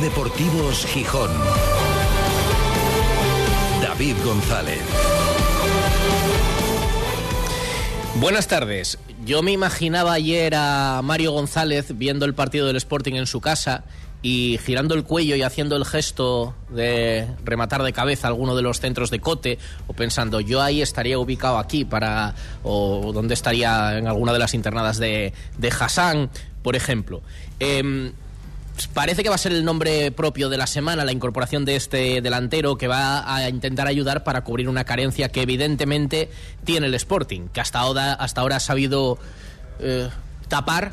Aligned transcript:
Deportivos 0.00 0.86
Gijón. 0.86 1.30
David 3.82 4.14
González. 4.24 4.80
Buenas 8.16 8.48
tardes. 8.48 8.98
Yo 9.24 9.42
me 9.42 9.52
imaginaba 9.52 10.14
ayer 10.14 10.54
a 10.54 11.00
Mario 11.02 11.32
González 11.32 11.96
viendo 11.96 12.24
el 12.24 12.34
partido 12.34 12.66
del 12.66 12.76
Sporting 12.76 13.14
en 13.14 13.26
su 13.26 13.40
casa 13.40 13.84
y 14.22 14.58
girando 14.64 14.94
el 14.94 15.04
cuello 15.04 15.36
y 15.36 15.42
haciendo 15.42 15.76
el 15.76 15.84
gesto 15.84 16.54
de 16.70 17.26
rematar 17.44 17.82
de 17.82 17.92
cabeza 17.92 18.28
alguno 18.28 18.54
de 18.54 18.62
los 18.62 18.80
centros 18.80 19.10
de 19.10 19.18
cote 19.20 19.58
o 19.88 19.92
pensando 19.92 20.40
yo 20.40 20.62
ahí 20.62 20.80
estaría 20.80 21.18
ubicado 21.18 21.58
aquí 21.58 21.84
para 21.84 22.34
o 22.62 23.12
donde 23.12 23.34
estaría 23.34 23.98
en 23.98 24.06
alguna 24.06 24.32
de 24.32 24.38
las 24.38 24.54
internadas 24.54 24.98
de, 24.98 25.32
de 25.58 25.68
Hassan, 25.68 26.30
por 26.62 26.76
ejemplo. 26.76 27.22
Em, 27.58 28.12
parece 28.94 29.22
que 29.22 29.28
va 29.28 29.34
a 29.34 29.38
ser 29.38 29.52
el 29.52 29.64
nombre 29.64 30.10
propio 30.12 30.48
de 30.48 30.56
la 30.56 30.66
semana, 30.66 31.04
la 31.04 31.12
incorporación 31.12 31.64
de 31.64 31.76
este 31.76 32.20
delantero 32.20 32.76
que 32.76 32.88
va 32.88 33.34
a 33.34 33.48
intentar 33.48 33.86
ayudar 33.86 34.24
para 34.24 34.42
cubrir 34.44 34.68
una 34.68 34.84
carencia 34.84 35.28
que 35.28 35.42
evidentemente 35.42 36.30
tiene 36.64 36.86
el 36.86 36.94
Sporting, 36.94 37.48
que 37.52 37.60
hasta 37.60 37.78
ahora, 37.80 38.14
hasta 38.14 38.40
ahora 38.40 38.56
ha 38.56 38.60
sabido 38.60 39.18
eh, 39.78 40.08
tapar 40.48 40.92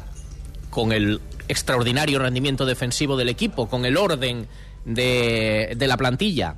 con 0.69 0.91
el 0.91 1.21
extraordinario 1.47 2.19
rendimiento 2.19 2.65
defensivo 2.65 3.17
del 3.17 3.29
equipo, 3.29 3.67
con 3.67 3.85
el 3.85 3.97
orden 3.97 4.47
de, 4.85 5.73
de 5.75 5.88
la 5.88 5.97
plantilla 5.97 6.55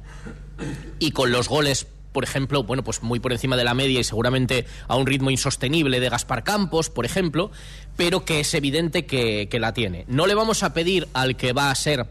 y 1.00 1.12
con 1.12 1.32
los 1.32 1.48
goles 1.48 1.88
por 2.12 2.24
ejemplo, 2.24 2.64
bueno, 2.64 2.84
pues 2.84 3.02
muy 3.02 3.20
por 3.20 3.32
encima 3.32 3.56
de 3.56 3.64
la 3.64 3.74
media 3.74 4.00
y 4.00 4.04
seguramente 4.04 4.66
a 4.88 4.96
un 4.96 5.08
ritmo 5.08 5.32
insostenible 5.32 6.00
de 6.00 6.10
Gaspar 6.10 6.44
Campos, 6.44 6.90
por 6.90 7.06
ejemplo, 7.06 7.52
pero 7.96 8.26
que 8.26 8.40
es 8.40 8.54
evidente 8.54 9.06
que, 9.06 9.48
que, 9.50 9.60
la 9.60 9.74
tiene. 9.74 10.06
No 10.08 10.28
le 10.28 10.36
vamos 10.36 10.64
a 10.64 10.74
pedir 10.74 11.08
al 11.14 11.36
que 11.38 11.54
va 11.54 11.72
a 11.72 11.76
ser 11.76 12.08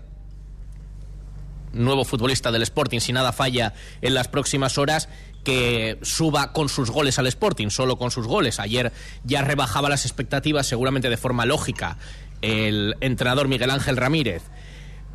nuevo 1.72 2.04
futbolista 2.04 2.50
del 2.50 2.62
Sporting, 2.62 3.00
si 3.00 3.12
nada 3.12 3.32
falla 3.32 3.74
en 4.00 4.14
las 4.14 4.28
próximas 4.28 4.78
horas, 4.78 5.08
que 5.44 5.98
suba 6.02 6.52
con 6.52 6.68
sus 6.68 6.90
goles 6.90 7.18
al 7.18 7.26
Sporting, 7.26 7.70
solo 7.70 7.96
con 7.96 8.10
sus 8.10 8.26
goles. 8.26 8.60
Ayer 8.60 8.92
ya 9.24 9.42
rebajaba 9.42 9.88
las 9.88 10.04
expectativas, 10.04 10.66
seguramente 10.66 11.08
de 11.08 11.16
forma 11.16 11.46
lógica, 11.46 11.98
el 12.42 12.96
entrenador 13.00 13.48
Miguel 13.48 13.70
Ángel 13.70 13.96
Ramírez, 13.96 14.42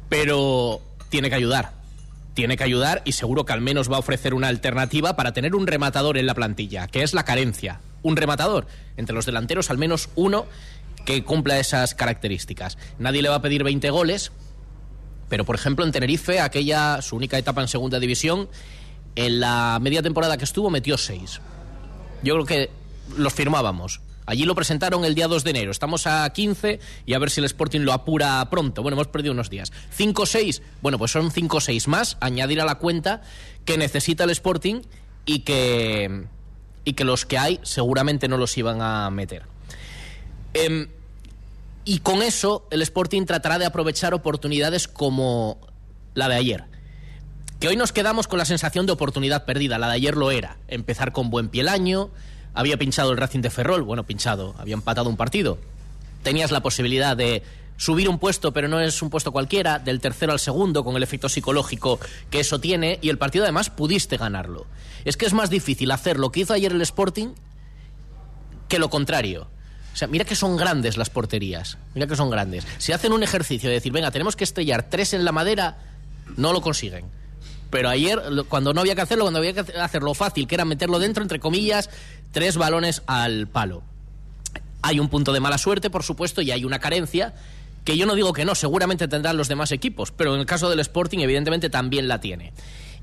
pero 0.10 0.82
tiene 1.10 1.30
que 1.30 1.36
ayudar. 1.36 1.85
Tiene 2.36 2.58
que 2.58 2.64
ayudar 2.64 3.02
y 3.06 3.14
seguro 3.14 3.46
que 3.46 3.54
al 3.54 3.62
menos 3.62 3.92
va 3.92 3.96
a 3.96 4.00
ofrecer 4.00 4.34
una 4.36 4.50
alternativa 4.50 5.16
para 5.16 5.32
tener 5.32 5.56
un 5.56 5.66
rematador 5.66 6.18
en 6.18 6.28
la 6.28 6.36
plantilla, 6.36 6.88
que 6.88 7.02
es 7.02 7.14
la 7.14 7.26
carencia. 7.26 7.82
Un 8.04 8.18
rematador. 8.18 8.68
Entre 8.98 9.16
los 9.16 9.26
delanteros, 9.26 9.72
al 9.72 9.80
menos 9.80 10.10
uno 10.16 10.46
que 11.06 11.24
cumpla 11.24 11.60
esas 11.60 11.96
características. 11.96 12.78
Nadie 13.00 13.22
le 13.22 13.30
va 13.30 13.36
a 13.36 13.42
pedir 13.42 13.64
20 13.64 13.90
goles, 13.90 14.32
pero 15.30 15.46
por 15.46 15.56
ejemplo 15.56 15.86
en 15.86 15.92
Tenerife, 15.92 16.40
aquella 16.40 17.02
su 17.02 17.16
única 17.16 17.38
etapa 17.38 17.62
en 17.62 17.68
segunda 17.68 18.00
división, 18.00 18.50
en 19.16 19.40
la 19.40 19.80
media 19.82 20.04
temporada 20.04 20.38
que 20.38 20.44
estuvo 20.44 20.70
metió 20.70 20.98
6. 20.98 21.42
Yo 22.22 22.34
creo 22.34 22.46
que 22.46 22.70
los 23.18 23.34
firmábamos. 23.34 24.02
Allí 24.26 24.46
lo 24.46 24.56
presentaron 24.56 25.06
el 25.06 25.14
día 25.14 25.28
2 25.28 25.44
de 25.44 25.50
enero. 25.52 25.72
Estamos 25.72 26.08
a 26.08 26.28
15 26.30 26.80
y 27.06 27.14
a 27.14 27.20
ver 27.20 27.30
si 27.30 27.42
el 27.42 27.46
Sporting 27.46 27.82
lo 27.82 27.94
apura 27.94 28.48
pronto. 28.50 28.82
Bueno, 28.82 28.96
hemos 28.96 29.08
perdido 29.08 29.34
unos 29.34 29.50
días. 29.50 29.72
5-6. 29.98 30.62
Bueno, 30.82 30.98
pues 30.98 31.12
son 31.12 31.32
5-6 31.32 31.88
más. 31.88 32.18
Añadir 32.20 32.60
a 32.62 32.66
la 32.66 32.76
cuenta 32.76 33.22
que 33.66 33.78
necesita 33.78 34.24
el 34.24 34.32
Sporting 34.32 34.82
y 35.26 35.40
que, 35.40 36.26
y 36.84 36.94
que 36.94 37.04
los 37.04 37.26
que 37.26 37.38
hay 37.38 37.60
seguramente 37.64 38.28
no 38.28 38.38
los 38.38 38.58
iban 38.58 38.82
a 38.82 39.10
meter. 39.12 39.44
Eh, 40.54 40.88
y 41.84 42.00
con 42.00 42.24
eso 42.24 42.68
el 42.72 42.82
Sporting 42.82 43.26
tratará 43.26 43.60
de 43.60 43.66
aprovechar 43.66 44.16
oportunidades 44.16 44.88
como 44.88 45.60
la 46.16 46.28
de 46.30 46.36
ayer. 46.36 46.64
Que 47.60 47.68
hoy 47.68 47.78
nos 47.78 47.92
quedamos 47.92 48.28
con 48.28 48.40
la 48.40 48.46
sensación 48.46 48.88
de 48.88 48.92
oportunidad 48.92 49.46
perdida. 49.46 49.78
La 49.78 49.88
de 49.88 49.94
ayer 49.94 50.18
lo 50.18 50.32
era. 50.32 50.58
Empezar 50.68 51.12
con 51.12 51.30
buen 51.30 51.50
pie 51.50 51.62
el 51.62 51.70
año 51.70 52.10
había 52.56 52.78
pinchado 52.78 53.12
el 53.12 53.18
Racing 53.18 53.42
de 53.42 53.50
Ferrol, 53.50 53.84
bueno, 53.84 54.04
pinchado, 54.06 54.56
había 54.58 54.74
empatado 54.74 55.10
un 55.10 55.18
partido. 55.18 55.58
Tenías 56.24 56.52
la 56.52 56.62
posibilidad 56.62 57.16
de 57.16 57.44
subir 57.78 58.08
un 58.08 58.18
puesto, 58.18 58.54
pero 58.54 58.70
no 58.70 58.80
es 58.80 59.02
un 59.02 59.10
puesto 59.10 59.32
cualquiera, 59.32 59.78
del 59.78 60.00
tercero 60.00 60.32
al 60.32 60.40
segundo, 60.40 60.84
con 60.84 60.96
el 60.96 61.04
efecto 61.04 61.28
psicológico 61.28 62.00
que 62.30 62.40
eso 62.40 62.60
tiene, 62.60 62.98
y 63.02 63.10
el 63.10 63.18
partido 63.18 63.44
además 63.44 63.70
pudiste 63.70 64.18
ganarlo. 64.18 64.66
Es 65.04 65.18
que 65.18 65.26
es 65.26 65.34
más 65.34 65.50
difícil 65.50 65.92
hacer 65.92 66.18
lo 66.18 66.32
que 66.32 66.40
hizo 66.40 66.54
ayer 66.54 66.72
el 66.72 66.82
Sporting 66.82 67.34
que 68.70 68.80
lo 68.80 68.90
contrario. 68.90 69.48
O 69.94 69.98
sea, 69.98 70.08
mira 70.08 70.26
que 70.26 70.36
son 70.36 70.58
grandes 70.58 70.98
las 70.98 71.10
porterías, 71.10 71.78
mira 71.94 72.08
que 72.08 72.16
son 72.16 72.30
grandes. 72.30 72.66
Si 72.80 72.92
hacen 72.92 73.12
un 73.12 73.24
ejercicio 73.24 73.70
de 73.70 73.76
decir, 73.76 73.92
venga, 73.92 74.12
tenemos 74.12 74.36
que 74.36 74.44
estrellar 74.46 74.90
tres 74.90 75.14
en 75.14 75.24
la 75.24 75.32
madera, 75.32 75.78
no 76.38 76.54
lo 76.54 76.62
consiguen 76.62 77.06
pero 77.70 77.90
ayer, 77.90 78.22
cuando 78.48 78.74
no 78.74 78.82
había 78.82 78.96
que 78.96 79.02
hacerlo, 79.02 79.26
cuando 79.26 79.40
había 79.40 79.54
que 79.54 79.78
hacerlo 79.78 80.14
fácil, 80.14 80.48
que 80.48 80.56
era 80.56 80.66
meterlo 80.66 81.00
dentro, 81.00 81.24
entre 81.24 81.40
comillas, 81.40 81.90
tres 82.32 82.58
balones 82.58 83.02
al 83.08 83.48
palo. 83.48 83.84
Hay 84.82 85.00
un 85.00 85.10
punto 85.10 85.34
de 85.34 85.40
mala 85.40 85.58
suerte, 85.58 85.90
por 85.90 86.04
supuesto, 86.04 86.42
y 86.42 86.52
hay 86.52 86.64
una 86.64 86.80
carencia, 86.80 87.34
que 87.84 87.98
yo 87.98 88.06
no 88.06 88.16
digo 88.16 88.34
que 88.34 88.46
no, 88.46 88.56
seguramente 88.56 89.08
tendrán 89.08 89.38
los 89.38 89.48
demás 89.48 89.72
equipos, 89.72 90.12
pero 90.12 90.34
en 90.34 90.42
el 90.42 90.46
caso 90.46 90.70
del 90.70 90.80
Sporting, 90.80 91.20
evidentemente, 91.20 91.70
también 91.70 92.08
la 92.08 92.20
tiene. 92.20 92.54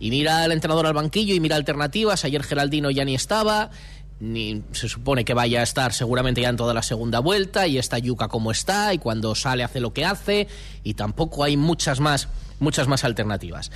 Y 0.01 0.11
mira 0.11 0.43
al 0.43 0.53
entrenador 0.53 0.87
al 0.87 0.95
banquillo 0.95 1.35
y 1.35 1.41
mira 1.41 1.55
alternativas. 1.55 2.25
Ayer 2.25 2.43
Geraldino 2.43 2.91
ya 2.91 3.05
ni 3.05 3.15
estaba, 3.15 3.71
ni 4.19 4.63
se 4.73 4.89
supone 4.89 5.25
que 5.25 5.35
vaya 5.35 5.61
a 5.61 5.63
estar 5.63 5.93
seguramente 5.93 6.41
ya 6.41 6.49
en 6.49 6.57
toda 6.57 6.75
la 6.75 6.83
segunda 6.83 7.21
vuelta, 7.21 7.67
y 7.67 7.79
está 7.79 7.99
Yuca 7.99 8.29
como 8.29 8.51
está, 8.51 8.95
y 8.95 8.99
cuando 8.99 9.35
sale 9.35 9.65
hace 9.65 9.81
lo 9.81 9.93
que 9.93 10.05
hace, 10.05 10.49
y 10.83 10.95
tampoco 10.95 11.45
hay 11.45 11.57
muchas 11.57 12.01
más, 12.01 12.29
muchas 12.59 12.89
más 12.89 13.05
alternativas. 13.05 13.71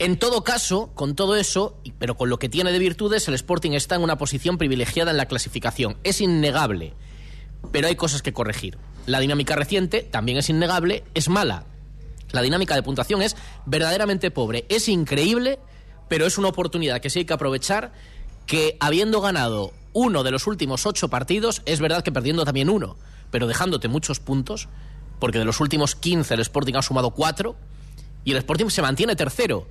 En 0.00 0.18
todo 0.18 0.42
caso, 0.42 0.90
con 0.94 1.14
todo 1.14 1.36
eso, 1.36 1.78
pero 1.98 2.16
con 2.16 2.28
lo 2.28 2.40
que 2.40 2.48
tiene 2.48 2.72
de 2.72 2.78
virtudes, 2.80 3.28
el 3.28 3.34
Sporting 3.34 3.72
está 3.72 3.94
en 3.94 4.02
una 4.02 4.18
posición 4.18 4.58
privilegiada 4.58 5.12
en 5.12 5.16
la 5.16 5.26
clasificación. 5.26 5.96
Es 6.02 6.20
innegable, 6.20 6.94
pero 7.70 7.86
hay 7.86 7.94
cosas 7.94 8.20
que 8.20 8.32
corregir. 8.32 8.76
La 9.06 9.20
dinámica 9.20 9.54
reciente 9.54 10.02
también 10.02 10.38
es 10.38 10.50
innegable, 10.50 11.04
es 11.14 11.28
mala. 11.28 11.66
La 12.32 12.42
dinámica 12.42 12.74
de 12.74 12.82
puntuación 12.82 13.22
es 13.22 13.36
verdaderamente 13.66 14.32
pobre. 14.32 14.66
Es 14.68 14.88
increíble, 14.88 15.60
pero 16.08 16.26
es 16.26 16.38
una 16.38 16.48
oportunidad 16.48 17.00
que 17.00 17.08
sí 17.08 17.20
hay 17.20 17.24
que 17.24 17.34
aprovechar, 17.34 17.92
que 18.46 18.76
habiendo 18.80 19.20
ganado 19.20 19.72
uno 19.92 20.24
de 20.24 20.32
los 20.32 20.48
últimos 20.48 20.86
ocho 20.86 21.08
partidos, 21.08 21.62
es 21.66 21.78
verdad 21.78 22.02
que 22.02 22.10
perdiendo 22.10 22.44
también 22.44 22.68
uno, 22.68 22.96
pero 23.30 23.46
dejándote 23.46 23.86
muchos 23.86 24.18
puntos, 24.18 24.68
porque 25.20 25.38
de 25.38 25.44
los 25.44 25.60
últimos 25.60 25.94
15 25.94 26.34
el 26.34 26.40
Sporting 26.40 26.74
ha 26.74 26.82
sumado 26.82 27.12
cuatro, 27.12 27.54
y 28.24 28.32
el 28.32 28.38
Sporting 28.38 28.70
se 28.70 28.82
mantiene 28.82 29.14
tercero 29.14 29.68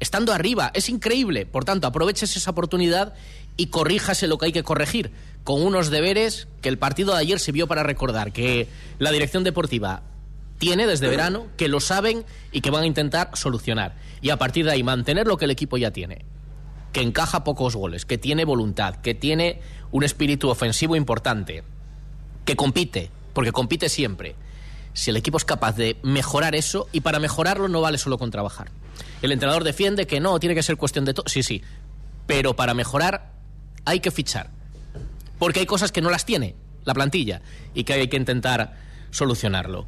estando 0.00 0.32
arriba. 0.32 0.70
Es 0.74 0.88
increíble. 0.88 1.46
Por 1.46 1.64
tanto, 1.64 1.86
aproveches 1.86 2.36
esa 2.36 2.50
oportunidad 2.50 3.14
y 3.56 3.68
corríjase 3.68 4.26
lo 4.26 4.38
que 4.38 4.46
hay 4.46 4.52
que 4.52 4.62
corregir, 4.62 5.12
con 5.44 5.62
unos 5.62 5.90
deberes 5.90 6.48
que 6.60 6.68
el 6.68 6.78
partido 6.78 7.12
de 7.14 7.20
ayer 7.20 7.40
se 7.40 7.52
vio 7.52 7.66
para 7.66 7.82
recordar, 7.82 8.32
que 8.32 8.68
la 8.98 9.10
dirección 9.10 9.44
deportiva 9.44 10.02
tiene 10.58 10.86
desde 10.86 11.08
verano, 11.08 11.46
que 11.56 11.68
lo 11.68 11.80
saben 11.80 12.24
y 12.52 12.60
que 12.60 12.70
van 12.70 12.82
a 12.82 12.86
intentar 12.86 13.30
solucionar. 13.34 13.96
Y 14.20 14.30
a 14.30 14.38
partir 14.38 14.64
de 14.64 14.72
ahí 14.72 14.82
mantener 14.82 15.26
lo 15.26 15.36
que 15.36 15.44
el 15.44 15.50
equipo 15.50 15.76
ya 15.76 15.90
tiene. 15.90 16.24
Que 16.92 17.02
encaja 17.02 17.44
pocos 17.44 17.76
goles, 17.76 18.06
que 18.06 18.18
tiene 18.18 18.44
voluntad, 18.44 18.96
que 18.96 19.14
tiene 19.14 19.60
un 19.90 20.02
espíritu 20.02 20.48
ofensivo 20.48 20.96
importante, 20.96 21.62
que 22.44 22.56
compite, 22.56 23.10
porque 23.34 23.52
compite 23.52 23.88
siempre. 23.88 24.34
Si 24.94 25.10
el 25.10 25.16
equipo 25.16 25.36
es 25.36 25.44
capaz 25.44 25.76
de 25.76 25.98
mejorar 26.02 26.54
eso, 26.54 26.88
y 26.92 27.00
para 27.00 27.18
mejorarlo 27.18 27.68
no 27.68 27.82
vale 27.82 27.98
solo 27.98 28.16
con 28.16 28.30
trabajar. 28.30 28.70
El 29.22 29.32
entrenador 29.32 29.64
defiende 29.64 30.06
que 30.06 30.20
no, 30.20 30.38
tiene 30.38 30.54
que 30.54 30.62
ser 30.62 30.76
cuestión 30.76 31.04
de 31.04 31.14
todo. 31.14 31.28
Sí, 31.28 31.42
sí. 31.42 31.62
Pero 32.26 32.56
para 32.56 32.74
mejorar 32.74 33.32
hay 33.84 34.00
que 34.00 34.10
fichar. 34.10 34.50
Porque 35.38 35.60
hay 35.60 35.66
cosas 35.66 35.92
que 35.92 36.00
no 36.00 36.10
las 36.10 36.24
tiene 36.24 36.54
la 36.84 36.94
plantilla 36.94 37.42
y 37.74 37.84
que 37.84 37.94
hay 37.94 38.08
que 38.08 38.16
intentar 38.16 38.76
solucionarlo. 39.10 39.86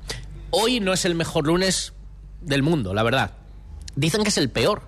Hoy 0.51 0.81
no 0.81 0.93
es 0.93 1.05
el 1.05 1.15
mejor 1.15 1.47
lunes 1.47 1.93
del 2.41 2.63
mundo, 2.63 2.95
la 2.95 3.03
verdad. 3.03 3.33
Dicen 3.95 4.23
que 4.23 4.29
es 4.29 4.39
el 4.39 4.51
peor, 4.51 4.83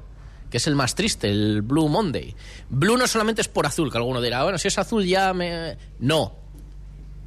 que 0.50 0.58
es 0.58 0.66
el 0.66 0.74
más 0.74 0.94
triste, 0.94 1.30
el 1.30 1.62
Blue 1.62 1.88
Monday. 1.88 2.34
Blue 2.68 2.96
no 2.96 3.06
solamente 3.06 3.42
es 3.42 3.48
por 3.48 3.66
azul, 3.66 3.90
que 3.90 3.98
alguno 3.98 4.20
dirá, 4.20 4.42
bueno, 4.42 4.58
si 4.58 4.68
es 4.68 4.78
azul 4.78 5.04
ya 5.04 5.32
me... 5.32 5.76
No, 5.98 6.39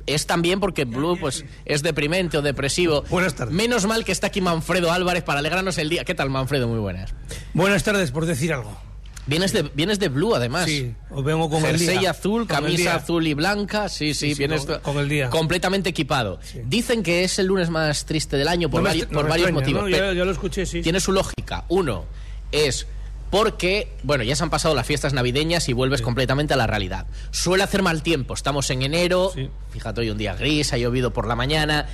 es 0.06 0.26
también 0.28 0.60
porque 0.60 0.86
Blue 0.86 1.18
pues 1.20 1.46
es 1.66 1.84
deprimente 1.84 2.38
o 2.38 2.42
depresivo. 2.42 3.04
Buenas 3.10 3.36
tardes. 3.36 3.54
Menos 3.54 3.86
mal 3.86 4.04
que 4.06 4.12
está 4.12 4.28
aquí 4.28 4.42
Manfredo 4.42 4.92
Álvarez 4.92 5.24
para 5.24 5.40
alegrarnos 5.40 5.78
el 5.78 5.90
día. 5.90 6.04
¿Qué 6.04 6.16
tal, 6.16 6.30
Manfredo? 6.30 6.68
Muy 6.68 6.80
buenas. 6.80 7.14
Buenas 7.54 7.84
tardes, 7.84 8.12
por 8.12 8.26
decir 8.26 8.54
algo. 8.54 8.78
Vienes 9.26 9.54
de, 9.54 9.62
vienes 9.64 10.00
de 10.00 10.10
Blue, 10.10 10.36
además. 10.36 10.66
Sí, 10.66 10.94
os 11.10 11.24
vengo 11.24 11.50
con 11.50 11.62
Jersey 11.62 11.88
el 11.94 12.00
día. 12.00 12.10
azul, 12.12 12.40
Con 12.46 12.48
camisa 12.48 12.96
azul 12.96 13.26
y 13.26 13.34
blanca. 13.34 13.88
Sí, 13.88 14.14
sí, 14.14 14.28
Sí, 14.30 14.34
sí, 14.36 14.38
vienes 14.40 14.66
con- 14.66 14.80
con 14.82 14.98
el 14.98 15.08
día. 15.08 15.30
completamente 15.30 15.90
equipado. 15.90 16.42
Dicen 16.66 17.04
que 17.04 17.24
es 17.24 17.40
el 17.40 17.46
lunes 17.46 17.70
más 17.70 18.04
triste 18.06 18.36
del 18.36 18.50
año 18.50 18.70
por, 18.70 18.84
No 18.84 18.90
vari- 18.90 19.08
por 19.08 19.30
varios 19.30 19.48
extraña, 19.48 19.52
motivos. 19.54 19.84
¿no? 19.84 19.90
Pero 19.90 20.08
Yo, 20.08 20.14
yo 20.18 20.26
lo 20.26 20.32
escuché, 20.32 20.66
sí. 20.66 20.82
Tiene 20.82 21.00
su 21.00 21.14
lógica. 21.14 21.64
Uno 21.70 22.04
es 22.52 22.86
porque, 23.34 23.88
bueno, 24.04 24.24
ya 24.24 24.36
se 24.36 24.44
han 24.44 24.52
pasado 24.52 24.76
las 24.76 24.86
fiestas 24.86 25.12
navideñas 25.12 25.68
y 25.68 25.74
vuelves 25.74 26.04
completamente 26.04 26.54
a 26.54 26.58
la 26.58 26.68
realidad. 26.68 27.08
Suele 27.32 27.64
hacer 27.64 27.82
mal 27.82 28.04
tiempo, 28.04 28.36
estamos 28.36 28.70
en 28.70 28.84
enero, 28.84 29.32
Sí. 29.34 29.50
fíjate 29.72 30.02
hoy 30.02 30.12
un 30.12 30.20
día 30.20 30.36
gris, 30.36 30.72
ha 30.72 30.78
llovido 30.78 31.14
por 31.14 31.28
la 31.28 31.36
mañana. 31.36 31.88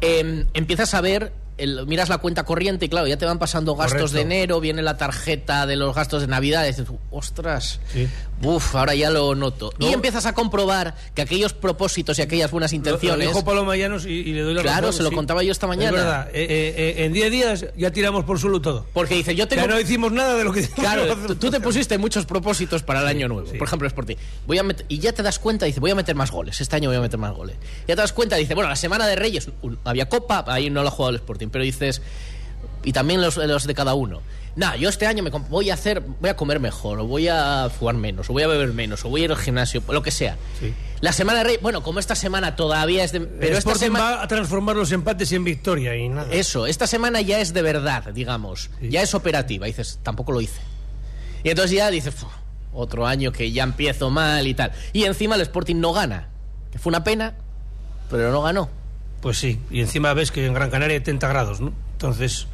Eh, 0.00 0.46
empiezas 0.52 0.92
a 0.94 1.00
ver 1.00 1.32
el- 1.58 1.86
miras 1.86 2.08
la 2.08 2.18
cuenta 2.18 2.42
corriente 2.42 2.86
y 2.86 2.88
claro, 2.88 3.06
ya 3.06 3.16
te 3.18 3.24
van 3.24 3.38
pasando 3.38 3.76
gastos 3.76 3.92
Correcto. 4.10 4.16
de 4.16 4.22
enero, 4.22 4.58
viene 4.58 4.82
la 4.82 4.96
tarjeta 4.96 5.64
de 5.66 5.76
los 5.76 5.94
gastos 5.94 6.22
de 6.22 6.26
Navidad, 6.26 6.64
y 6.64 6.68
dices, 6.68 6.88
ostras, 7.12 7.78
Sí. 7.92 8.08
Uf, 8.42 8.74
ahora 8.74 8.94
ya 8.94 9.10
lo 9.10 9.34
noto. 9.34 9.72
Y 9.78 9.86
empiezas 9.92 10.26
a 10.26 10.32
comprobar 10.34 10.94
que 11.14 11.22
aquellos 11.22 11.52
propósitos 11.52 12.18
y 12.18 12.22
aquellas 12.22 12.50
buenas 12.50 12.72
Lo- 12.72 12.76
intenciones... 12.76 13.26
Lo 13.26 13.32
dijo 13.32 13.44
Paloma 13.44 13.76
Llanos 13.76 14.06
y, 14.06 14.10
y 14.10 14.32
le 14.32 14.42
doy 14.42 14.54
la 14.54 14.62
Claro, 14.62 14.86
razón, 14.88 14.92
se 14.98 15.02
lo 15.02 15.08
sí. 15.10 15.14
contaba 15.14 15.42
yo 15.42 15.52
esta 15.52 15.66
mañana. 15.66 15.88
Es 15.98 16.04
verdad, 16.04 16.28
eh, 16.32 16.46
eh, 16.48 16.74
eh, 16.98 17.04
en 17.04 17.12
10 17.12 17.30
días 17.30 17.66
ya 17.76 17.90
tiramos 17.90 18.24
por 18.24 18.38
suelo 18.38 18.60
todo. 18.60 18.86
Porque 18.92 19.14
dice, 19.14 19.34
yo 19.34 19.46
tengo... 19.48 19.62
Ya 19.62 19.68
no 19.68 19.78
hicimos 19.80 20.12
nada 20.12 20.36
de 20.36 20.44
lo 20.44 20.52
que 20.52 20.66
Claro, 20.68 21.14
tú, 21.26 21.36
tú 21.36 21.50
te 21.50 21.60
pusiste 21.60 21.98
muchos 21.98 22.26
propósitos 22.26 22.82
para 22.82 23.00
el 23.00 23.06
año 23.06 23.28
nuevo. 23.28 23.46
sí. 23.50 23.58
Por 23.58 23.66
ejemplo, 23.66 23.86
Sporting. 23.88 24.16
Voy 24.46 24.58
a 24.58 24.62
meter- 24.62 24.86
y 24.88 24.98
ya 24.98 25.12
te 25.12 25.22
das 25.22 25.38
cuenta, 25.38 25.66
dice, 25.66 25.80
voy 25.80 25.90
a 25.90 25.94
meter 25.94 26.14
más 26.14 26.30
goles. 26.30 26.60
Este 26.60 26.76
año 26.76 26.88
voy 26.88 26.96
a 26.96 27.00
meter 27.00 27.18
más 27.18 27.32
goles. 27.34 27.56
Ya 27.86 27.94
te 27.94 28.00
das 28.02 28.12
cuenta, 28.12 28.36
dice, 28.36 28.54
bueno, 28.54 28.68
la 28.70 28.76
semana 28.76 29.06
de 29.06 29.16
Reyes 29.16 29.48
un- 29.62 29.78
había 29.84 30.08
Copa, 30.08 30.44
ahí 30.48 30.70
no 30.70 30.82
lo 30.82 30.88
ha 30.88 30.90
jugado 30.90 31.10
el 31.10 31.16
Sporting, 31.16 31.48
pero 31.50 31.64
dices, 31.64 32.00
y 32.84 32.92
también 32.92 33.20
los, 33.20 33.36
los 33.36 33.66
de 33.66 33.74
cada 33.74 33.94
uno. 33.94 34.22
Nah, 34.60 34.76
yo 34.76 34.90
este 34.90 35.06
año 35.06 35.22
me 35.22 35.30
voy 35.30 35.70
a 35.70 35.74
hacer, 35.74 36.00
voy 36.20 36.28
a 36.28 36.36
comer 36.36 36.60
mejor, 36.60 37.00
o 37.00 37.06
voy 37.06 37.28
a 37.28 37.70
jugar 37.78 37.94
menos, 37.94 38.28
o 38.28 38.34
voy 38.34 38.42
a 38.42 38.46
beber 38.46 38.74
menos, 38.74 39.02
o 39.06 39.08
voy 39.08 39.22
a 39.22 39.24
ir 39.24 39.30
al 39.30 39.38
gimnasio, 39.38 39.82
lo 39.88 40.02
que 40.02 40.10
sea. 40.10 40.36
Sí. 40.60 40.74
La 41.00 41.14
semana 41.14 41.38
de 41.38 41.44
Reyes, 41.44 41.62
bueno, 41.62 41.82
como 41.82 41.98
esta 41.98 42.14
semana 42.14 42.56
todavía 42.56 43.02
es 43.02 43.12
de. 43.12 43.20
Pero 43.20 43.38
Pero 43.40 43.56
esta 43.56 43.70
Sporting 43.70 43.86
semana. 43.96 44.04
va 44.16 44.22
a 44.22 44.28
transformar 44.28 44.76
los 44.76 44.92
empates 44.92 45.32
en 45.32 45.44
victoria 45.44 45.96
y 45.96 46.10
nada. 46.10 46.30
Eso, 46.30 46.66
esta 46.66 46.86
semana 46.86 47.22
ya 47.22 47.40
es 47.40 47.54
de 47.54 47.62
verdad, 47.62 48.12
digamos. 48.12 48.68
Sí. 48.80 48.90
Ya 48.90 49.00
es 49.00 49.14
operativa. 49.14 49.64
Dices, 49.64 49.98
tampoco 50.02 50.30
lo 50.32 50.42
hice. 50.42 50.60
Y 51.42 51.48
entonces 51.48 51.74
ya 51.78 51.90
dices, 51.90 52.14
"Fu, 52.14 52.26
otro 52.74 53.06
año 53.06 53.32
que 53.32 53.50
ya 53.52 53.62
empiezo 53.62 54.10
mal 54.10 54.46
y 54.46 54.52
tal. 54.52 54.72
Y 54.92 55.04
encima 55.04 55.36
el 55.36 55.40
Sporting 55.40 55.76
no 55.76 55.94
gana. 55.94 56.28
Que 56.70 56.78
fue 56.78 56.90
una 56.90 57.02
pena, 57.02 57.32
pero 58.10 58.30
no 58.30 58.42
ganó. 58.42 58.68
Pues 59.22 59.38
sí, 59.38 59.58
y 59.70 59.80
encima 59.80 60.12
ves 60.12 60.30
que 60.30 60.44
en 60.44 60.52
Gran 60.52 60.68
Canaria 60.68 60.96
hay 60.98 61.02
30 61.02 61.28
grados, 61.28 61.62
¿no? 61.62 61.72
Entonces, 61.92 62.46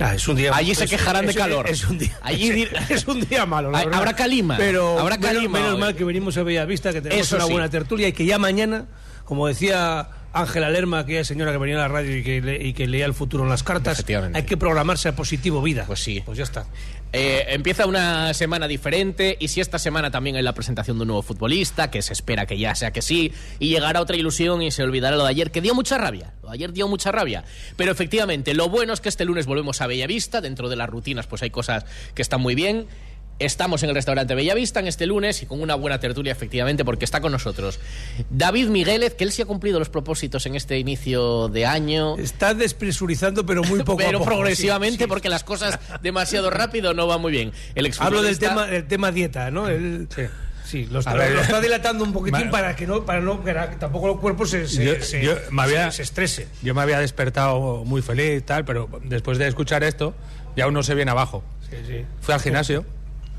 nada, 0.00 0.14
es 0.14 0.26
un 0.26 0.36
día... 0.36 0.50
Allí 0.54 0.74
se 0.74 0.84
es- 0.84 0.90
quejarán 0.90 1.26
de 1.26 1.34
calor. 1.34 1.68
Es 1.68 1.84
un 1.84 1.98
día, 1.98 2.18
Allí 2.22 2.66
es, 2.88 3.06
un 3.06 3.20
día 3.20 3.46
malo, 3.46 3.70
la 3.70 3.78
habrá 3.92 4.14
calima, 4.14 4.56
Pero 4.56 4.98
habrá 4.98 5.18
calima 5.18 5.60
menos, 5.60 5.78
mal 5.78 5.94
que 5.94 6.04
venimos 6.04 6.36
a 6.36 6.42
Bellavista, 6.42 6.92
que 6.92 7.00
tenemos 7.00 7.26
Eso 7.26 7.36
una 7.36 7.44
sí. 7.46 7.52
buena 7.52 7.68
tertulia 7.68 8.08
y 8.08 8.12
que 8.12 8.24
ya 8.26 8.38
mañana, 8.38 8.86
como 9.30 9.46
decía 9.46 10.08
Ángela 10.32 10.70
Lerma, 10.70 10.98
aquella 10.98 11.22
señora 11.24 11.52
que 11.52 11.58
venía 11.58 11.76
a 11.76 11.82
la 11.82 11.88
radio 11.88 12.16
y 12.16 12.24
que, 12.24 12.40
le- 12.40 12.66
y 12.66 12.72
que 12.72 12.88
leía 12.88 13.06
el 13.06 13.14
futuro 13.14 13.44
en 13.44 13.48
las 13.48 13.62
cartas, 13.62 14.04
hay 14.34 14.42
que 14.42 14.56
programarse 14.56 15.08
a 15.08 15.14
positivo 15.14 15.62
vida. 15.62 15.84
Pues 15.86 16.00
sí. 16.00 16.20
Pues 16.26 16.36
ya 16.36 16.42
está. 16.42 16.66
Eh, 17.12 17.44
empieza 17.50 17.86
una 17.86 18.34
semana 18.34 18.66
diferente 18.66 19.36
y 19.38 19.46
si 19.46 19.60
esta 19.60 19.78
semana 19.78 20.10
también 20.10 20.34
hay 20.34 20.42
la 20.42 20.52
presentación 20.52 20.96
de 20.98 21.02
un 21.02 21.08
nuevo 21.08 21.22
futbolista, 21.22 21.92
que 21.92 22.02
se 22.02 22.12
espera 22.12 22.44
que 22.46 22.58
ya 22.58 22.74
sea 22.74 22.90
que 22.92 23.02
sí, 23.02 23.32
y 23.60 23.68
llegará 23.68 24.00
otra 24.00 24.16
ilusión 24.16 24.62
y 24.62 24.72
se 24.72 24.82
olvidará 24.82 25.14
lo 25.16 25.22
de 25.24 25.30
ayer, 25.30 25.52
que 25.52 25.60
dio 25.60 25.76
mucha 25.76 25.96
rabia. 25.96 26.34
Lo 26.42 26.48
de 26.48 26.54
ayer 26.54 26.72
dio 26.72 26.88
mucha 26.88 27.12
rabia. 27.12 27.44
Pero 27.76 27.92
efectivamente, 27.92 28.52
lo 28.54 28.68
bueno 28.68 28.92
es 28.92 29.00
que 29.00 29.08
este 29.08 29.24
lunes 29.24 29.46
volvemos 29.46 29.80
a 29.80 29.86
Bellavista, 29.86 30.40
dentro 30.40 30.68
de 30.68 30.74
las 30.74 30.88
rutinas 30.90 31.28
pues 31.28 31.42
hay 31.42 31.50
cosas 31.50 31.84
que 32.14 32.22
están 32.22 32.40
muy 32.40 32.56
bien. 32.56 32.86
Estamos 33.40 33.82
en 33.82 33.88
el 33.88 33.94
restaurante 33.94 34.34
Bellavista 34.34 34.80
en 34.80 34.86
este 34.86 35.06
lunes 35.06 35.42
y 35.42 35.46
con 35.46 35.60
una 35.62 35.74
buena 35.74 35.98
tertulia, 35.98 36.30
efectivamente, 36.30 36.84
porque 36.84 37.04
está 37.06 37.20
con 37.22 37.32
nosotros 37.32 37.80
David 38.28 38.68
Migueles, 38.68 39.14
que 39.14 39.24
él 39.24 39.32
sí 39.32 39.40
ha 39.42 39.46
cumplido 39.46 39.78
los 39.78 39.88
propósitos 39.88 40.44
en 40.46 40.54
este 40.56 40.78
inicio 40.78 41.48
de 41.48 41.64
año. 41.64 42.16
Está 42.18 42.52
despresurizando, 42.52 43.46
pero 43.46 43.62
muy 43.64 43.78
poco 43.84 44.02
a 44.02 44.06
pero 44.06 44.18
poco. 44.18 44.30
progresivamente, 44.30 44.98
Sí, 44.98 45.04
sí. 45.04 45.08
porque 45.08 45.28
las 45.30 45.42
cosas 45.42 45.78
demasiado 46.02 46.50
rápido 46.50 46.92
no 46.92 47.06
van 47.06 47.20
muy 47.22 47.32
bien. 47.32 47.52
El 47.74 47.90
Hablo 47.98 48.22
del 48.22 48.38
tema, 48.38 48.66
del 48.66 48.86
tema 48.86 49.10
dieta, 49.10 49.50
¿no? 49.50 49.68
El- 49.68 50.06
Sí. 50.14 50.22
Sí, 50.64 50.86
lo 50.88 51.00
está, 51.00 51.10
A 51.10 51.14
ver, 51.14 51.32
lo 51.32 51.40
está 51.40 51.60
dilatando 51.60 52.04
un 52.04 52.12
poquitín 52.12 52.44
Ma- 52.44 52.50
para 52.52 52.76
que 52.76 52.86
no, 52.86 53.04
para 53.04 53.20
no, 53.20 53.42
para 53.42 53.70
que 53.70 53.76
tampoco 53.76 54.12
el 54.12 54.18
cuerpo 54.20 54.46
se, 54.46 54.68
se, 54.68 54.84
Yo- 54.84 55.02
se- 55.02 55.20
yo 55.24 55.34
me 55.50 55.62
había- 55.62 55.90
se- 55.90 55.96
se 55.96 56.02
estrese. 56.04 56.46
Yo 56.62 56.74
me 56.76 56.82
había 56.82 57.00
despertado 57.00 57.84
muy 57.84 58.02
feliz 58.02 58.38
y 58.38 58.40
tal, 58.42 58.64
pero 58.64 58.88
después 59.02 59.38
de 59.38 59.48
escuchar 59.48 59.82
esto, 59.82 60.14
ya 60.56 60.68
uno 60.68 60.84
se 60.84 60.94
viene 60.94 61.10
abajo. 61.10 61.42
Sí, 61.68 61.76
sí. 61.88 62.04
Fui 62.20 62.34
al 62.34 62.40
gimnasio. 62.40 62.84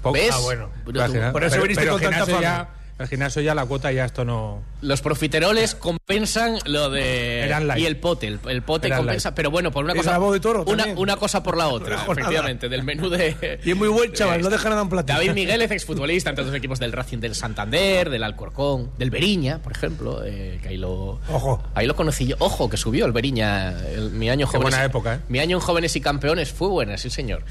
Poco- 0.01 0.13
¿Ves? 0.13 0.31
Ah, 0.33 0.39
bueno. 0.39 0.69
Pero 0.85 1.03
al 1.03 1.13
tú- 1.13 1.31
por 1.31 1.43
eso 1.43 1.51
Pero- 1.51 1.63
viniste 1.63 1.81
pero 1.83 1.93
con 1.93 2.01
tanta 2.01 2.25
fama. 2.25 2.41
ya, 2.41 2.69
El 2.99 3.07
gimnasio 3.07 3.41
ya 3.41 3.55
la 3.55 3.65
cuota 3.65 3.91
ya 3.91 4.05
esto 4.05 4.23
no... 4.25 4.61
Los 4.81 5.01
profiteroles 5.01 5.73
compensan 5.73 6.57
lo 6.65 6.91
de. 6.91 7.51
Y 7.77 7.85
el 7.85 7.97
pote. 7.97 8.27
El, 8.27 8.39
el 8.47 8.61
pote 8.61 8.87
Eran 8.87 8.99
compensa. 8.99 9.29
light. 9.29 9.35
Pero 9.35 9.49
bueno, 9.49 9.71
por 9.71 9.83
una 9.83 9.95
cosa. 9.95 10.19
de 10.19 10.39
toro 10.39 10.63
una, 10.67 10.85
una 10.95 11.15
cosa 11.17 11.41
por 11.41 11.57
la 11.57 11.67
otra, 11.69 11.95
No 11.95 11.99
dejo 12.01 12.13
nada. 12.13 12.21
efectivamente. 12.21 12.69
Del 12.69 12.83
menú 12.83 13.09
de. 13.09 13.59
Y 13.65 13.71
es 13.71 13.75
muy 13.77 13.87
buen 13.87 14.11
chaval, 14.13 14.41
no 14.41 14.49
deja 14.51 14.69
nada 14.69 14.81
en 14.83 14.89
plata. 14.89 15.13
David 15.15 15.31
Miguel 15.35 15.61
es 15.63 15.71
exfutbolista 15.71 16.29
en 16.29 16.35
todos 16.35 16.47
los 16.49 16.55
equipos 16.55 16.79
del 16.79 16.91
Racing 16.91 17.17
del 17.19 17.33
Santander, 17.33 18.09
del 18.11 18.21
Alcorcón, 18.23 18.91
del 18.99 19.09
Beriña, 19.09 19.57
por 19.59 19.71
ejemplo, 19.71 20.21
eh, 20.23 20.59
que 20.61 20.69
ahí 20.69 20.77
lo, 20.77 21.19
Ojo. 21.29 21.63
ahí 21.73 21.87
lo 21.87 21.95
conocí 21.95 22.27
yo. 22.27 22.35
Ojo, 22.39 22.69
que 22.69 22.77
subió 22.77 23.07
el 23.07 23.13
Beriña, 23.13 23.79
el- 23.87 24.11
mi 24.11 24.29
año 24.29 24.45
Qué 24.45 24.57
jóvenes. 24.57 24.73
buena 24.73 24.85
época, 24.85 25.15
¿eh? 25.15 25.19
Mi 25.27 25.39
año 25.39 25.57
en 25.57 25.61
jóvenes 25.61 25.95
y 25.95 26.01
campeones 26.01 26.51
fue 26.51 26.67
buena, 26.69 26.97
sí 26.99 27.09
señor. 27.09 27.43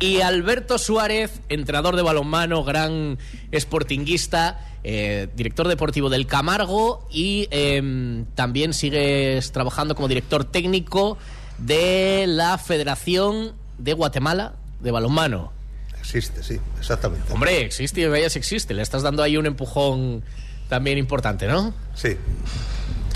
Y 0.00 0.20
Alberto 0.20 0.78
Suárez, 0.78 1.40
entrenador 1.48 1.96
de 1.96 2.02
balonmano, 2.02 2.62
gran 2.62 3.18
sportinguista, 3.52 4.64
eh, 4.84 5.28
director 5.34 5.66
deportivo 5.66 6.08
del 6.08 6.26
Camargo 6.26 7.06
y 7.10 7.48
eh, 7.50 8.24
también 8.36 8.74
sigues 8.74 9.50
trabajando 9.50 9.94
como 9.96 10.06
director 10.06 10.44
técnico 10.44 11.18
de 11.58 12.26
la 12.28 12.58
Federación 12.58 13.54
de 13.78 13.92
Guatemala 13.92 14.54
de 14.80 14.90
balonmano. 14.92 15.52
Existe, 15.98 16.42
sí, 16.44 16.58
exactamente. 16.78 17.32
Hombre, 17.32 17.62
existe, 17.62 18.06
vaya 18.08 18.30
si 18.30 18.38
existe. 18.38 18.72
Le 18.74 18.82
estás 18.82 19.02
dando 19.02 19.22
ahí 19.24 19.36
un 19.36 19.46
empujón 19.46 20.22
también 20.68 20.96
importante, 20.96 21.48
¿no? 21.48 21.74
Sí. 21.94 22.16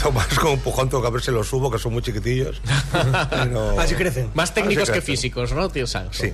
Tomás 0.02 0.26
con 0.36 0.48
un 0.48 0.52
empujón 0.54 0.88
tengo 0.90 1.02
que 1.02 1.10
ver 1.10 1.22
si 1.22 1.30
los 1.30 1.46
subo, 1.46 1.70
que 1.70 1.78
son 1.78 1.92
muy 1.92 2.02
chiquitillos. 2.02 2.60
Pero- 3.30 3.78
Así 3.78 3.94
crecen. 3.94 4.30
Más 4.34 4.52
técnicos 4.52 4.82
Así 4.82 4.92
que 4.92 4.98
crecen. 4.98 5.14
físicos, 5.14 5.52
¿no, 5.52 5.68
tío 5.68 5.86
Sanso? 5.86 6.22
Sí, 6.24 6.32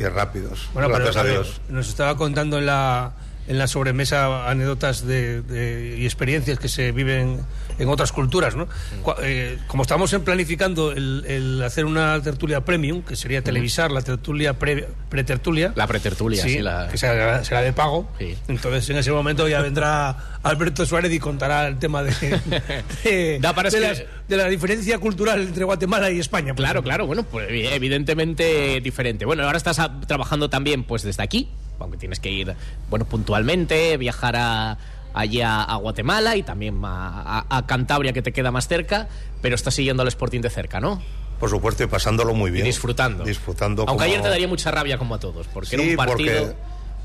y 0.00 0.04
rápidos. 0.04 0.68
Bueno, 0.74 0.88
gracias 0.88 1.16
pero, 1.16 1.28
a 1.28 1.32
Dios. 1.32 1.60
nos 1.68 1.88
estaba 1.88 2.16
contando 2.16 2.58
en 2.58 2.66
la, 2.66 3.12
en 3.46 3.58
la 3.58 3.66
sobremesa 3.66 4.48
anécdotas 4.50 5.06
de, 5.06 5.42
de- 5.42 5.96
y 5.98 6.04
experiencias 6.04 6.58
que 6.58 6.68
se 6.68 6.90
viven 6.92 7.40
en 7.80 7.88
otras 7.88 8.12
culturas, 8.12 8.54
¿no? 8.54 8.68
Cua- 9.02 9.16
eh, 9.22 9.58
como 9.66 9.82
estamos 9.82 10.12
en 10.12 10.22
planificando 10.22 10.92
el, 10.92 11.24
el 11.26 11.62
hacer 11.62 11.84
una 11.84 12.20
tertulia 12.22 12.64
premium, 12.64 13.02
que 13.02 13.16
sería 13.16 13.42
televisar 13.42 13.90
la 13.90 14.02
tertulia 14.02 14.58
pre- 14.58 14.86
pretertulia, 15.08 15.72
La 15.74 15.86
pretertulia, 15.86 16.42
sí, 16.42 16.58
la... 16.60 16.88
que 16.88 16.98
será, 16.98 17.42
será 17.44 17.62
de 17.62 17.72
pago. 17.72 18.08
Sí. 18.18 18.36
Entonces 18.48 18.88
en 18.90 18.98
ese 18.98 19.10
momento 19.12 19.48
ya 19.48 19.60
vendrá 19.60 20.38
Alberto 20.42 20.86
Suárez 20.86 21.12
y 21.12 21.18
contará 21.18 21.66
el 21.66 21.78
tema 21.78 22.02
de, 22.02 22.12
de, 23.04 23.38
Da 23.40 23.54
para 23.54 23.70
de 23.70 23.78
escri- 23.78 23.80
las- 23.88 24.02
de 24.28 24.36
la 24.36 24.44
diferencia 24.48 24.98
cultural 24.98 25.40
entre 25.40 25.64
Guatemala 25.64 26.10
y 26.10 26.20
España. 26.20 26.54
Claro, 26.54 26.80
ejemplo. 26.80 26.82
claro, 26.82 27.06
bueno, 27.06 27.22
pues 27.24 27.48
evidentemente 27.50 28.80
diferente. 28.80 29.24
Bueno, 29.24 29.42
ahora 29.44 29.56
estás 29.58 29.80
trabajando 30.06 30.48
también 30.50 30.84
pues 30.84 31.02
desde 31.02 31.22
aquí, 31.22 31.48
aunque 31.78 31.98
tienes 31.98 32.20
que 32.20 32.30
ir, 32.30 32.54
bueno, 32.88 33.04
puntualmente, 33.06 33.96
viajar 33.96 34.36
a, 34.36 34.78
allá 35.14 35.62
a 35.62 35.76
Guatemala 35.76 36.36
y 36.36 36.42
también 36.42 36.80
a, 36.84 37.40
a- 37.48 37.56
a 37.58 37.66
Cantabria, 37.66 38.12
que 38.12 38.22
te 38.22 38.32
queda 38.32 38.50
más 38.50 38.68
cerca, 38.68 39.08
pero 39.42 39.54
estás 39.54 39.74
siguiendo 39.74 40.02
al 40.02 40.08
Sporting 40.08 40.40
de 40.40 40.50
cerca, 40.50 40.80
¿no? 40.80 41.02
Por 41.38 41.48
supuesto, 41.50 41.82
y 41.82 41.86
pasándolo 41.86 42.34
muy 42.34 42.50
Y 42.50 42.54
bien. 42.54 42.64
disfrutando. 42.66 43.24
Disfrutando. 43.24 43.82
Aunque 43.88 43.92
como- 43.92 44.04
ayer 44.04 44.20
te 44.22 44.28
daría 44.28 44.46
mucha 44.48 44.70
rabia 44.70 44.98
como 44.98 45.14
a 45.14 45.18
todos, 45.20 45.46
porque 45.48 45.74
era 45.76 45.82
un 45.84 45.96
partido... 45.96 46.54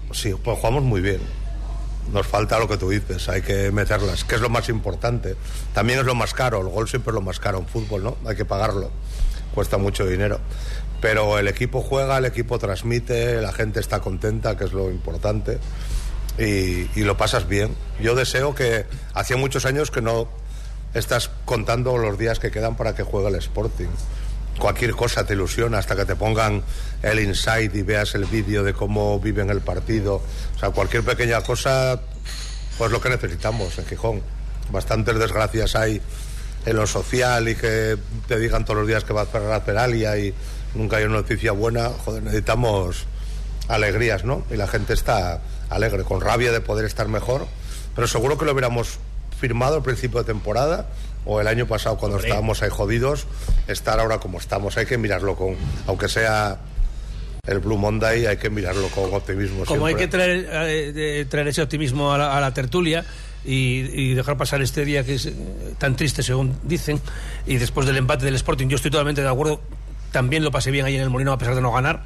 porque- 0.08 0.14
sí, 0.14 0.34
pues 0.44 0.58
jugamos 0.58 0.84
muy 0.84 1.02
bien. 1.02 1.22
Nos 2.12 2.28
falta 2.28 2.60
lo 2.60 2.68
que 2.68 2.78
tú 2.78 2.90
dices, 2.90 3.28
hay 3.30 3.42
que 3.42 3.72
meterlas, 3.72 4.24
que 4.26 4.36
es 4.36 4.42
lo 4.42 4.50
más 4.50 4.70
importante. 4.70 5.36
También 5.74 6.00
es 6.00 6.06
lo 6.06 6.14
más 6.14 6.34
caro, 6.36 6.60
el 6.62 6.68
gol 6.68 6.88
siempre 6.88 7.10
es 7.12 7.16
lo 7.16 7.22
más 7.22 7.40
caro 7.40 7.58
en 7.58 7.66
fútbol, 7.66 8.04
¿no? 8.04 8.18
Hay 8.28 8.36
que 8.36 8.46
pagarlo, 8.46 8.92
cuesta 9.56 9.78
mucho 9.78 10.06
dinero. 10.06 10.40
Pero 11.02 11.40
el 11.40 11.48
equipo 11.48 11.82
juega, 11.82 12.18
el 12.20 12.26
equipo 12.26 12.60
transmite, 12.60 13.42
la 13.42 13.52
gente 13.54 13.80
está 13.80 14.02
contenta, 14.02 14.56
que 14.58 14.66
es 14.66 14.74
lo 14.74 14.92
importante, 14.92 15.58
y, 16.38 16.90
y 17.00 17.04
lo 17.04 17.18
pasas 17.18 17.48
bien. 17.48 17.76
Yo 18.00 18.16
deseo 18.16 18.56
que 18.56 18.86
hacía 19.14 19.38
muchos 19.38 19.66
años 19.66 19.92
que 19.92 20.02
no 20.02 20.28
estás 20.94 21.30
contando 21.46 21.98
los 21.98 22.18
días 22.18 22.40
que 22.40 22.52
quedan 22.52 22.76
para 22.76 22.96
que 22.96 23.04
juegue 23.04 23.28
el 23.28 23.36
Sporting. 23.36 23.90
Cualquier 24.60 24.92
cosa 24.92 25.26
te 25.26 25.34
ilusiona 25.34 25.80
hasta 25.80 25.96
que 25.96 26.06
te 26.06 26.16
pongan 26.16 26.64
el 27.04 27.20
insight 27.20 27.76
y 27.76 27.82
veas 27.82 28.16
el 28.16 28.26
vídeo 28.26 28.64
de 28.64 28.74
cómo 28.74 29.20
viven 29.20 29.50
el 29.50 29.60
partido. 29.60 30.22
O 30.56 30.60
sea, 30.60 30.70
cualquier 30.70 31.04
pequeña 31.04 31.42
cosa, 31.42 32.00
pues 32.78 32.92
lo 32.92 33.02
que 33.02 33.10
necesitamos 33.10 33.78
en 33.78 33.86
Gijón. 33.86 34.22
Bastantes 34.72 35.20
desgracias 35.20 35.76
hay 35.76 36.02
en 36.66 36.76
lo 36.76 36.88
social 36.88 37.48
y 37.50 37.56
que 37.56 37.98
te 38.28 38.40
digan 38.40 38.64
todos 38.64 38.80
los 38.80 38.88
días 38.88 39.04
que 39.04 39.14
va 39.14 39.24
a 39.24 39.26
cerrar 39.26 39.64
Peralia 39.64 40.18
y 40.18 40.34
nunca 40.74 40.98
hay 40.98 41.04
una 41.04 41.16
noticia 41.18 41.52
buena. 41.52 41.90
Joder, 41.90 42.24
necesitamos 42.24 43.06
alegrías, 43.68 44.24
¿no? 44.24 44.46
Y 44.50 44.56
la 44.56 44.68
gente 44.68 44.94
está 44.94 45.42
alegre, 45.70 46.04
con 46.04 46.22
rabia 46.22 46.52
de 46.52 46.62
poder 46.62 46.86
estar 46.86 47.08
mejor. 47.08 47.48
Pero 47.96 48.08
seguro 48.08 48.38
que 48.38 48.46
lo 48.46 48.52
hubiéramos 48.52 49.00
firmado 49.40 49.76
al 49.76 49.84
principio 49.84 50.20
de 50.20 50.26
temporada 50.26 50.88
o 51.26 51.42
el 51.42 51.48
año 51.48 51.68
pasado 51.68 51.98
cuando 51.98 52.18
Hombre. 52.18 52.30
estábamos 52.30 52.62
ahí 52.62 52.70
jodidos, 52.70 53.26
estar 53.68 54.00
ahora 54.00 54.20
como 54.20 54.40
estamos. 54.40 54.78
Hay 54.78 54.86
que 54.86 54.98
mirarlo 54.98 55.36
con, 55.36 55.56
aunque 55.88 56.08
sea 56.08 56.60
el 57.48 57.60
Blue 57.60 57.78
Monday, 57.78 58.26
hay 58.26 58.38
que 58.38 58.50
mirarlo 58.50 58.88
con 58.90 59.14
optimismo. 59.14 59.66
Como 59.66 59.86
hay 59.86 59.96
siempre. 59.96 60.06
que 60.06 60.48
traer, 60.48 60.48
eh, 60.52 61.26
traer 61.30 61.48
ese 61.48 61.62
optimismo 61.62 62.14
a 62.14 62.18
la, 62.18 62.38
a 62.38 62.42
la 62.42 62.54
tertulia 62.54 63.06
y, 63.44 63.80
y 63.94 64.14
dejar 64.14 64.38
pasar 64.38 64.62
este 64.62 64.86
día 64.86 65.04
que 65.04 65.16
es 65.16 65.28
eh, 65.28 65.36
tan 65.78 65.96
triste, 65.96 66.24
según 66.24 66.58
dicen, 66.64 67.00
y 67.46 67.58
después 67.58 67.86
del 67.86 67.98
empate 67.98 68.26
del 68.26 68.36
Sporting, 68.36 68.68
yo 68.68 68.76
estoy 68.76 68.92
totalmente 68.92 69.22
de 69.22 69.30
acuerdo 69.30 69.62
también 70.16 70.46
lo 70.46 70.52
pasé 70.52 70.72
bien 70.72 70.86
ahí 70.86 70.96
en 70.96 71.02
el 71.02 71.10
Molino 71.10 71.34
a 71.34 71.38
pesar 71.38 71.56
de 71.56 71.62
no 71.62 71.74
ganar. 71.74 72.06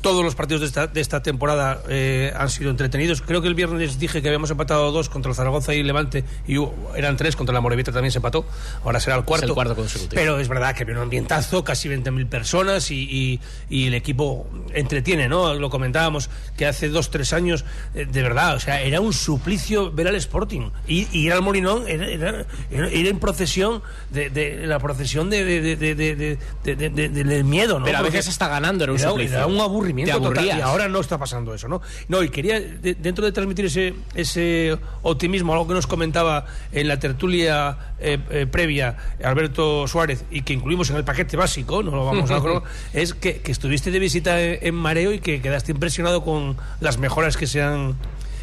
Todos 0.00 0.24
los 0.24 0.36
partidos 0.36 0.60
de 0.60 0.68
esta, 0.68 0.86
de 0.86 1.00
esta 1.00 1.22
temporada 1.22 1.82
eh, 1.88 2.32
han 2.36 2.50
sido 2.50 2.70
entretenidos. 2.70 3.20
Creo 3.20 3.42
que 3.42 3.48
el 3.48 3.56
viernes 3.56 3.98
dije 3.98 4.22
que 4.22 4.28
habíamos 4.28 4.48
empatado 4.50 4.92
dos 4.92 5.08
contra 5.08 5.30
el 5.30 5.36
Zaragoza 5.36 5.74
y 5.74 5.82
Levante 5.82 6.24
y 6.46 6.56
eran 6.94 7.16
tres 7.16 7.34
contra 7.34 7.52
la 7.52 7.60
Morevieta 7.60 7.90
también 7.90 8.12
se 8.12 8.18
empató. 8.18 8.46
Ahora 8.84 9.00
será 9.00 9.16
el 9.16 9.24
cuarto. 9.24 9.46
Es 9.46 9.50
el 9.50 9.54
cuarto 9.54 9.74
consecutivo. 9.74 10.14
Pero 10.14 10.38
es 10.38 10.48
verdad 10.48 10.74
que 10.76 10.84
viene 10.84 11.00
un 11.00 11.04
ambientazo, 11.04 11.64
casi 11.64 11.88
20.000 11.88 12.28
personas 12.28 12.92
y, 12.92 13.40
y, 13.68 13.86
el 13.88 13.94
equipo 13.94 14.46
entretiene, 14.72 15.28
¿no? 15.28 15.54
Lo 15.54 15.68
comentábamos 15.68 16.30
que 16.56 16.66
hace 16.66 16.88
dos, 16.88 17.10
tres 17.10 17.32
años, 17.32 17.64
de 17.94 18.22
verdad, 18.22 18.54
o 18.54 18.60
sea, 18.60 18.82
era 18.82 19.00
un 19.00 19.12
suplicio 19.12 19.90
ver 19.90 20.06
al 20.08 20.14
Sporting 20.16 20.70
y, 20.86 21.08
ir 21.12 21.32
al 21.32 21.42
Molinón, 21.42 21.88
era, 21.88 22.08
era, 22.08 22.46
ir 22.92 23.08
en 23.08 23.18
procesión, 23.18 23.82
de, 24.10 24.30
de 24.30 24.66
la 24.66 24.78
procesión 24.78 25.30
de, 25.30 25.44
de, 25.44 26.38
del 26.64 27.44
miedo, 27.44 27.78
¿no? 27.80 27.84
Pero 27.84 27.98
a 27.98 28.02
veces 28.02 28.28
está 28.28 28.48
ganando, 28.48 28.84
era 28.84 28.92
un 28.92 28.98
suplicio. 28.98 29.48
un 29.48 29.60
aburrido 29.60 29.87
aburrimiento 29.92 30.20
total, 30.20 30.44
y 30.46 30.60
ahora 30.60 30.88
no 30.88 31.00
está 31.00 31.18
pasando 31.18 31.54
eso, 31.54 31.68
¿no? 31.68 31.80
No, 32.08 32.22
y 32.22 32.28
quería, 32.28 32.60
de- 32.60 32.94
dentro 32.94 33.24
de 33.24 33.32
transmitir 33.32 33.66
ese, 33.66 33.94
ese 34.14 34.78
optimismo, 35.02 35.52
algo 35.52 35.66
que 35.68 35.74
nos 35.74 35.86
comentaba 35.86 36.46
en 36.72 36.88
la 36.88 36.98
tertulia 36.98 37.76
eh, 38.00 38.18
eh, 38.30 38.46
previa 38.50 38.96
Alberto 39.24 39.86
Suárez 39.88 40.24
y 40.30 40.42
que 40.42 40.52
incluimos 40.52 40.90
en 40.90 40.96
el 40.96 41.04
paquete 41.04 41.36
básico, 41.36 41.82
no 41.82 41.90
lo 41.92 42.04
vamos 42.06 42.30
a 42.30 42.38
es 42.92 43.14
que, 43.14 43.40
que 43.40 43.52
estuviste 43.52 43.90
de 43.90 43.98
visita 43.98 44.40
en, 44.40 44.58
en 44.62 44.74
Mareo 44.74 45.12
y 45.12 45.18
que 45.20 45.40
quedaste 45.40 45.72
impresionado 45.72 46.24
con 46.24 46.56
las 46.80 46.98
mejoras 46.98 47.36
que 47.36 47.46
se 47.46 47.62
han 47.62 47.96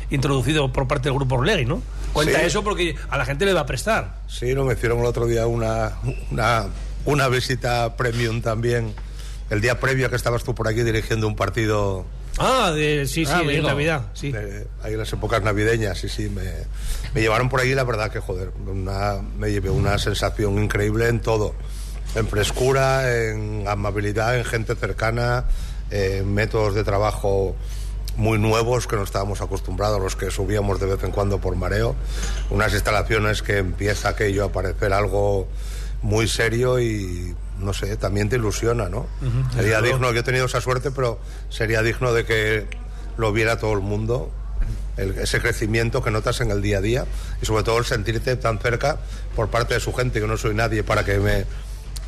introducido 0.10 0.72
por 0.72 0.88
parte 0.88 1.10
del 1.10 1.16
grupo 1.16 1.36
Orlegui, 1.36 1.66
¿no? 1.66 1.82
Cuenta 2.14 2.40
Sí. 2.40 2.46
eso 2.46 2.64
porque 2.64 2.96
a 3.10 3.18
la 3.18 3.26
gente 3.26 3.46
le 3.46 3.54
va 3.54 3.62
a 3.62 3.66
prestar. 3.66 4.20
Sí, 4.28 4.54
no, 4.54 4.64
me 4.64 4.74
hicieron 4.74 5.00
el 5.00 5.06
otro 5.06 5.26
día 5.26 5.48
una, 5.48 5.94
una, 6.32 6.66
una 7.06 7.28
visita 7.28 7.96
premium 7.98 8.42
también. 8.42 8.94
El 9.50 9.62
día 9.62 9.80
previo 9.80 10.10
que 10.10 10.16
estabas 10.16 10.44
tú 10.44 10.56
por 10.56 10.68
aquí 10.68 10.82
dirigiendo 10.84 11.28
un 11.28 11.36
partido 11.36 12.06
Ah, 12.38 12.72
de, 12.76 13.06
sí, 13.08 13.26
sí, 13.26 13.32
Ah, 13.34 13.38
de 13.38 13.44
amigo. 13.44 13.68
Navidad, 13.68 14.02
sí. 14.14 14.32
de- 14.32 14.68
ahí 14.84 14.94
en 14.94 15.00
las 15.00 15.14
épocas 15.14 15.42
navideñas, 15.42 15.98
sí, 16.00 16.10
sí, 16.10 16.28
me, 16.30 16.44
me 17.14 17.22
llevaron 17.22 17.48
por 17.48 17.62
ahí, 17.62 17.74
la 17.74 17.84
verdad 17.86 18.12
que 18.12 18.20
joder, 18.20 18.52
una, 18.68 19.22
me 19.38 19.52
llevé 19.52 19.70
una 19.70 19.98
sensación 20.00 20.62
increíble 20.62 21.08
en 21.08 21.22
todo, 21.22 21.56
en 22.16 22.28
frescura, 22.28 23.16
en 23.30 23.66
amabilidad, 23.68 24.38
en 24.38 24.44
gente 24.44 24.76
cercana, 24.76 25.46
en 25.92 26.34
métodos 26.34 26.74
de 26.76 26.84
trabajo 26.84 27.56
muy 28.18 28.38
nuevos 28.38 28.88
que 28.88 28.96
no 28.98 29.04
estábamos 29.04 29.42
acostumbrados, 29.42 30.02
los 30.02 30.16
que 30.18 30.32
subíamos 30.32 30.80
de 30.80 30.88
vez 30.88 31.04
en 31.04 31.12
cuando 31.12 31.40
por 31.40 31.56
mareo, 31.56 31.96
unas 32.50 32.74
instalaciones 32.74 33.42
que 33.44 33.60
empieza 33.60 34.10
aquello 34.10 34.44
a 34.46 34.52
parecer 34.52 34.92
algo 34.92 35.48
muy 36.06 36.28
serio 36.28 36.80
y 36.80 37.36
no 37.60 37.74
sé, 37.74 37.98
también 37.98 38.30
te 38.30 38.36
ilusiona, 38.36 38.90
¿no? 38.90 39.08
Sería 39.54 39.82
digno, 39.82 40.12
yo 40.14 40.20
he 40.20 40.24
tenido 40.24 40.46
esa 40.46 40.62
suerte, 40.62 40.92
pero 40.92 41.20
sería 41.50 41.82
digno 41.82 42.14
de 42.14 42.26
que 42.26 42.68
lo 43.18 43.32
viera 43.34 43.58
todo 43.58 43.74
el 43.74 43.80
mundo, 43.80 44.30
el- 44.98 45.18
ese 45.18 45.42
crecimiento 45.42 46.04
que 46.04 46.12
notas 46.12 46.42
en 46.42 46.52
el 46.52 46.62
día 46.62 46.78
a 46.78 46.82
día 46.82 47.06
y 47.42 47.46
sobre 47.46 47.64
todo 47.64 47.80
el 47.80 47.86
sentirte 47.86 48.36
tan 48.36 48.60
cerca 48.60 48.98
por 49.36 49.50
parte 49.50 49.74
de 49.74 49.80
su 49.80 49.94
gente, 49.94 50.20
que 50.22 50.28
no 50.28 50.38
soy 50.38 50.54
nadie 50.54 50.84
para 50.84 51.04
que 51.04 51.18
me, 51.18 51.46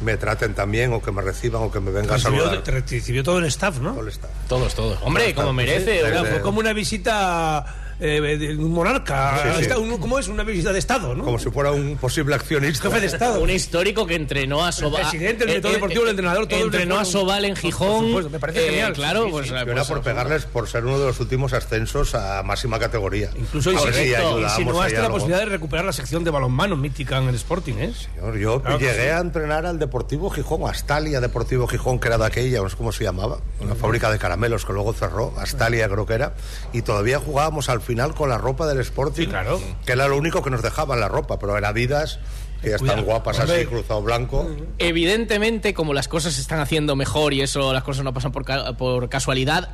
me 0.03 0.15
traten 0.17 0.53
también 0.53 0.93
o 0.93 1.01
que 1.01 1.11
me 1.11 1.21
reciban 1.23 1.63
o 1.63 1.71
que 1.71 1.79
me 1.79 1.89
vengan 1.91 2.15
a 2.15 2.19
saludar. 2.19 2.61
te 2.63 2.69
recibió 2.71 3.23
todo 3.23 3.39
el 3.39 3.45
staff, 3.45 3.79
¿no? 3.79 3.93
Todo 3.93 4.03
el 4.03 4.09
staff. 4.09 4.29
Todos, 4.47 4.75
todos. 4.75 4.99
Hombre, 5.01 5.33
como 5.33 5.53
merece. 5.53 5.99
Sí, 6.01 6.05
Era- 6.05 6.21
sí. 6.21 6.27
fue 6.29 6.41
como 6.41 6.59
una 6.59 6.73
visita 6.73 7.86
eh, 7.99 8.55
un 8.57 8.71
monarca. 8.71 9.55
Sí, 9.57 9.65
sí. 9.65 9.71
Un- 9.71 9.97
¿Cómo 9.97 10.19
es? 10.19 10.27
Una 10.27 10.43
visita 10.43 10.71
de 10.71 10.79
Estado, 10.79 11.15
¿no? 11.15 11.23
Como 11.23 11.39
si 11.39 11.49
fuera 11.49 11.71
un 11.71 11.97
posible 11.97 12.35
accionista. 12.35 12.89
jefe 12.89 12.99
de 13.01 13.07
Estado. 13.07 13.41
Un 13.41 13.49
histórico 13.49 14.05
que 14.05 14.15
entrenó 14.15 14.63
a 14.65 14.71
Sobal. 14.71 15.01
presidente, 15.01 15.43
el 15.43 15.49
director 15.49 15.71
deportivo, 15.73 16.03
el 16.03 16.09
entrenador, 16.09 16.47
todo 16.47 16.59
Entrenó 16.59 16.95
a 16.95 17.05
fueron- 17.05 17.11
Sobal 17.11 17.45
en 17.45 17.53
Por 17.53 17.61
Gijón. 17.61 18.05
supuesto, 18.07 18.29
me 18.29 18.39
parece 18.39 18.59
Eh, 18.65 18.69
genial. 18.69 18.93
Claro, 18.93 19.25
Sí, 19.25 19.31
pues. 19.31 19.49
pues, 19.51 19.61
era 19.67 19.83
por 19.85 20.01
pegarles 20.01 20.45
por 20.45 20.67
ser 20.67 20.85
uno 20.85 20.99
de 20.99 21.05
los 21.07 21.19
últimos 21.19 21.53
ascensos 21.53 22.13
a 22.15 22.43
máxima 22.43 22.77
categoría. 22.79 23.29
Incluso 23.35 23.69
A 23.71 23.73
si 23.79 23.87
insinuaste 23.87 24.95
ahí 24.97 25.01
la 25.03 25.09
posibilidad 25.09 25.39
de 25.39 25.45
recuperar 25.45 25.85
la 25.85 25.93
sección 25.93 26.23
de 26.23 26.31
balonmano 26.31 26.75
mítica 26.75 27.17
en 27.17 27.29
el 27.29 27.35
Sporting, 27.35 27.73
¿eh? 27.79 27.93
Señor, 27.93 28.37
Yo 28.37 28.61
Claro 28.61 28.79
llegué 28.79 29.03
sí. 29.03 29.09
a 29.09 29.19
entrenar 29.19 29.65
al 29.65 29.79
Deportivo 29.79 30.29
Gijón, 30.29 30.69
Astalia 30.69 31.19
Deportivo 31.19 31.67
Gijón, 31.67 31.99
que 31.99 32.07
era 32.07 32.17
de 32.17 32.25
aquella, 32.25 32.61
no 32.61 32.69
sé 32.69 32.75
cómo 32.77 32.91
se 32.91 33.03
llamaba, 33.03 33.39
una 33.59 33.75
fábrica 33.75 34.11
de 34.11 34.19
caramelos 34.19 34.65
que 34.65 34.73
luego 34.73 34.93
cerró, 34.93 35.33
Astalia 35.37 35.87
creo 35.89 36.05
que 36.05 36.13
era, 36.13 36.33
y 36.73 36.81
todavía 36.81 37.19
jugábamos 37.19 37.69
al 37.69 37.81
final 37.87 38.13
con 38.13 38.29
la 38.29 38.37
ropa 38.37 38.67
del 38.67 38.79
Sporting, 38.81 39.23
Sí, 39.23 39.27
claro. 39.27 39.59
que 39.85 39.93
era 39.93 40.07
lo 40.07 40.17
único 40.17 40.43
que 40.43 40.49
nos 40.51 40.61
dejaban 40.61 40.99
la 40.99 41.07
ropa, 41.07 41.39
pero 41.39 41.57
era 41.57 41.69
Adidas, 41.69 42.19
que 42.61 42.69
ya 42.71 42.75
están 42.75 43.03
guapas 43.03 43.39
así, 43.39 43.65
cruzado 43.65 44.01
blanco. 44.01 44.47
Evidentemente, 44.77 45.73
como 45.73 45.93
las 45.93 46.07
cosas 46.07 46.33
se 46.33 46.41
están 46.41 46.59
haciendo 46.59 46.95
mejor 46.95 47.33
y 47.33 47.41
eso 47.41 47.73
las 47.73 47.83
cosas 47.83 48.03
no 48.03 48.13
pasan 48.13 48.31
por, 48.31 48.45
ca- 48.45 48.77
por 48.77 49.09
casualidad, 49.09 49.69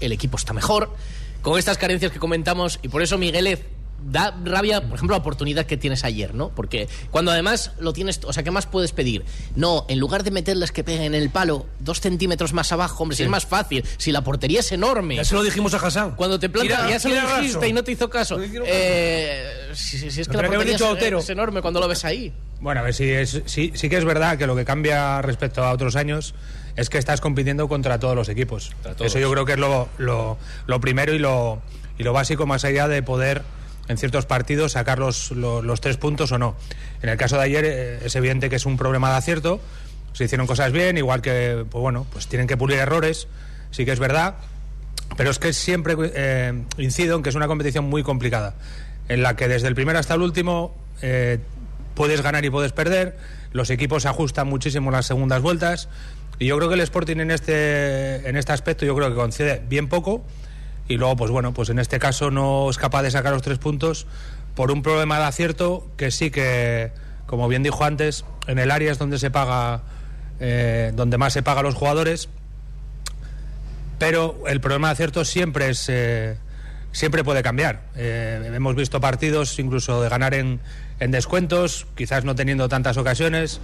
el 0.00 0.12
equipo 0.12 0.36
está 0.36 0.52
mejor. 0.52 0.90
Con 1.42 1.58
estas 1.58 1.78
carencias 1.78 2.10
que 2.12 2.18
comentamos, 2.18 2.78
y 2.82 2.88
por 2.88 3.02
eso 3.02 3.16
Migueles 3.18 3.60
da 4.00 4.34
rabia, 4.44 4.80
por 4.80 4.94
ejemplo, 4.94 5.14
la 5.16 5.20
oportunidad 5.20 5.66
que 5.66 5.76
tienes 5.76 6.04
ayer, 6.04 6.34
¿no? 6.34 6.50
Porque 6.50 6.88
cuando 7.10 7.30
además 7.32 7.72
lo 7.80 7.92
tienes, 7.92 8.20
o 8.24 8.32
sea, 8.32 8.42
¿qué 8.42 8.50
más 8.50 8.66
puedes 8.66 8.92
pedir? 8.92 9.24
No, 9.56 9.84
en 9.88 9.98
lugar 9.98 10.22
de 10.24 10.30
meterlas 10.30 10.70
que 10.72 10.84
peguen 10.84 11.02
en 11.02 11.14
el 11.14 11.30
palo 11.30 11.66
dos 11.80 12.00
centímetros 12.00 12.52
más 12.52 12.70
abajo, 12.72 13.02
hombre, 13.02 13.16
si 13.16 13.24
es 13.24 13.28
más 13.28 13.44
fácil, 13.46 13.84
si 13.96 14.12
la 14.12 14.22
portería 14.22 14.60
es 14.60 14.70
enorme. 14.72 15.16
Ya 15.16 15.24
se 15.24 15.34
lo 15.34 15.42
dijimos 15.42 15.74
a 15.74 15.78
Hassan. 15.78 16.12
Cuando 16.16 16.38
te 16.38 16.48
plantas, 16.48 16.78
Tira- 16.78 16.90
ya 16.90 17.00
se 17.00 17.08
lo 17.08 17.14
dijiste 17.16 17.56
raso. 17.58 17.66
y 17.66 17.72
no 17.72 17.82
te 17.84 17.92
hizo 17.92 18.08
caso. 18.08 18.38
No 18.38 18.44
Eh, 18.64 19.70
si, 19.74 19.98
si- 19.98 20.10
si 20.10 20.20
es 20.20 20.28
que 20.28 20.36
la 20.36 20.42
que 20.44 20.48
portería 20.48 20.76
es, 21.18 21.30
enorme 21.30 21.60
cuando 21.60 21.80
lo 21.80 21.88
ves 21.88 22.04
ahí. 22.04 22.32
Bueno, 22.60 22.80
a 22.80 22.84
ver, 22.84 22.94
sí, 22.94 23.08
es, 23.10 23.42
sí, 23.46 23.72
sí 23.74 23.88
que 23.88 23.96
es 23.98 24.04
verdad 24.04 24.38
que 24.38 24.46
lo 24.46 24.56
que 24.56 24.64
cambia 24.64 25.20
respecto 25.22 25.62
a 25.64 25.72
otros 25.72 25.96
años 25.96 26.34
es 26.76 26.88
que 26.90 26.98
estás 26.98 27.20
compitiendo 27.20 27.68
contra 27.68 27.98
todos 27.98 28.14
los 28.16 28.28
equipos. 28.28 28.72
todos. 28.82 29.00
Eso 29.02 29.18
yo 29.18 29.30
creo 29.30 29.44
que 29.44 29.52
es 29.52 29.58
lo, 29.58 29.88
lo, 29.98 30.38
lo 30.66 30.80
primero 30.80 31.14
y 31.14 31.18
lo, 31.18 31.60
y 31.98 32.02
lo 32.04 32.12
básico, 32.12 32.46
más 32.46 32.64
allá 32.64 32.88
de 32.88 33.02
poder 33.02 33.42
en 33.88 33.96
ciertos 33.98 34.26
partidos 34.26 34.72
sacar 34.72 34.98
los, 34.98 35.30
lo- 35.32 35.62
los 35.62 35.80
tres 35.80 35.96
puntos 35.96 36.30
o 36.32 36.38
no. 36.38 36.54
En 37.02 37.08
el 37.08 37.16
caso 37.16 37.36
de 37.36 37.42
ayer 37.42 37.64
eh, 37.66 37.98
es 38.04 38.14
evidente 38.16 38.48
que 38.50 38.56
es 38.56 38.66
un 38.66 38.76
problema 38.76 39.10
de 39.10 39.16
acierto. 39.16 39.60
Se 40.12 40.24
hicieron 40.24 40.46
cosas 40.46 40.72
bien, 40.72 40.98
igual 40.98 41.22
que, 41.22 41.64
pues 41.70 41.80
bueno, 41.80 42.06
pues 42.12 42.26
tienen 42.26 42.46
que 42.46 42.56
pulir 42.56 42.78
errores, 42.78 43.28
sí 43.70 43.84
que 43.84 43.92
es 43.92 43.98
verdad. 43.98 44.34
Pero 45.16 45.30
es 45.30 45.38
que 45.38 45.52
siempre 45.52 45.94
eh, 46.14 46.62
incido 46.76 47.16
en 47.16 47.22
que 47.22 47.30
es 47.30 47.34
una 47.34 47.46
competición 47.46 47.84
muy 47.86 48.02
complicada, 48.02 48.54
en 49.08 49.22
la 49.22 49.36
que 49.36 49.48
desde 49.48 49.68
el 49.68 49.74
primero 49.74 49.98
hasta 49.98 50.14
el 50.14 50.22
último 50.22 50.76
eh, 51.00 51.38
puedes 51.94 52.20
ganar 52.20 52.44
y 52.44 52.50
puedes 52.50 52.72
perder, 52.72 53.16
los 53.52 53.70
equipos 53.70 54.04
ajustan 54.04 54.48
muchísimo 54.48 54.90
las 54.90 55.06
segundas 55.06 55.40
vueltas, 55.40 55.88
y 56.38 56.46
yo 56.46 56.56
creo 56.58 56.68
que 56.68 56.74
el 56.74 56.80
Sporting 56.82 57.16
en 57.16 57.30
este, 57.30 58.28
en 58.28 58.36
este 58.36 58.52
aspecto 58.52 58.84
yo 58.84 58.94
creo 58.94 59.08
que 59.08 59.14
concede 59.16 59.62
bien 59.68 59.88
poco, 59.88 60.22
y 60.88 60.96
luego 60.96 61.16
pues 61.16 61.30
bueno, 61.30 61.52
pues 61.52 61.68
en 61.68 61.78
este 61.78 61.98
caso 61.98 62.30
no 62.30 62.68
es 62.70 62.78
capaz 62.78 63.02
de 63.02 63.10
sacar 63.10 63.32
los 63.32 63.42
tres 63.42 63.58
puntos 63.58 64.06
por 64.54 64.72
un 64.72 64.82
problema 64.82 65.18
de 65.18 65.24
acierto 65.24 65.86
que 65.96 66.10
sí 66.10 66.30
que, 66.30 66.90
como 67.26 67.46
bien 67.46 67.62
dijo 67.62 67.84
antes, 67.84 68.24
en 68.48 68.58
el 68.58 68.70
área 68.70 68.90
es 68.90 68.98
donde 68.98 69.18
se 69.18 69.30
paga, 69.30 69.82
eh, 70.40 70.92
donde 70.96 71.18
más 71.18 71.34
se 71.34 71.42
paga 71.42 71.62
los 71.62 71.74
jugadores, 71.74 72.28
pero 73.98 74.42
el 74.48 74.60
problema 74.60 74.88
de 74.88 74.92
acierto 74.94 75.24
siempre 75.24 75.68
es 75.68 75.86
eh, 75.88 76.38
siempre 76.90 77.22
puede 77.22 77.42
cambiar. 77.42 77.82
Eh, 77.94 78.50
hemos 78.52 78.74
visto 78.74 79.00
partidos 79.00 79.56
incluso 79.58 80.02
de 80.02 80.08
ganar 80.08 80.34
en, 80.34 80.58
en 80.98 81.10
descuentos, 81.10 81.86
quizás 81.94 82.24
no 82.24 82.34
teniendo 82.34 82.68
tantas 82.68 82.96
ocasiones. 82.96 83.60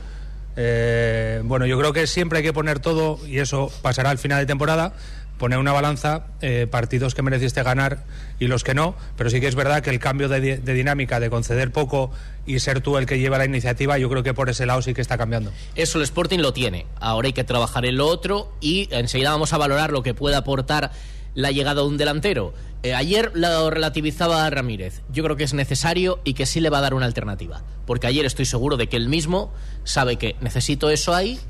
Bueno, 0.54 1.66
yo 1.66 1.76
creo 1.76 1.92
que 1.92 2.06
siempre 2.06 2.38
hay 2.38 2.44
que 2.44 2.52
poner 2.52 2.78
todo, 2.78 3.18
y 3.26 3.38
eso 3.38 3.72
pasará 3.82 4.10
al 4.10 4.18
final 4.18 4.38
de 4.38 4.46
temporada, 4.46 4.92
poner 5.38 5.58
una 5.58 5.72
balanza, 5.72 6.26
eh, 6.40 6.66
partidos 6.70 7.14
que 7.14 7.22
mereciste 7.22 7.62
ganar 7.62 8.04
y 8.38 8.46
los 8.46 8.62
que 8.64 8.74
no, 8.74 8.94
pero 9.16 9.30
sí 9.30 9.40
que 9.40 9.48
es 9.48 9.54
verdad 9.54 9.82
que 9.82 9.90
el 9.90 9.98
cambio 9.98 10.28
de, 10.28 10.40
di- 10.40 10.56
de 10.56 10.74
dinámica, 10.74 11.18
de 11.20 11.28
conceder 11.30 11.72
poco 11.72 12.10
y 12.46 12.60
ser 12.60 12.80
tú 12.80 12.96
el 12.98 13.06
que 13.06 13.18
lleva 13.18 13.38
la 13.38 13.44
iniciativa, 13.44 13.98
yo 13.98 14.08
creo 14.08 14.22
que 14.22 14.32
por 14.34 14.48
ese 14.48 14.64
lado 14.66 14.80
sí 14.82 14.94
que 14.94 15.00
está 15.00 15.18
cambiando. 15.18 15.50
Eso 15.74 15.98
el 15.98 16.04
Sporting 16.04 16.38
lo 16.38 16.52
tiene. 16.52 16.86
Ahora 17.00 17.26
hay 17.26 17.32
que 17.32 17.44
trabajar 17.44 17.84
en 17.84 17.96
lo 17.96 18.06
otro 18.06 18.52
y 18.60 18.88
enseguida 18.92 19.30
vamos 19.32 19.52
a 19.52 19.58
valorar 19.58 19.90
lo 19.92 20.02
que 20.02 20.14
puede 20.14 20.36
aportar 20.36 20.92
la 21.34 21.50
llegada 21.50 21.82
de 21.82 21.88
un 21.88 21.96
delantero. 21.96 22.54
Eh, 22.84 22.94
ayer 22.94 23.32
lo 23.34 23.70
relativizaba 23.70 24.48
Ramírez. 24.50 25.02
Yo 25.10 25.24
creo 25.24 25.36
que 25.36 25.42
es 25.44 25.54
necesario 25.54 26.20
y 26.22 26.34
que 26.34 26.46
sí 26.46 26.60
le 26.60 26.70
va 26.70 26.78
a 26.78 26.82
dar 26.82 26.94
una 26.94 27.06
alternativa. 27.06 27.62
Porque 27.86 28.06
ayer 28.06 28.24
estoy 28.24 28.44
seguro 28.44 28.76
de 28.76 28.88
que 28.88 28.96
él 28.96 29.08
mismo 29.08 29.52
sabe 29.82 30.16
que 30.16 30.36
necesito 30.40 30.90
eso 30.90 31.12
ahí 31.14 31.40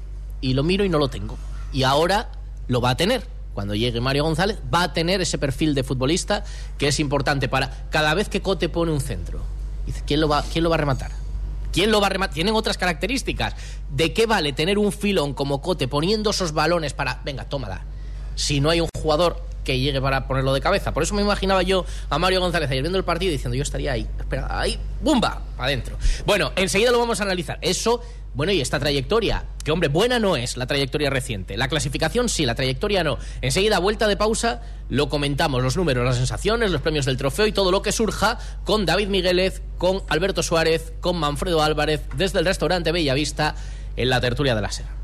y 0.41 0.55
lo 0.55 0.63
miro 0.63 0.85
y 0.85 0.89
no 0.89 0.99
lo 0.99 1.09
tengo. 1.09 1.37
Y 1.73 1.83
ahora 1.83 2.31
lo 2.69 2.81
va 2.81 2.91
a 2.91 2.97
tener. 2.97 3.34
Cuando 3.55 3.75
llegue 3.75 4.01
Mario 4.01 4.25
González, 4.25 4.59
va 4.73 4.83
a 4.83 4.93
tener 4.93 5.21
ese 5.21 5.39
perfil 5.39 5.75
de 5.75 5.85
futbolista 5.85 6.45
que 6.77 6.89
es 6.89 7.01
importante 7.01 7.49
para 7.49 7.87
cada 7.91 8.13
vez 8.15 8.29
que 8.29 8.43
Cote 8.43 8.69
pone 8.69 8.93
un 8.93 9.01
centro. 9.01 9.41
Dice, 9.87 10.03
¿quién 10.07 10.21
lo 10.21 10.29
va, 10.29 10.43
quién 10.43 10.65
lo 10.65 10.71
va 10.71 10.77
a 10.77 10.79
rematar? 10.79 11.13
¿Quién 11.73 11.91
lo 11.91 12.01
va 12.01 12.09
a 12.09 12.11
rematar? 12.11 12.35
Tienen 12.35 12.55
otras 12.55 12.79
características. 12.79 13.55
¿De 13.91 14.13
qué 14.13 14.27
vale 14.27 14.53
tener 14.53 14.79
un 14.79 14.93
filón 14.93 15.35
como 15.35 15.61
Cote 15.61 15.89
poniendo 15.89 16.31
esos 16.31 16.53
balones 16.53 16.95
para. 16.95 17.21
Venga, 17.25 17.49
tómala. 17.49 17.85
Si 18.35 18.61
no 18.61 18.71
hay 18.71 18.81
un 18.81 18.89
jugador 19.01 19.43
que 19.65 19.79
llegue 19.79 20.01
para 20.01 20.29
ponerlo 20.29 20.53
de 20.53 20.61
cabeza. 20.61 20.93
Por 20.93 21.03
eso 21.03 21.15
me 21.15 21.23
imaginaba 21.23 21.63
yo 21.63 21.85
a 22.11 22.19
Mario 22.19 22.41
González 22.41 22.71
ayer 22.71 22.83
viendo 22.83 22.99
el 22.99 23.05
partido 23.05 23.33
diciendo 23.33 23.57
yo 23.57 23.63
estaría 23.63 23.93
ahí. 23.93 24.07
Espera, 24.19 24.61
ahí, 24.61 24.79
¡bumba! 25.01 25.43
Adentro. 25.59 25.97
Bueno, 26.27 26.53
enseguida 26.55 26.93
lo 26.93 26.99
vamos 26.99 27.21
a 27.21 27.25
analizar. 27.25 27.59
Eso 27.63 28.03
Bueno, 28.35 28.53
y 28.53 28.61
esta 28.61 28.81
trayectoria, 28.81 29.45
que 29.65 29.71
hombre, 29.71 29.89
buena 29.89 30.19
no 30.19 30.37
es 30.37 30.57
la 30.57 30.67
trayectoria 30.67 31.09
reciente. 31.09 31.57
La 31.57 31.69
clasificación 31.69 32.29
sí, 32.29 32.45
la 32.45 32.57
trayectoria 32.57 33.05
no. 33.05 33.19
Enseguida, 33.43 33.79
vuelta 33.79 34.09
de 34.09 34.17
pausa, 34.17 34.61
lo 34.89 35.09
comentamos, 35.09 35.63
los 35.63 35.77
números, 35.77 36.05
las 36.05 36.17
sensaciones, 36.17 36.73
los 36.73 36.81
premios 36.81 37.07
del 37.07 37.17
trofeo 37.17 37.47
y 37.47 37.53
todo 37.53 37.71
lo 37.71 37.83
que 37.83 37.93
surja 37.93 38.39
con 38.65 38.87
David 38.87 39.09
Migueles, 39.09 39.63
con 39.79 40.03
Alberto 40.09 40.43
Suárez, 40.43 40.93
con 41.01 41.17
Manfredo 41.17 41.63
Álvarez, 41.63 42.03
desde 42.17 42.41
el 42.41 42.45
restaurante 42.45 42.91
Bellavista, 42.91 43.55
en 43.97 44.11
la 44.11 44.21
tertulia 44.21 44.57
de 44.57 44.63
la 44.63 44.73
Sera. 44.73 45.04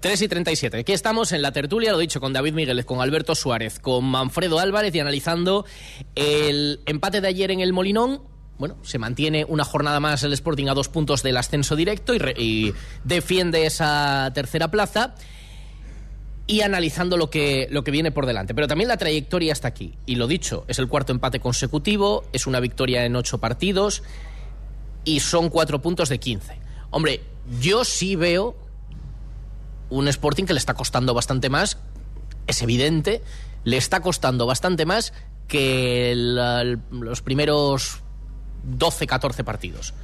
3 0.00 0.22
y 0.22 0.28
37. 0.28 0.76
Aquí 0.78 0.92
estamos 0.92 1.32
en 1.32 1.42
la 1.42 1.50
tertulia, 1.50 1.90
lo 1.90 1.98
dicho, 1.98 2.20
con 2.20 2.32
David 2.32 2.52
Migueles, 2.52 2.84
con 2.84 3.00
Alberto 3.00 3.34
Suárez, 3.34 3.80
con 3.80 4.04
Manfredo 4.04 4.60
Álvarez 4.60 4.94
y 4.94 5.00
analizando 5.00 5.66
el 6.14 6.80
empate 6.86 7.20
de 7.20 7.26
ayer 7.26 7.50
en 7.50 7.60
el 7.60 7.72
Molinón. 7.72 8.22
Bueno, 8.58 8.76
se 8.82 8.98
mantiene 8.98 9.44
una 9.44 9.64
jornada 9.64 9.98
más 9.98 10.22
el 10.22 10.32
Sporting 10.32 10.68
a 10.68 10.74
dos 10.74 10.88
puntos 10.88 11.22
del 11.24 11.36
ascenso 11.36 11.74
directo 11.74 12.14
y, 12.14 12.18
y 12.36 12.74
defiende 13.02 13.66
esa 13.66 14.30
tercera 14.34 14.70
plaza. 14.70 15.16
Y 16.46 16.62
analizando 16.62 17.16
lo 17.18 17.28
que, 17.28 17.66
lo 17.70 17.84
que 17.84 17.90
viene 17.90 18.10
por 18.10 18.24
delante. 18.24 18.54
Pero 18.54 18.68
también 18.68 18.88
la 18.88 18.96
trayectoria 18.96 19.52
hasta 19.52 19.68
aquí. 19.68 19.96
Y 20.06 20.14
lo 20.14 20.26
dicho, 20.26 20.64
es 20.66 20.78
el 20.78 20.88
cuarto 20.88 21.12
empate 21.12 21.40
consecutivo, 21.40 22.24
es 22.32 22.46
una 22.46 22.60
victoria 22.60 23.04
en 23.04 23.16
ocho 23.16 23.38
partidos 23.38 24.02
y 25.04 25.20
son 25.20 25.50
cuatro 25.50 25.82
puntos 25.82 26.08
de 26.08 26.18
15. 26.18 26.58
Hombre, 26.90 27.20
yo 27.60 27.84
sí 27.84 28.16
veo 28.16 28.56
un 29.90 30.08
Sporting 30.08 30.44
que 30.44 30.52
le 30.52 30.58
está 30.58 30.74
costando 30.74 31.14
bastante 31.14 31.48
más, 31.48 31.78
es 32.46 32.62
evidente, 32.62 33.22
le 33.64 33.76
está 33.76 34.00
costando 34.00 34.46
bastante 34.46 34.86
más 34.86 35.12
que 35.46 36.12
los 36.14 37.22
primeros 37.22 38.02
12, 38.64 39.06
14 39.06 39.44
partidos. 39.44 39.94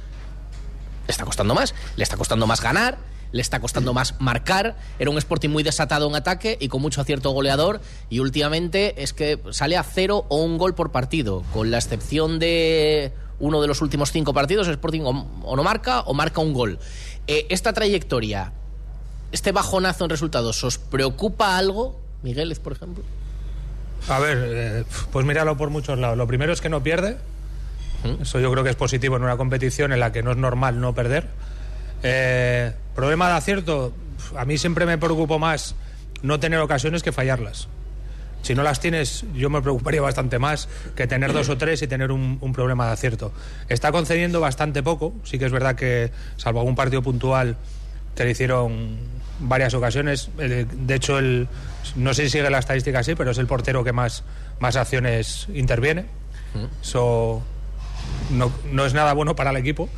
Le 1.07 1.11
está 1.11 1.25
costando 1.25 1.53
más, 1.53 1.75
le 1.95 2.03
está 2.03 2.17
costando 2.17 2.47
más 2.47 2.61
ganar, 2.61 2.97
le 3.31 3.41
está 3.41 3.59
costando 3.59 3.93
más 3.93 4.19
marcar. 4.19 4.75
Era 4.97 5.09
un 5.11 5.17
Sporting 5.17 5.49
muy 5.49 5.61
desatado 5.61 6.07
en 6.07 6.15
ataque 6.15 6.57
y 6.59 6.67
con 6.67 6.81
mucho 6.81 7.01
acierto 7.01 7.29
goleador. 7.31 7.81
Y 8.09 8.19
últimamente 8.19 9.03
es 9.03 9.13
que 9.13 9.39
sale 9.51 9.77
a 9.77 9.83
cero 9.83 10.25
o 10.29 10.37
un 10.37 10.57
gol 10.57 10.73
por 10.73 10.91
partido, 10.91 11.43
con 11.53 11.69
la 11.69 11.77
excepción 11.77 12.39
de 12.39 13.13
uno 13.39 13.61
de 13.61 13.67
los 13.67 13.81
últimos 13.81 14.11
cinco 14.11 14.33
partidos, 14.33 14.67
el 14.67 14.73
Sporting 14.73 15.01
o 15.03 15.55
no 15.55 15.63
marca 15.63 16.01
o 16.01 16.13
marca 16.13 16.41
un 16.41 16.53
gol. 16.53 16.79
Eh, 17.27 17.47
esta 17.49 17.73
trayectoria, 17.73 18.53
este 19.35 19.51
bajonazo 19.51 20.05
en 20.05 20.09
resultados, 20.09 20.63
¿os 20.63 20.77
preocupa 20.77 21.57
algo, 21.57 21.99
Migueles, 22.23 22.59
por 22.59 22.71
ejemplo? 22.71 23.03
A 24.07 24.17
ver, 24.19 24.37
eh, 24.47 24.83
pues 25.11 25.25
míralo 25.25 25.57
por 25.57 25.69
muchos 25.69 25.99
lados. 25.99 26.17
Lo 26.17 26.25
primero 26.25 26.53
es 26.53 26.61
que 26.61 26.69
no 26.69 26.81
pierde. 26.81 27.17
Eso 28.21 28.39
yo 28.39 28.49
creo 28.51 28.63
que 28.63 28.69
es 28.69 28.75
positivo 28.77 29.17
en 29.17 29.23
una 29.23 29.35
competición 29.35 29.91
en 29.91 29.99
la 29.99 30.13
que 30.13 30.23
no 30.23 30.31
es 30.31 30.37
normal 30.37 30.79
no 30.79 30.95
perder. 30.95 31.27
Eh, 32.01 32.71
problema 32.95 33.27
de 33.27 33.33
acierto, 33.35 33.91
a 34.37 34.45
mí 34.45 34.57
siempre 34.57 34.85
me 34.85 34.97
preocupo 34.97 35.37
más 35.37 35.75
no 36.21 36.39
tener 36.39 36.59
ocasiones 36.59 37.03
que 37.03 37.11
fallarlas. 37.11 37.67
Si 38.41 38.55
no 38.55 38.63
las 38.63 38.79
tienes, 38.79 39.25
yo 39.33 39.49
me 39.49 39.61
preocuparía 39.61 40.01
bastante 40.01 40.39
más 40.39 40.69
que 40.95 41.07
tener 41.07 41.33
dos 41.33 41.49
o 41.49 41.57
tres 41.57 41.81
y 41.81 41.87
tener 41.87 42.11
un, 42.11 42.37
un 42.39 42.53
problema 42.53 42.85
de 42.85 42.93
acierto. 42.93 43.33
Está 43.67 43.91
concediendo 43.91 44.39
bastante 44.39 44.81
poco, 44.81 45.13
sí 45.23 45.39
que 45.39 45.45
es 45.45 45.51
verdad 45.51 45.75
que, 45.75 46.11
salvo 46.37 46.59
algún 46.59 46.75
partido 46.75 47.01
puntual, 47.01 47.57
que 48.15 48.23
le 48.23 48.31
hicieron 48.31 49.15
varias 49.39 49.73
ocasiones. 49.73 50.29
De 50.37 50.95
hecho, 50.95 51.19
el, 51.19 51.47
no 51.95 52.13
sé 52.13 52.23
si 52.23 52.31
sigue 52.31 52.49
la 52.49 52.59
estadística 52.59 52.99
así, 52.99 53.15
pero 53.15 53.31
es 53.31 53.37
el 53.37 53.47
portero 53.47 53.83
que 53.83 53.91
más, 53.91 54.23
más 54.59 54.75
acciones 54.75 55.47
interviene. 55.53 56.05
Eso 56.81 57.43
no, 58.31 58.51
no 58.71 58.85
es 58.85 58.93
nada 58.93 59.13
bueno 59.13 59.35
para 59.35 59.49
el 59.49 59.57
equipo, 59.57 59.89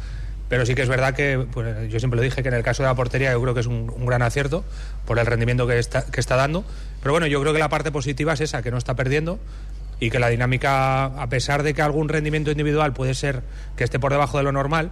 pero 0.50 0.65
sí 0.65 0.73
que 0.73 0.82
es 0.82 0.89
verdad 0.89 1.13
que 1.13 1.45
pues, 1.52 1.89
yo 1.89 2.00
siempre 2.00 2.17
lo 2.17 2.23
dije 2.23 2.41
que 2.41 2.50
en 2.50 2.56
el 2.56 2.63
caso 2.63 2.82
de 2.82 2.89
la 2.89 2.95
portería 2.95 3.32
yo 3.32 3.41
creo 3.41 3.54
que 3.54 3.60
es 3.60 3.67
un, 3.67 3.93
un 3.95 4.06
gran 4.06 4.21
acierto 4.21 4.63
por 5.06 5.19
el 5.19 5.26
rendimiento 5.26 5.67
que 5.67 5.78
está, 5.78 6.06
que 6.06 6.19
está 6.19 6.36
dando. 6.36 6.63
Pero 7.02 7.12
bueno, 7.12 7.28
yo 7.28 7.39
creo 7.41 7.54
que 7.54 7.60
la 7.60 7.69
parte 7.69 7.91
positiva 7.91 8.34
es 8.34 8.41
esa, 8.41 8.62
que 8.62 8.71
no 8.71 8.78
está 8.78 8.95
perdiendo 8.95 9.39
y 10.00 10.10
que 10.10 10.19
la 10.19 10.30
dinámica, 10.30 11.06
a 11.06 11.30
pesar 11.30 11.63
de 11.63 11.73
que 11.73 11.82
algún 11.82 12.10
rendimiento 12.10 12.52
individual 12.52 12.93
puede 12.93 13.13
ser 13.13 13.41
que 13.76 13.84
esté 13.84 14.00
por 14.00 14.12
debajo 14.12 14.38
de 14.38 14.43
lo 14.43 14.52
normal, 14.52 14.91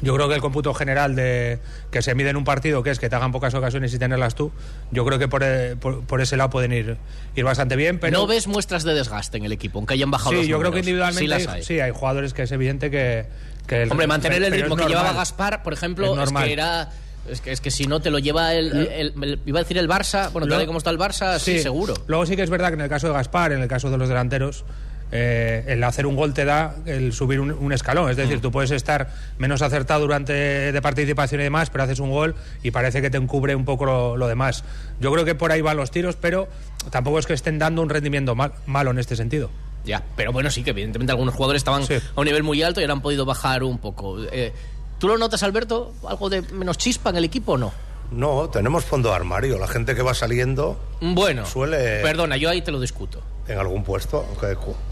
yo 0.00 0.14
creo 0.14 0.28
que 0.28 0.34
el 0.34 0.40
cómputo 0.40 0.72
general 0.74 1.14
de 1.16 1.58
que 1.90 2.02
se 2.02 2.14
mide 2.14 2.30
en 2.30 2.36
un 2.36 2.44
partido, 2.44 2.82
que 2.82 2.90
es 2.90 2.98
que 2.98 3.08
te 3.08 3.16
hagan 3.16 3.32
pocas 3.32 3.52
ocasiones 3.54 3.92
y 3.94 3.98
tenerlas 3.98 4.34
tú, 4.34 4.52
yo 4.90 5.04
creo 5.04 5.18
que 5.18 5.28
por, 5.28 5.42
eh, 5.44 5.76
por, 5.76 6.02
por 6.04 6.20
ese 6.20 6.36
lado 6.36 6.50
pueden 6.50 6.72
ir, 6.72 6.96
ir 7.34 7.44
bastante 7.44 7.76
bien. 7.76 7.98
Pero 7.98 8.18
¿No 8.18 8.26
ves 8.26 8.46
muestras 8.46 8.84
de 8.84 8.94
desgaste 8.94 9.38
en 9.38 9.44
el 9.44 9.52
equipo, 9.52 9.78
aunque 9.78 9.94
hayan 9.94 10.10
bajado 10.10 10.30
Sí, 10.30 10.36
los 10.38 10.46
yo 10.46 10.58
creo 10.60 10.72
que 10.72 10.78
individualmente 10.80 11.20
Sí 11.20 11.26
las 11.26 11.46
hay, 11.46 11.62
sí, 11.62 11.80
hay 11.80 11.90
jugadores 11.90 12.34
que 12.34 12.42
es 12.42 12.52
evidente 12.52 12.90
que... 12.90 13.26
que 13.66 13.82
el- 13.82 13.90
Hombre, 13.90 14.06
mantener 14.06 14.42
el 14.42 14.52
ritmo 14.52 14.76
que 14.76 14.86
llevaba. 14.86 15.12
Gaspar, 15.12 15.62
por 15.62 15.72
ejemplo, 15.72 16.22
Es 16.22 16.32
que 16.32 16.52
era. 16.52 16.90
Es 17.28 17.42
que, 17.42 17.52
es 17.52 17.60
que 17.60 17.70
si 17.70 17.84
no 17.86 18.00
te 18.00 18.10
lo 18.10 18.18
lleva 18.18 18.54
el, 18.54 18.72
el- 18.74 19.12
el- 19.22 19.40
Iba 19.44 19.58
a 19.60 19.62
decir 19.62 19.76
el 19.76 19.86
Barça, 19.88 20.32
bueno, 20.32 20.46
tal 20.48 20.62
y 20.62 20.66
como 20.66 20.78
está 20.78 20.88
el 20.90 20.98
Barça, 20.98 21.38
sí, 21.38 21.58
seguro. 21.58 21.92
Luego 22.06 22.24
sí 22.24 22.36
que 22.36 22.42
es 22.42 22.48
verdad 22.48 22.68
que 22.68 22.74
en 22.74 22.80
el 22.80 22.88
caso 22.88 23.08
de 23.08 23.12
Gaspar, 23.12 23.52
en 23.52 23.60
el 23.60 23.68
caso 23.68 23.90
de 23.90 23.98
los 23.98 24.08
delanteros, 24.08 24.64
eh, 25.10 25.64
el 25.68 25.82
hacer 25.84 26.06
un 26.06 26.16
gol 26.16 26.34
te 26.34 26.44
da 26.44 26.76
el 26.86 27.12
subir 27.12 27.40
un, 27.40 27.50
un 27.52 27.72
escalón. 27.72 28.10
Es 28.10 28.16
Mm. 28.16 28.20
decir, 28.20 28.40
tú 28.40 28.50
puedes 28.50 28.70
estar 28.70 29.10
menos 29.38 29.62
acertado 29.62 30.00
durante 30.02 30.32
de 30.32 30.82
participación 30.82 31.40
y 31.40 31.44
demás, 31.44 31.70
pero 31.70 31.84
haces 31.84 31.98
un 32.00 32.10
gol 32.10 32.34
y 32.62 32.70
parece 32.70 33.00
que 33.00 33.10
te 33.10 33.16
encubre 33.18 33.54
un 33.54 33.64
poco 33.64 33.86
lo, 33.86 34.16
lo 34.16 34.26
demás. 34.28 34.64
Yo 35.00 35.10
creo 35.12 35.24
que 35.24 35.34
por 35.34 35.52
ahí 35.52 35.60
van 35.62 35.76
los 35.76 35.90
tiros, 35.90 36.16
pero 36.16 36.48
tampoco 36.90 37.18
es 37.18 37.26
que 37.26 37.32
estén 37.34 37.58
dando 37.58 37.80
un 37.82 37.88
rendimiento 37.88 38.34
mal- 38.34 38.52
malo 38.66 38.90
en 38.90 38.98
este 38.98 39.16
sentido. 39.16 39.50
Ya, 39.84 40.02
pero 40.16 40.32
bueno, 40.32 40.50
sí 40.50 40.62
que 40.62 40.70
evidentemente 40.70 41.12
algunos 41.12 41.34
jugadores 41.34 41.60
estaban 41.60 41.84
Sí. 41.86 41.94
a 41.94 42.20
un 42.20 42.24
nivel 42.26 42.42
muy 42.42 42.62
alto 42.62 42.80
y 42.80 42.84
ahora 42.84 42.94
han 42.94 43.00
podido 43.02 43.24
bajar 43.24 43.62
un 43.62 43.78
poco. 43.78 44.18
Eh, 44.32 44.52
¿Tú 44.98 45.08
lo 45.08 45.16
notas, 45.16 45.42
Alberto? 45.44 45.94
¿Algo 46.06 46.28
de 46.28 46.42
menos 46.42 46.76
chispa 46.76 47.10
en 47.10 47.16
el 47.16 47.24
equipo 47.24 47.52
o 47.52 47.56
no? 47.56 47.72
No, 48.10 48.48
tenemos 48.50 48.84
fondo 48.84 49.10
de 49.10 49.14
armario. 49.16 49.58
La 49.58 49.68
gente 49.68 49.94
que 49.94 50.02
va 50.02 50.12
saliendo 50.14 50.78
Bueno, 51.00 51.44
Suele- 51.46 52.02
perdona, 52.02 52.36
yo 52.36 52.50
ahí 52.50 52.60
te 52.62 52.72
lo 52.72 52.80
discuto. 52.80 53.22
En 53.48 53.58
algún 53.58 53.82
puesto, 53.82 54.26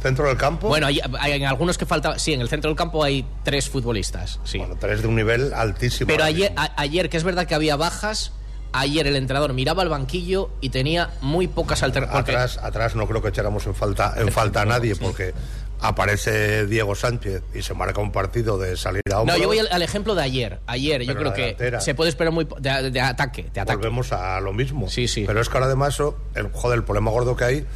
centro 0.03 0.27
del 0.29 0.37
campo. 0.37 0.69
Bueno, 0.69 0.87
hay, 0.87 1.01
hay 1.21 1.33
en 1.33 1.45
algunos 1.45 1.77
que 1.79 1.87
falta. 1.87 2.19
Sí, 2.19 2.33
en 2.33 2.41
el 2.41 2.49
centro 2.49 2.71
del 2.71 2.77
campo 2.77 3.05
hay 3.05 3.25
tres 3.45 3.69
futbolistas. 3.69 4.41
Sí. 4.45 4.59
Bueno, 4.59 4.77
tres 4.81 5.03
de 5.03 5.09
un 5.09 5.15
nivel 5.17 5.53
altísimo. 5.55 6.09
Pero 6.09 6.25
ayer, 6.25 6.53
a- 6.57 6.73
ayer, 6.81 7.09
que 7.11 7.17
es 7.19 7.25
verdad 7.25 7.47
que 7.47 7.55
había 7.55 7.77
bajas, 7.77 8.33
ayer 8.73 9.07
el 9.07 9.17
entrenador 9.17 9.53
miraba 9.53 9.83
al 9.83 9.89
banquillo 9.91 10.51
y 10.61 10.71
tenía 10.71 11.11
muy 11.21 11.47
pocas 11.49 11.83
alternativas. 11.83 12.23
atrás, 12.57 12.59
atrás 12.63 12.95
no 12.97 13.07
creo 13.07 13.23
que 13.23 13.29
echáramos 13.29 13.67
en 13.67 13.75
falta, 13.75 14.15
en 14.17 14.33
falta 14.33 14.63
a 14.63 14.65
nadie, 14.65 14.97
porque 14.97 15.35
aparece 15.81 16.67
Diego 16.67 16.95
Sánchez 16.95 17.43
y 17.55 17.63
se 17.63 17.75
marca 17.75 18.01
un 18.01 18.11
partido 18.13 18.59
de 18.59 18.77
salir 18.77 19.03
a 19.13 19.21
hombro. 19.21 19.35
No, 19.37 19.41
yo 19.43 19.49
voy 19.49 19.59
al, 19.59 19.69
al 19.71 19.83
ejemplo 19.83 20.15
de 20.15 20.23
ayer. 20.23 20.61
Ayer, 20.67 21.03
yo 21.03 21.15
creo 21.15 21.33
que 21.35 21.77
se 21.81 21.95
puede 21.95 22.09
esperar 22.11 22.33
muy 22.33 22.47
de, 22.59 22.91
de 22.91 23.01
ataque, 23.01 23.51
de 23.53 23.61
ataque. 23.61 23.77
Volvemos 23.77 24.13
a 24.13 24.41
lo 24.41 24.53
mismo. 24.53 24.89
Sí, 24.89 25.07
sí. 25.09 25.25
Pero 25.27 25.41
es 25.41 25.49
que 25.49 25.55
ahora 25.55 25.67
además, 25.67 25.99
el, 26.35 26.49
joder, 26.53 26.79
el 26.79 26.85
problema 26.85 27.11
gordo 27.11 27.37
que 27.37 27.45
hay, 27.45 27.67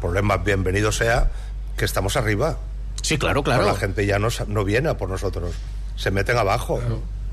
problema 0.00 0.38
bienvenido 0.38 0.92
sea 0.92 1.30
que 1.76 1.84
estamos 1.84 2.16
arriba. 2.16 2.58
Sí, 3.02 3.18
claro, 3.18 3.42
claro. 3.42 3.66
la 3.66 3.74
gente 3.74 4.06
ya 4.06 4.18
no, 4.18 4.28
no 4.48 4.64
viene 4.64 4.88
a 4.88 4.96
por 4.96 5.08
nosotros, 5.08 5.54
se 5.96 6.10
meten 6.10 6.36
abajo. 6.36 6.80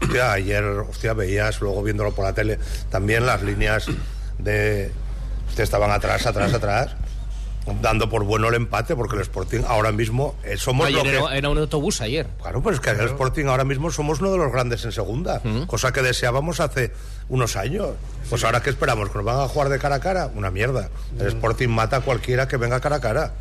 Hostia, 0.02 0.34
ayer, 0.34 0.64
hostia, 0.64 1.14
veías, 1.14 1.62
luego 1.62 1.82
viéndolo 1.82 2.14
por 2.14 2.26
la 2.26 2.34
tele, 2.34 2.60
también 2.90 3.26
las 3.26 3.42
líneas 3.42 3.86
de... 4.38 4.92
Hostia, 5.48 5.64
estaban 5.64 5.92
atrás, 5.92 6.26
atrás, 6.26 6.54
atrás 6.54 6.96
dando 7.82 8.10
por 8.10 8.24
bueno 8.24 8.50
el 8.50 8.56
empate, 8.56 8.96
porque 8.96 9.16
el 9.16 9.22
Sporting 9.22 9.62
ahora 9.68 9.92
mismo 9.92 10.36
eh, 10.44 10.58
somos 10.58 10.88
Ayer 10.88 10.98
lo 10.98 11.04
que... 11.04 11.18
era, 11.18 11.38
era 11.38 11.50
un 11.50 11.58
autobús 11.58 12.02
ayer. 12.02 12.28
Claro, 12.42 12.62
pues 12.62 12.76
es 12.76 12.82
que 12.82 12.90
el 12.90 13.00
Sporting 13.02 13.46
ahora 13.46 13.64
mismo 13.64 13.90
somos 13.92 14.20
uno 14.20 14.32
de 14.32 14.38
los 14.38 14.52
grandes 14.52 14.84
en 14.86 14.92
segunda, 14.92 15.42
cosa 15.68 15.92
que 15.92 16.02
deseábamos 16.02 16.60
hace 16.60 16.92
unos 17.30 17.56
años. 17.56 17.90
Pues 18.30 18.44
ahora, 18.44 18.62
¿qué 18.62 18.70
esperamos? 18.70 19.10
¿Que 19.10 19.18
nos 19.18 19.26
van 19.26 19.40
a 19.40 19.48
jugar 19.48 19.70
de 19.70 19.80
cara 19.80 19.96
a 19.96 20.00
cara? 20.00 20.30
Una 20.34 20.52
mierda. 20.52 20.90
El 21.20 21.28
Sporting 21.28 21.70
mata 21.70 21.98
a 21.98 22.02
cualquiera 22.02 22.48
que 22.48 22.58
venga 22.58 22.80
cara 22.80 22.98
a 22.98 23.02
cara. 23.02 23.34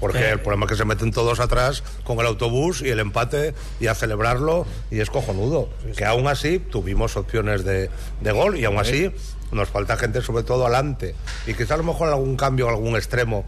Porque 0.00 0.30
el 0.30 0.40
problema 0.40 0.66
es 0.66 0.70
que 0.70 0.76
se 0.76 0.84
meten 0.84 1.12
todos 1.12 1.38
atrás 1.38 1.84
con 2.02 2.18
el 2.18 2.26
autobús 2.26 2.82
y 2.82 2.88
el 2.90 2.98
empate 2.98 3.54
y 3.78 3.86
a 3.86 3.94
celebrarlo 3.94 4.66
y 4.90 4.98
es 4.98 5.10
cojonudo. 5.10 5.68
Que 5.96 6.04
aún 6.04 6.26
así 6.26 6.58
tuvimos 6.58 7.16
opciones 7.16 7.64
de, 7.64 7.88
de 8.20 8.32
gol 8.32 8.58
y 8.58 8.64
aún 8.64 8.78
así 8.78 9.12
nos 9.52 9.68
falta 9.68 9.96
gente 9.96 10.20
sobre 10.20 10.42
todo 10.42 10.64
adelante. 10.64 11.14
Y 11.46 11.54
quizá 11.54 11.74
a 11.74 11.76
lo 11.76 11.84
mejor 11.84 12.08
algún 12.08 12.36
cambio, 12.36 12.68
algún 12.68 12.96
extremo 12.96 13.44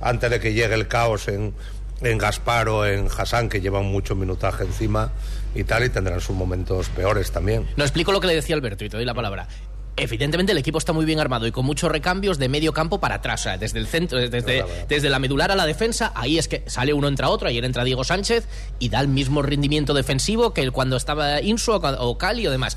antes 0.00 0.30
de 0.30 0.40
que 0.40 0.54
llegue 0.54 0.74
el 0.74 0.88
caos 0.88 1.28
en, 1.28 1.52
en 2.00 2.16
Gaspar 2.16 2.70
o 2.70 2.86
en 2.86 3.08
Hassan, 3.14 3.50
que 3.50 3.60
llevan 3.60 3.84
mucho 3.84 4.14
minutaje 4.14 4.64
encima 4.64 5.10
y 5.54 5.64
tal, 5.64 5.84
y 5.84 5.88
tendrán 5.88 6.20
sus 6.20 6.36
momentos 6.36 6.88
peores 6.90 7.30
también. 7.30 7.66
No 7.76 7.84
explico 7.84 8.12
lo 8.12 8.20
que 8.20 8.26
le 8.26 8.34
decía 8.34 8.54
Alberto 8.54 8.84
y 8.84 8.88
te 8.88 8.96
doy 8.96 9.06
la 9.06 9.14
palabra. 9.14 9.48
Evidentemente 9.96 10.52
el 10.52 10.58
equipo 10.58 10.78
está 10.78 10.92
muy 10.92 11.04
bien 11.04 11.18
armado 11.18 11.46
y 11.48 11.50
con 11.50 11.66
muchos 11.66 11.90
recambios 11.90 12.38
de 12.38 12.48
medio 12.48 12.72
campo 12.72 13.00
para 13.00 13.16
atrás, 13.16 13.40
o 13.40 13.44
sea, 13.44 13.58
desde 13.58 13.80
el 13.80 13.88
centro, 13.88 14.18
desde, 14.18 14.64
desde 14.88 15.10
la 15.10 15.18
medular 15.18 15.50
a 15.50 15.56
la 15.56 15.66
defensa, 15.66 16.12
ahí 16.14 16.38
es 16.38 16.46
que 16.46 16.62
sale 16.66 16.92
uno 16.92 17.08
entra 17.08 17.28
otro, 17.28 17.48
ayer 17.48 17.64
entra 17.64 17.82
Diego 17.82 18.04
Sánchez 18.04 18.46
y 18.78 18.90
da 18.90 19.00
el 19.00 19.08
mismo 19.08 19.42
rendimiento 19.42 19.94
defensivo 19.94 20.54
que 20.54 20.62
el 20.62 20.70
cuando 20.70 20.96
estaba 20.96 21.40
Insu 21.42 21.72
o, 21.72 21.76
o 21.78 22.16
Cali 22.16 22.46
o 22.46 22.50
demás. 22.52 22.76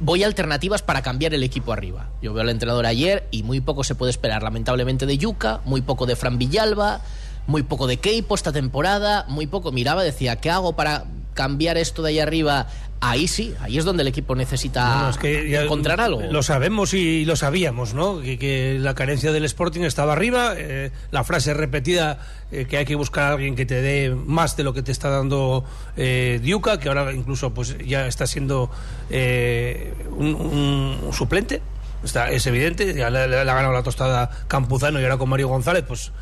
Voy 0.00 0.24
a 0.24 0.26
alternativas 0.26 0.82
para 0.82 1.00
cambiar 1.00 1.32
el 1.32 1.44
equipo 1.44 1.72
arriba. 1.72 2.10
Yo 2.20 2.34
veo 2.34 2.42
al 2.42 2.50
entrenador 2.50 2.86
ayer 2.86 3.28
y 3.30 3.44
muy 3.44 3.60
poco 3.60 3.84
se 3.84 3.94
puede 3.94 4.10
esperar, 4.10 4.42
lamentablemente, 4.42 5.06
de 5.06 5.16
Yuca, 5.16 5.60
muy 5.64 5.80
poco 5.80 6.06
de 6.06 6.16
Fran 6.16 6.38
Villalba, 6.38 7.02
muy 7.46 7.62
poco 7.62 7.86
de 7.86 7.98
Keipo 7.98 8.34
esta 8.34 8.52
temporada, 8.52 9.24
muy 9.28 9.46
poco. 9.46 9.70
Miraba, 9.70 10.02
decía, 10.02 10.36
¿qué 10.36 10.50
hago 10.50 10.74
para 10.74 11.04
cambiar 11.36 11.76
esto 11.76 12.02
de 12.02 12.08
ahí 12.08 12.18
arriba? 12.18 12.66
Ahí 12.98 13.28
sí, 13.28 13.54
ahí 13.60 13.76
es 13.76 13.84
donde 13.84 14.00
el 14.02 14.08
equipo 14.08 14.34
necesita 14.34 14.82
No, 14.88 15.02
no, 15.02 15.10
es 15.10 15.18
que 15.18 15.50
ya 15.50 15.62
encontrar 15.64 16.00
algo. 16.00 16.22
Lo 16.30 16.42
sabemos 16.42 16.94
y 16.94 17.26
lo 17.26 17.36
sabíamos, 17.36 17.92
¿no? 17.92 18.20
Que, 18.20 18.38
que 18.38 18.78
la 18.80 18.94
carencia 18.94 19.32
del 19.32 19.44
Sporting 19.44 19.82
estaba 19.82 20.14
arriba. 20.14 20.54
eh, 20.56 20.90
la 21.10 21.22
frase 21.22 21.52
repetida 21.52 22.18
eh, 22.50 22.64
que 22.64 22.78
hay 22.78 22.84
que 22.86 22.94
buscar 22.94 23.24
a 23.24 23.32
alguien 23.34 23.54
que 23.54 23.66
te 23.66 23.82
dé 23.82 24.10
más 24.14 24.56
de 24.56 24.64
lo 24.64 24.72
que 24.72 24.82
te 24.82 24.92
está 24.92 25.10
dando 25.10 25.64
eh, 25.98 26.40
Diuca, 26.42 26.80
que 26.80 26.88
ahora 26.88 27.12
incluso 27.12 27.52
pues 27.52 27.76
ya 27.86 28.06
está 28.06 28.26
siendo 28.26 28.70
eh, 29.10 29.92
un, 30.10 30.34
un 30.34 31.12
suplente. 31.12 31.60
Está, 32.02 32.30
es 32.30 32.46
evidente, 32.46 32.94
ya 32.94 33.10
le, 33.10 33.26
le 33.28 33.38
ha 33.38 33.44
ganado 33.44 33.72
la 33.72 33.82
tostada 33.82 34.30
Campuzano 34.48 35.00
y 35.00 35.02
ahora 35.02 35.16
con 35.18 35.28
Mario 35.28 35.48
González, 35.48 35.84
pues 35.86 36.12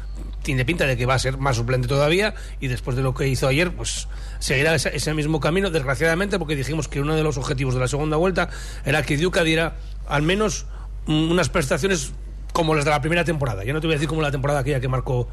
tiene 0.45 0.65
pinta 0.65 0.87
de 0.87 0.97
que 0.97 1.07
va 1.07 1.15
a 1.15 1.19
ser 1.19 1.39
más 1.39 1.57
suplente 1.57 1.89
todavía 1.89 2.35
y 2.61 2.69
después 2.69 2.97
de 2.97 3.03
lo 3.03 3.15
que 3.15 3.27
hizo 3.27 3.49
ayer, 3.49 3.73
pues 3.73 4.07
seguirá 4.39 4.75
ese, 4.75 4.95
ese 4.95 5.13
mismo 5.15 5.41
camino, 5.41 5.71
desgraciadamente, 5.71 6.39
porque 6.39 6.55
dijimos 6.55 6.87
que 6.87 7.01
uno 7.01 7.17
de 7.17 7.25
los 7.25 7.37
objetivos 7.37 7.75
de 7.75 7.81
la 7.81 7.89
segunda 7.89 8.17
vuelta 8.17 8.49
era 8.85 9.03
que 9.03 9.17
Diuca 9.17 9.43
diera 9.43 9.77
al 10.07 10.23
menos 10.23 10.67
unas 11.07 11.49
prestaciones 11.49 12.13
como 12.53 12.75
las 12.75 12.85
de 12.85 12.93
la 12.93 13.01
primera 13.01 13.25
temporada. 13.25 13.65
Yo 13.65 13.73
no 13.73 13.81
te 13.81 13.89
voy 13.89 13.95
a 13.95 13.97
decir 13.97 14.09
como 14.09 14.23
la 14.23 14.31
temporada 14.31 14.61
aquella 14.61 14.79
que 14.79 14.89
marcó 14.89 15.29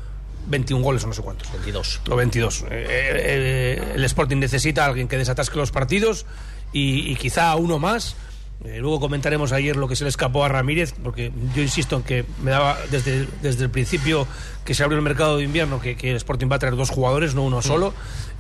21 0.48 0.84
goles 0.84 1.04
o 1.04 1.08
no 1.08 1.14
sé 1.14 1.22
cuántos. 1.22 1.52
22. 1.52 2.02
O 2.10 2.16
22. 2.16 2.64
Eh, 2.64 2.66
eh, 2.72 3.92
el 3.96 4.04
Sporting 4.06 4.38
necesita 4.38 4.84
a 4.84 4.88
alguien 4.88 5.08
que 5.08 5.18
desatasque 5.18 5.58
los 5.58 5.72
partidos 5.72 6.26
y, 6.74 7.12
y 7.12 7.16
quizá 7.16 7.56
uno 7.56 7.78
más. 7.78 8.16
Eh, 8.64 8.78
luego 8.80 9.00
comentaremos 9.00 9.52
ayer 9.54 9.76
lo 9.76 9.88
que 9.88 9.96
se 9.96 10.04
le 10.04 10.10
escapó 10.10 10.44
a 10.44 10.50
Ramírez, 10.50 10.94
porque 11.04 11.32
yo 11.56 11.62
insisto 11.64 11.96
en 11.96 12.04
que 12.04 12.26
me 12.44 12.52
daba 12.52 12.78
desde, 12.92 13.28
desde 13.42 13.64
el 13.64 13.70
principio 13.72 14.28
que 14.64 14.76
se 14.76 14.84
abrió 14.84 14.98
el 15.00 15.04
mercado 15.04 15.38
de 15.38 15.44
invierno 15.44 15.82
que, 15.82 15.96
que 15.96 16.12
el 16.12 16.18
Sporting 16.18 16.48
va 16.52 16.58
a 16.58 16.60
traer 16.60 16.76
dos 16.76 16.92
jugadores, 16.92 17.34
no 17.34 17.44
uno 17.44 17.62
solo, 17.62 17.94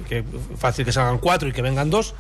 que 0.07 0.23
fácil 0.57 0.85
que 0.85 0.91
salgan 0.91 1.17
cuatro 1.17 1.49
y 1.49 1.51
que 1.53 1.61
vengan 1.63 1.89
dos. 1.89 2.13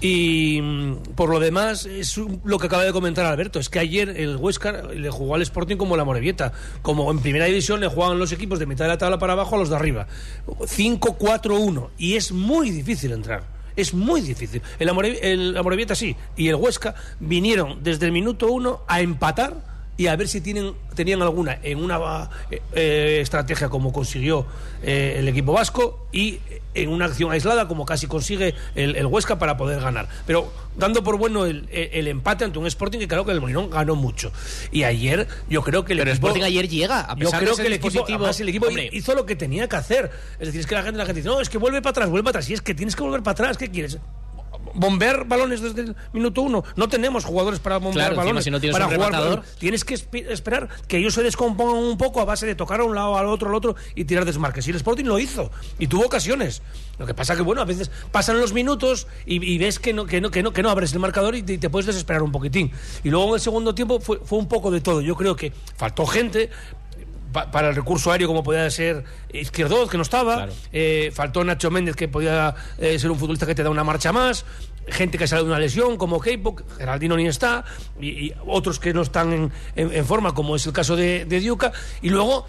Y 0.00 0.60
mm, 0.60 1.14
por 1.14 1.30
lo 1.30 1.40
demás, 1.40 1.86
es 1.86 2.18
lo 2.44 2.58
que 2.58 2.66
acaba 2.66 2.84
de 2.84 2.92
comentar 2.92 3.24
Alberto, 3.24 3.58
es 3.58 3.68
que 3.68 3.78
ayer 3.78 4.10
el 4.10 4.36
Huesca 4.36 4.82
le 4.82 5.10
jugó 5.10 5.36
al 5.36 5.42
Sporting 5.42 5.76
como 5.76 5.96
la 5.96 6.04
Morevieta, 6.04 6.52
como 6.82 7.10
en 7.10 7.20
primera 7.20 7.46
división 7.46 7.80
le 7.80 7.88
jugaban 7.88 8.18
los 8.18 8.32
equipos 8.32 8.58
de 8.58 8.66
mitad 8.66 8.84
de 8.84 8.90
la 8.90 8.98
tabla 8.98 9.18
para 9.18 9.32
abajo 9.32 9.54
a 9.54 9.58
los 9.58 9.70
de 9.70 9.76
arriba. 9.76 10.06
5-4-1, 10.46 11.90
y 11.96 12.16
es 12.16 12.32
muy 12.32 12.70
difícil 12.70 13.12
entrar. 13.12 13.55
Es 13.76 13.92
muy 13.94 14.22
difícil. 14.22 14.62
El, 14.78 14.88
Amore- 14.88 15.18
el 15.22 15.56
Amorebieta 15.56 15.94
sí, 15.94 16.16
y 16.36 16.48
el 16.48 16.54
Huesca 16.56 16.94
vinieron 17.20 17.82
desde 17.82 18.06
el 18.06 18.12
minuto 18.12 18.50
uno 18.50 18.80
a 18.88 19.00
empatar 19.00 19.75
y 19.96 20.08
a 20.08 20.16
ver 20.16 20.28
si 20.28 20.40
tienen, 20.40 20.74
tenían 20.94 21.22
alguna 21.22 21.58
en 21.62 21.82
una 21.82 22.28
eh, 22.50 22.60
eh, 22.74 23.18
estrategia 23.22 23.68
como 23.68 23.92
consiguió 23.92 24.46
eh, 24.82 25.16
el 25.18 25.28
equipo 25.28 25.52
vasco 25.52 26.06
y 26.12 26.38
en 26.74 26.90
una 26.90 27.06
acción 27.06 27.30
aislada 27.32 27.66
como 27.68 27.86
casi 27.86 28.06
consigue 28.06 28.54
el, 28.74 28.96
el 28.96 29.06
Huesca 29.06 29.38
para 29.38 29.56
poder 29.56 29.80
ganar. 29.80 30.08
Pero 30.26 30.52
dando 30.76 31.02
por 31.02 31.16
bueno 31.16 31.46
el, 31.46 31.66
el- 31.70 32.06
empate 32.08 32.44
ante 32.44 32.58
un 32.58 32.66
Sporting 32.66 32.98
que 32.98 33.08
claro 33.08 33.24
que 33.24 33.32
el 33.32 33.40
Molinón 33.40 33.70
ganó 33.70 33.94
mucho. 33.96 34.30
Y 34.70 34.82
ayer 34.84 35.26
yo 35.48 35.62
creo 35.62 35.84
que 35.86 35.94
el 35.94 35.98
Pero 36.00 36.10
el 36.10 36.16
equipo... 36.16 36.26
Sporting 36.28 36.44
ayer 36.44 36.68
llega, 36.68 37.00
a 37.00 37.14
Yo 37.14 37.24
pesar 37.24 37.40
creo 37.42 37.56
que 37.56 37.66
el 37.66 37.72
equipo, 37.72 37.88
dispositivo- 37.88 38.16
además, 38.16 38.40
el 38.40 38.48
equipo 38.50 38.66
Hombre. 38.66 38.90
hizo 38.92 39.14
lo 39.14 39.24
que 39.24 39.36
tenía 39.36 39.66
que 39.68 39.76
hacer. 39.76 40.10
Es 40.38 40.46
decir, 40.48 40.60
es 40.60 40.66
que 40.66 40.74
la 40.74 40.82
gente, 40.82 40.98
la 40.98 41.06
gente 41.06 41.20
dice, 41.20 41.28
no, 41.30 41.40
es 41.40 41.48
que 41.48 41.56
vuelve 41.56 41.80
para 41.80 41.92
atrás, 41.92 42.10
vuelve 42.10 42.24
para 42.24 42.38
atrás. 42.40 42.50
Y 42.50 42.52
es 42.52 42.60
que 42.60 42.74
tienes 42.74 42.94
que 42.94 43.02
volver 43.02 43.22
para 43.22 43.32
atrás, 43.32 43.56
¿qué 43.56 43.70
quieres? 43.70 43.96
Bombear 44.74 45.26
balones 45.26 45.60
desde 45.60 45.82
el 45.82 45.96
minuto 46.12 46.42
uno. 46.42 46.64
No 46.76 46.88
tenemos 46.88 47.24
jugadores 47.24 47.60
para 47.60 47.78
bombear 47.78 48.08
Claro, 48.08 48.16
balones. 48.16 48.44
si 48.44 48.50
no 48.50 48.60
tienes 48.60 48.74
para 48.74 48.86
jugar 48.86 49.10
rematador. 49.12 49.42
Tienes 49.58 49.84
que 49.84 49.94
esperar 49.94 50.68
que 50.88 50.98
ellos 50.98 51.14
se 51.14 51.22
descompongan 51.22 51.76
un 51.76 51.98
poco 51.98 52.20
a 52.20 52.24
base 52.24 52.46
de 52.46 52.54
tocar 52.54 52.80
a 52.80 52.84
un 52.84 52.94
lado, 52.94 53.16
al 53.16 53.26
otro, 53.26 53.48
al 53.48 53.54
otro 53.54 53.76
y 53.94 54.04
tirar 54.04 54.24
desmarques. 54.24 54.66
Y 54.66 54.70
el 54.70 54.76
Sporting 54.76 55.04
lo 55.04 55.18
hizo. 55.18 55.50
Y 55.78 55.86
tuvo 55.86 56.04
ocasiones. 56.06 56.62
Lo 56.98 57.06
que 57.06 57.12
pasa 57.14 57.36
que, 57.36 57.42
bueno, 57.42 57.60
a 57.60 57.64
veces 57.66 57.90
pasan 58.10 58.40
los 58.40 58.52
minutos 58.52 59.06
y, 59.26 59.44
y 59.44 59.58
ves 59.58 59.78
que 59.78 59.92
no, 59.92 60.06
que, 60.06 60.20
no, 60.20 60.30
que, 60.30 60.42
no, 60.42 60.52
que 60.52 60.62
no 60.62 60.70
abres 60.70 60.92
el 60.94 60.98
marcador 60.98 61.34
y 61.34 61.42
te, 61.42 61.54
y 61.54 61.58
te 61.58 61.68
puedes 61.68 61.86
desesperar 61.86 62.22
un 62.22 62.32
poquitín. 62.32 62.72
Y 63.04 63.10
luego 63.10 63.28
en 63.28 63.34
el 63.34 63.40
segundo 63.40 63.74
tiempo 63.74 64.00
fue, 64.00 64.18
fue 64.24 64.38
un 64.38 64.48
poco 64.48 64.70
de 64.70 64.80
todo. 64.80 65.00
Yo 65.02 65.14
creo 65.14 65.36
que 65.36 65.52
faltó 65.76 66.06
gente, 66.06 66.48
pa- 67.36 67.50
para 67.50 67.68
el 67.68 67.76
recurso 67.76 68.10
aéreo 68.10 68.28
como 68.28 68.42
podía 68.42 68.70
ser 68.70 69.04
Izquierdoz, 69.30 69.90
que 69.90 69.98
no 69.98 70.02
estaba, 70.02 70.34
Claro. 70.36 70.52
eh, 70.72 71.12
faltó 71.14 71.44
Nacho 71.44 71.70
Méndez, 71.70 71.94
que 71.94 72.08
podía 72.08 72.54
eh, 72.78 72.98
ser 72.98 73.10
un 73.10 73.18
futbolista 73.18 73.44
que 73.46 73.54
te 73.54 73.62
da 73.62 73.68
una 73.68 73.84
marcha 73.84 74.10
más, 74.12 74.46
gente 74.88 75.18
que 75.18 75.26
sale 75.26 75.42
de 75.42 75.48
una 75.48 75.58
lesión, 75.58 75.98
como 75.98 76.18
Keipo, 76.20 76.56
Geraldino 76.78 77.14
ni 77.16 77.26
está, 77.26 77.64
y, 78.00 78.08
y 78.28 78.34
otros 78.46 78.78
que 78.80 78.94
no 78.94 79.02
están 79.02 79.32
en, 79.34 79.52
en- 79.76 79.92
en 79.92 80.06
forma, 80.06 80.32
como 80.32 80.56
es 80.56 80.64
el 80.66 80.72
caso 80.72 80.96
de, 80.96 81.26
de 81.26 81.40
Diuca, 81.40 81.72
y 82.00 82.08
luego 82.08 82.46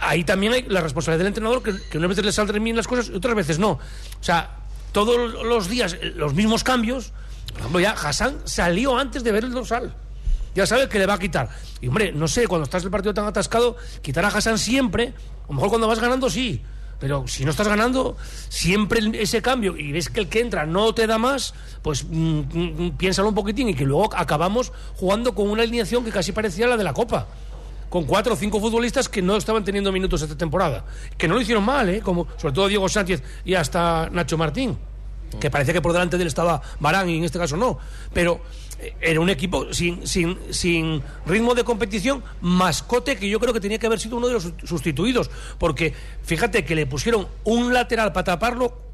ahí 0.00 0.22
también 0.24 0.52
hay 0.52 0.62
la 0.68 0.82
responsabilidad 0.82 1.20
del 1.20 1.28
entrenador, 1.28 1.62
que, 1.62 1.72
que 1.90 1.96
unas 1.96 2.10
veces 2.10 2.24
le 2.26 2.32
saldrán 2.32 2.62
bien 2.62 2.76
las 2.76 2.86
cosas 2.86 3.08
y 3.08 3.14
otras 3.14 3.34
veces 3.34 3.58
no. 3.58 3.70
O 3.70 3.80
sea, 4.20 4.50
todos 4.92 5.42
los 5.44 5.68
días 5.70 5.96
los 6.16 6.34
mismos 6.34 6.62
cambios, 6.62 7.12
por 7.52 7.60
ejemplo, 7.60 7.80
ya 7.80 7.92
Hassan 7.92 8.36
salió 8.44 8.98
antes 8.98 9.24
de 9.24 9.32
ver 9.32 9.44
el 9.44 9.52
dorsal 9.52 9.94
ya 10.56 10.66
sabe 10.66 10.88
que 10.88 10.98
le 10.98 11.06
va 11.06 11.14
a 11.14 11.18
quitar. 11.18 11.50
Y 11.80 11.88
hombre, 11.88 12.12
no 12.12 12.26
sé, 12.26 12.48
cuando 12.48 12.64
estás 12.64 12.82
el 12.82 12.90
partido 12.90 13.12
tan 13.12 13.26
atascado, 13.26 13.76
quitar 14.00 14.24
a 14.24 14.28
Hassan 14.28 14.58
siempre, 14.58 15.12
a 15.44 15.48
lo 15.48 15.54
mejor 15.54 15.68
cuando 15.68 15.86
vas 15.86 16.00
ganando 16.00 16.30
sí, 16.30 16.62
pero 16.98 17.28
si 17.28 17.44
no 17.44 17.50
estás 17.50 17.68
ganando, 17.68 18.16
siempre 18.48 19.00
ese 19.20 19.42
cambio 19.42 19.76
y 19.76 19.92
ves 19.92 20.08
que 20.08 20.20
el 20.20 20.28
que 20.28 20.40
entra 20.40 20.64
no 20.64 20.94
te 20.94 21.06
da 21.06 21.18
más, 21.18 21.52
pues 21.82 22.04
mm, 22.08 22.40
mm, 22.40 22.96
piénsalo 22.96 23.28
un 23.28 23.34
poquitín 23.34 23.68
y 23.68 23.74
que 23.74 23.84
luego 23.84 24.08
acabamos 24.16 24.72
jugando 24.96 25.34
con 25.34 25.50
una 25.50 25.62
alineación 25.62 26.02
que 26.04 26.10
casi 26.10 26.32
parecía 26.32 26.66
la 26.66 26.78
de 26.78 26.84
la 26.84 26.94
Copa. 26.94 27.26
Con 27.90 28.04
cuatro 28.04 28.32
o 28.32 28.36
cinco 28.36 28.58
futbolistas 28.58 29.08
que 29.08 29.22
no 29.22 29.36
estaban 29.36 29.62
teniendo 29.62 29.92
minutos 29.92 30.20
esta 30.20 30.36
temporada. 30.36 30.84
Que 31.16 31.28
no 31.28 31.34
lo 31.34 31.40
hicieron 31.40 31.64
mal, 31.64 31.88
¿eh? 31.88 32.00
Como, 32.00 32.26
sobre 32.36 32.52
todo 32.52 32.66
Diego 32.66 32.88
Sánchez 32.88 33.22
y 33.44 33.54
hasta 33.54 34.08
Nacho 34.10 34.36
Martín 34.36 34.76
que 35.40 35.50
parecía 35.50 35.74
que 35.74 35.82
por 35.82 35.92
delante 35.92 36.16
de 36.16 36.22
él 36.22 36.28
estaba 36.28 36.62
Barán 36.80 37.08
y 37.10 37.18
en 37.18 37.24
este 37.24 37.38
caso 37.38 37.56
no, 37.56 37.78
pero 38.12 38.40
era 39.00 39.20
un 39.20 39.30
equipo 39.30 39.72
sin, 39.72 40.06
sin, 40.06 40.38
sin 40.50 41.02
ritmo 41.26 41.54
de 41.54 41.64
competición, 41.64 42.22
mascote 42.40 43.16
que 43.16 43.28
yo 43.28 43.40
creo 43.40 43.52
que 43.52 43.60
tenía 43.60 43.78
que 43.78 43.86
haber 43.86 44.00
sido 44.00 44.16
uno 44.16 44.28
de 44.28 44.34
los 44.34 44.52
sustituidos, 44.64 45.30
porque 45.58 45.94
fíjate 46.22 46.64
que 46.64 46.74
le 46.74 46.86
pusieron 46.86 47.28
un 47.44 47.72
lateral 47.72 48.12
para 48.12 48.24
taparlo 48.24 48.85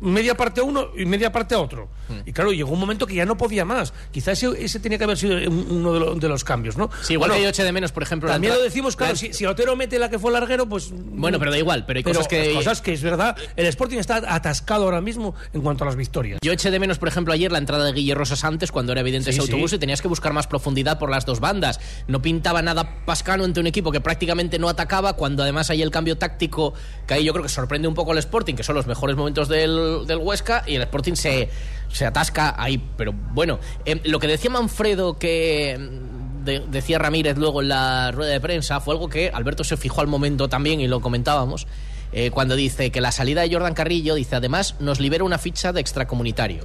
media 0.00 0.36
parte 0.36 0.60
a 0.60 0.64
uno 0.64 0.88
y 0.96 1.04
media 1.04 1.30
parte 1.32 1.54
a 1.54 1.60
otro. 1.60 1.88
Hmm. 2.08 2.20
Y 2.26 2.32
claro, 2.32 2.52
llegó 2.52 2.72
un 2.72 2.80
momento 2.80 3.06
que 3.06 3.14
ya 3.14 3.24
no 3.26 3.36
podía 3.36 3.64
más. 3.64 3.92
Quizás 4.10 4.42
ese, 4.42 4.64
ese 4.64 4.80
tenía 4.80 4.98
que 4.98 5.04
haber 5.04 5.16
sido 5.18 5.36
un- 5.50 5.66
uno 5.70 5.92
de, 5.92 6.00
lo- 6.00 6.14
de 6.14 6.28
los 6.28 6.42
cambios, 6.44 6.76
¿no? 6.76 6.90
Sí, 7.02 7.14
igual 7.14 7.30
Bueno, 7.30 7.38
que 7.40 7.44
yo 7.44 7.48
eché 7.50 7.64
de 7.64 7.72
menos, 7.72 7.92
por 7.92 8.02
ejemplo. 8.02 8.28
También 8.30 8.54
lo 8.54 8.62
decimos, 8.62 8.96
claro, 8.96 9.12
la- 9.12 9.18
si, 9.18 9.32
si 9.32 9.46
Otero 9.46 9.76
mete 9.76 9.98
la 9.98 10.08
que 10.10 10.18
fue 10.18 10.32
larguero, 10.32 10.68
pues... 10.68 10.90
Bueno, 10.92 11.38
pero 11.38 11.50
da 11.50 11.58
igual, 11.58 11.84
pero 11.86 11.98
hay 11.98 12.04
pero 12.04 12.16
cosas 12.20 12.28
que- 12.28 12.54
cosas 12.54 12.80
que 12.82 12.92
es 12.92 13.02
verdad. 13.02 13.36
El 13.56 13.66
Sporting 13.66 13.98
está 13.98 14.16
atascado 14.34 14.84
ahora 14.84 15.00
mismo 15.00 15.34
en 15.52 15.60
cuanto 15.60 15.84
a 15.84 15.86
las 15.86 15.96
victorias. 15.96 16.38
Yo 16.42 16.52
eché 16.52 16.70
de 16.70 16.78
menos, 16.78 16.98
por 16.98 17.08
ejemplo, 17.08 17.32
ayer 17.32 17.52
la 17.52 17.58
entrada 17.58 17.84
de 17.84 17.92
Guille 17.92 18.14
Rosas 18.14 18.44
antes, 18.44 18.72
cuando 18.72 18.92
era 18.92 19.00
evidente 19.02 19.32
Sí, 19.32 19.38
ese 19.38 19.46
sí. 19.46 19.52
autobús 19.52 19.72
y 19.74 19.78
tenías 19.78 20.02
que 20.02 20.08
buscar 20.08 20.32
más 20.32 20.46
profundidad 20.46 20.98
por 20.98 21.10
las 21.10 21.26
dos 21.26 21.40
bandas. 21.40 21.80
No 22.06 22.22
pintaba 22.22 22.62
nada 22.62 23.04
pascano 23.04 23.44
ante 23.44 23.60
un 23.60 23.66
equipo 23.66 23.92
que 23.92 24.00
prácticamente 24.00 24.58
no 24.58 24.68
atacaba, 24.68 25.12
cuando 25.14 25.42
además 25.42 25.70
hay 25.70 25.82
el 25.82 25.90
cambio 25.90 26.16
táctico, 26.18 26.74
que 27.06 27.14
ahí 27.14 27.24
yo 27.24 27.32
creo 27.32 27.42
que 27.42 27.48
sorprende 27.48 27.86
un 27.88 27.94
poco 27.94 28.12
al 28.12 28.18
Sporting, 28.18 28.54
que 28.54 28.62
son 28.62 28.74
los 28.74 28.86
mejores 28.86 29.16
momentos 29.16 29.48
del, 29.48 29.67
del 30.06 30.18
Huesca, 30.18 30.64
y 30.66 30.74
el 30.76 30.82
Sporting 30.82 31.14
se, 31.14 31.48
se 31.92 32.06
atasca 32.06 32.54
ahí. 32.56 32.82
Pero 32.96 33.12
bueno, 33.12 33.58
eh, 33.84 34.00
lo 34.04 34.18
que 34.18 34.26
decía 34.26 34.50
Manfredo 34.50 35.18
que 35.18 35.76
mm, 35.78 36.44
de- 36.44 36.60
decía 36.70 36.98
Ramírez 36.98 37.36
luego 37.36 37.62
en 37.62 37.68
la 37.68 38.10
rueda 38.12 38.32
de 38.32 38.40
prensa 38.40 38.80
fue 38.80 38.94
algo 38.94 39.08
que 39.08 39.30
Alberto 39.32 39.64
se 39.64 39.76
fijó 39.76 40.00
al 40.00 40.06
momento 40.06 40.48
también 40.48 40.80
y 40.80 40.86
lo 40.88 41.00
comentábamos. 41.00 41.66
eh, 42.10 42.30
cuando 42.30 42.56
dice 42.56 42.90
que 42.90 43.02
la 43.02 43.12
salida 43.12 43.42
de 43.42 43.52
Jordan 43.52 43.74
Carrillo, 43.74 44.14
dice 44.14 44.34
además, 44.36 44.76
nos 44.80 44.98
libera 44.98 45.24
una 45.24 45.36
ficha 45.36 45.74
de 45.74 45.80
extracomunitario. 45.82 46.64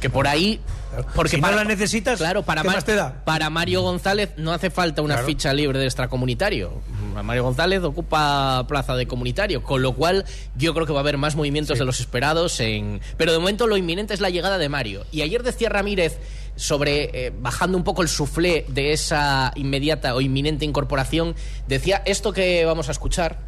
Que 0.00 0.08
por 0.08 0.28
ahí. 0.28 0.60
Porque 1.14 1.36
Si 1.36 1.40
no 1.42 1.50
la 1.50 1.64
necesitas, 1.64 2.18
claro, 2.18 2.42
para, 2.44 2.62
¿qué 2.62 2.68
Ma- 2.68 2.74
más 2.74 2.84
te 2.84 2.94
da? 2.94 3.22
para 3.24 3.50
Mario 3.50 3.82
González 3.82 4.30
no 4.36 4.52
hace 4.52 4.70
falta 4.70 5.02
una 5.02 5.14
Claro. 5.14 5.26
ficha 5.26 5.52
libre 5.52 5.78
de 5.80 5.86
extracomunitario. 5.86 6.80
Mario 7.22 7.44
González 7.44 7.82
ocupa 7.82 8.64
plaza 8.66 8.96
de 8.96 9.06
comunitario, 9.06 9.62
con 9.62 9.82
lo 9.82 9.94
cual 9.94 10.24
yo 10.56 10.74
creo 10.74 10.86
que 10.86 10.92
va 10.92 11.00
a 11.00 11.02
haber 11.02 11.18
más 11.18 11.36
movimientos 11.36 11.78
de 11.78 11.84
los 11.84 12.00
esperados. 12.00 12.60
En... 12.60 13.00
Pero 13.16 13.32
de 13.32 13.38
momento 13.38 13.66
lo 13.66 13.76
inminente 13.76 14.14
es 14.14 14.20
la 14.20 14.30
llegada 14.30 14.58
de 14.58 14.68
Mario. 14.68 15.04
Y 15.12 15.22
ayer 15.22 15.42
decía 15.42 15.68
Ramírez 15.68 16.18
sobre 16.56 17.26
eh, 17.26 17.32
bajando 17.36 17.78
un 17.78 17.84
poco 17.84 18.02
el 18.02 18.08
suflé 18.08 18.64
de 18.68 18.92
esa 18.92 19.52
inmediata 19.54 20.14
o 20.14 20.20
inminente 20.20 20.64
incorporación, 20.64 21.34
decía 21.66 22.02
esto 22.04 22.32
que 22.32 22.64
vamos 22.64 22.88
a 22.88 22.92
escuchar. 22.92 23.38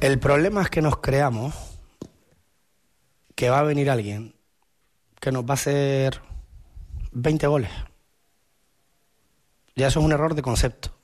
El 0.00 0.18
problema 0.18 0.62
es 0.62 0.70
que 0.70 0.82
nos 0.82 0.98
creamos 0.98 1.54
que 3.34 3.50
va 3.50 3.60
a 3.60 3.62
venir 3.62 3.90
alguien 3.90 4.34
que 5.20 5.32
nos 5.32 5.44
va 5.44 5.50
a 5.50 5.54
hacer 5.54 6.20
20 7.12 7.46
goles. 7.46 7.70
Ya 9.76 9.88
eso 9.88 10.00
es 10.00 10.04
un 10.04 10.12
error 10.12 10.34
de 10.34 10.42
concepto. 10.42 10.94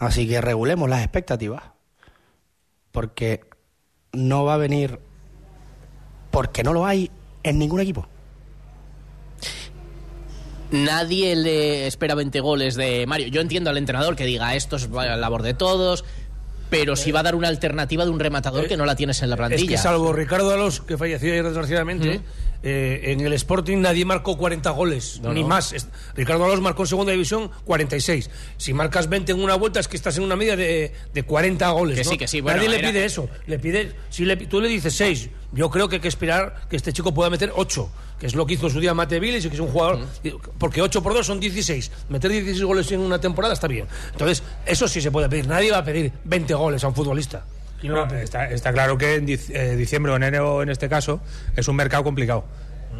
Así 0.00 0.28
que 0.28 0.40
regulemos 0.40 0.88
las 0.88 1.02
expectativas. 1.02 1.62
Porque 2.92 3.40
no 4.12 4.44
va 4.44 4.54
a 4.54 4.58
venir. 4.58 5.00
Porque 6.30 6.62
no 6.62 6.72
lo 6.72 6.86
hay 6.86 7.10
en 7.42 7.58
ningún 7.58 7.80
equipo. 7.80 8.08
Nadie 10.70 11.36
le 11.36 11.86
espera 11.86 12.14
20 12.14 12.40
goles 12.40 12.74
de 12.74 13.06
Mario. 13.06 13.28
Yo 13.28 13.40
entiendo 13.40 13.70
al 13.70 13.78
entrenador 13.78 14.16
que 14.16 14.24
diga 14.24 14.56
esto 14.56 14.76
es 14.76 14.90
la 14.90 15.16
labor 15.16 15.42
de 15.42 15.54
todos, 15.54 16.04
pero 16.68 16.96
si 16.96 17.12
va 17.12 17.20
a 17.20 17.22
dar 17.22 17.36
una 17.36 17.48
alternativa 17.48 18.04
de 18.04 18.10
un 18.10 18.18
rematador 18.18 18.66
que 18.66 18.76
no 18.76 18.84
la 18.84 18.96
tienes 18.96 19.22
en 19.22 19.30
la 19.30 19.36
plantilla. 19.36 19.62
Es 19.62 19.68
que 19.68 19.78
salvo 19.78 20.12
Ricardo 20.12 20.52
Alonso, 20.52 20.84
que 20.84 20.98
falleció 20.98 21.30
ayer 21.30 21.44
desgraciadamente, 21.44 22.20
eh, 22.66 23.12
en 23.12 23.20
el 23.20 23.32
Sporting 23.34 23.76
nadie 23.82 24.04
marcó 24.06 24.38
40 24.38 24.70
goles, 24.70 25.20
No, 25.22 25.32
ni 25.34 25.42
no. 25.42 25.48
más. 25.48 25.74
Ricardo 26.14 26.44
Alonso 26.46 26.62
marcó 26.62 26.82
en 26.84 26.88
segunda 26.88 27.12
división 27.12 27.50
46. 27.66 28.30
Si 28.56 28.72
marcas 28.72 29.08
20 29.10 29.32
en 29.32 29.42
una 29.42 29.54
vuelta 29.54 29.80
es 29.80 29.86
que 29.88 29.96
estás 29.98 30.16
en 30.16 30.22
una 30.24 30.34
media 30.34 30.56
de, 30.56 30.92
de 31.12 31.22
40 31.24 31.68
goles. 31.70 31.98
Que 31.98 32.04
¿no? 32.04 32.10
sí, 32.10 32.16
que 32.18 32.26
sí, 32.26 32.40
bueno, 32.40 32.56
nadie 32.56 32.70
le 32.70 32.78
era- 32.78 32.88
pide 32.88 33.04
eso. 33.04 33.28
Le 33.46 33.58
pide, 33.58 33.92
si 34.08 34.24
le, 34.24 34.36
tú 34.36 34.60
le 34.62 34.68
dices 34.68 34.94
6, 34.96 35.28
yo 35.52 35.68
creo 35.70 35.88
que 35.88 35.96
hay 35.96 36.00
que 36.00 36.08
esperar 36.08 36.66
que 36.70 36.76
este 36.76 36.92
chico 36.92 37.12
pueda 37.12 37.28
meter 37.28 37.52
8, 37.54 37.90
que 38.18 38.26
es 38.26 38.34
lo 38.34 38.46
que 38.46 38.54
hizo 38.54 38.70
su 38.70 38.80
día 38.80 38.94
Mate 38.94 39.20
Viles 39.20 39.44
y 39.44 39.48
que 39.48 39.54
es 39.56 39.60
un 39.60 39.68
jugador. 39.68 39.98
Porque 40.58 40.80
8 40.80 41.02
por 41.02 41.12
2 41.12 41.26
son 41.26 41.38
16. 41.40 41.90
Meter 42.08 42.30
16 42.30 42.64
goles 42.64 42.90
en 42.92 43.00
una 43.00 43.20
temporada 43.20 43.52
está 43.52 43.68
bien. 43.68 43.86
Entonces, 44.12 44.42
eso 44.64 44.88
sí 44.88 45.00
se 45.02 45.10
puede 45.10 45.28
pedir. 45.28 45.46
Nadie 45.46 45.70
va 45.70 45.78
a 45.78 45.84
pedir 45.84 46.12
20 46.24 46.54
goles 46.54 46.82
a 46.82 46.88
un 46.88 46.94
futbolista. 46.94 47.44
No. 47.88 48.06
Está, 48.14 48.72
claro 48.72 48.98
que 48.98 49.16
en 49.16 49.26
eh, 49.28 49.76
diciembre 49.76 50.12
o 50.12 50.16
enero, 50.16 50.62
en 50.62 50.70
este 50.70 50.88
caso, 50.88 51.20
es 51.56 51.68
un 51.68 51.76
mercado 51.76 52.04
complicado. 52.04 52.44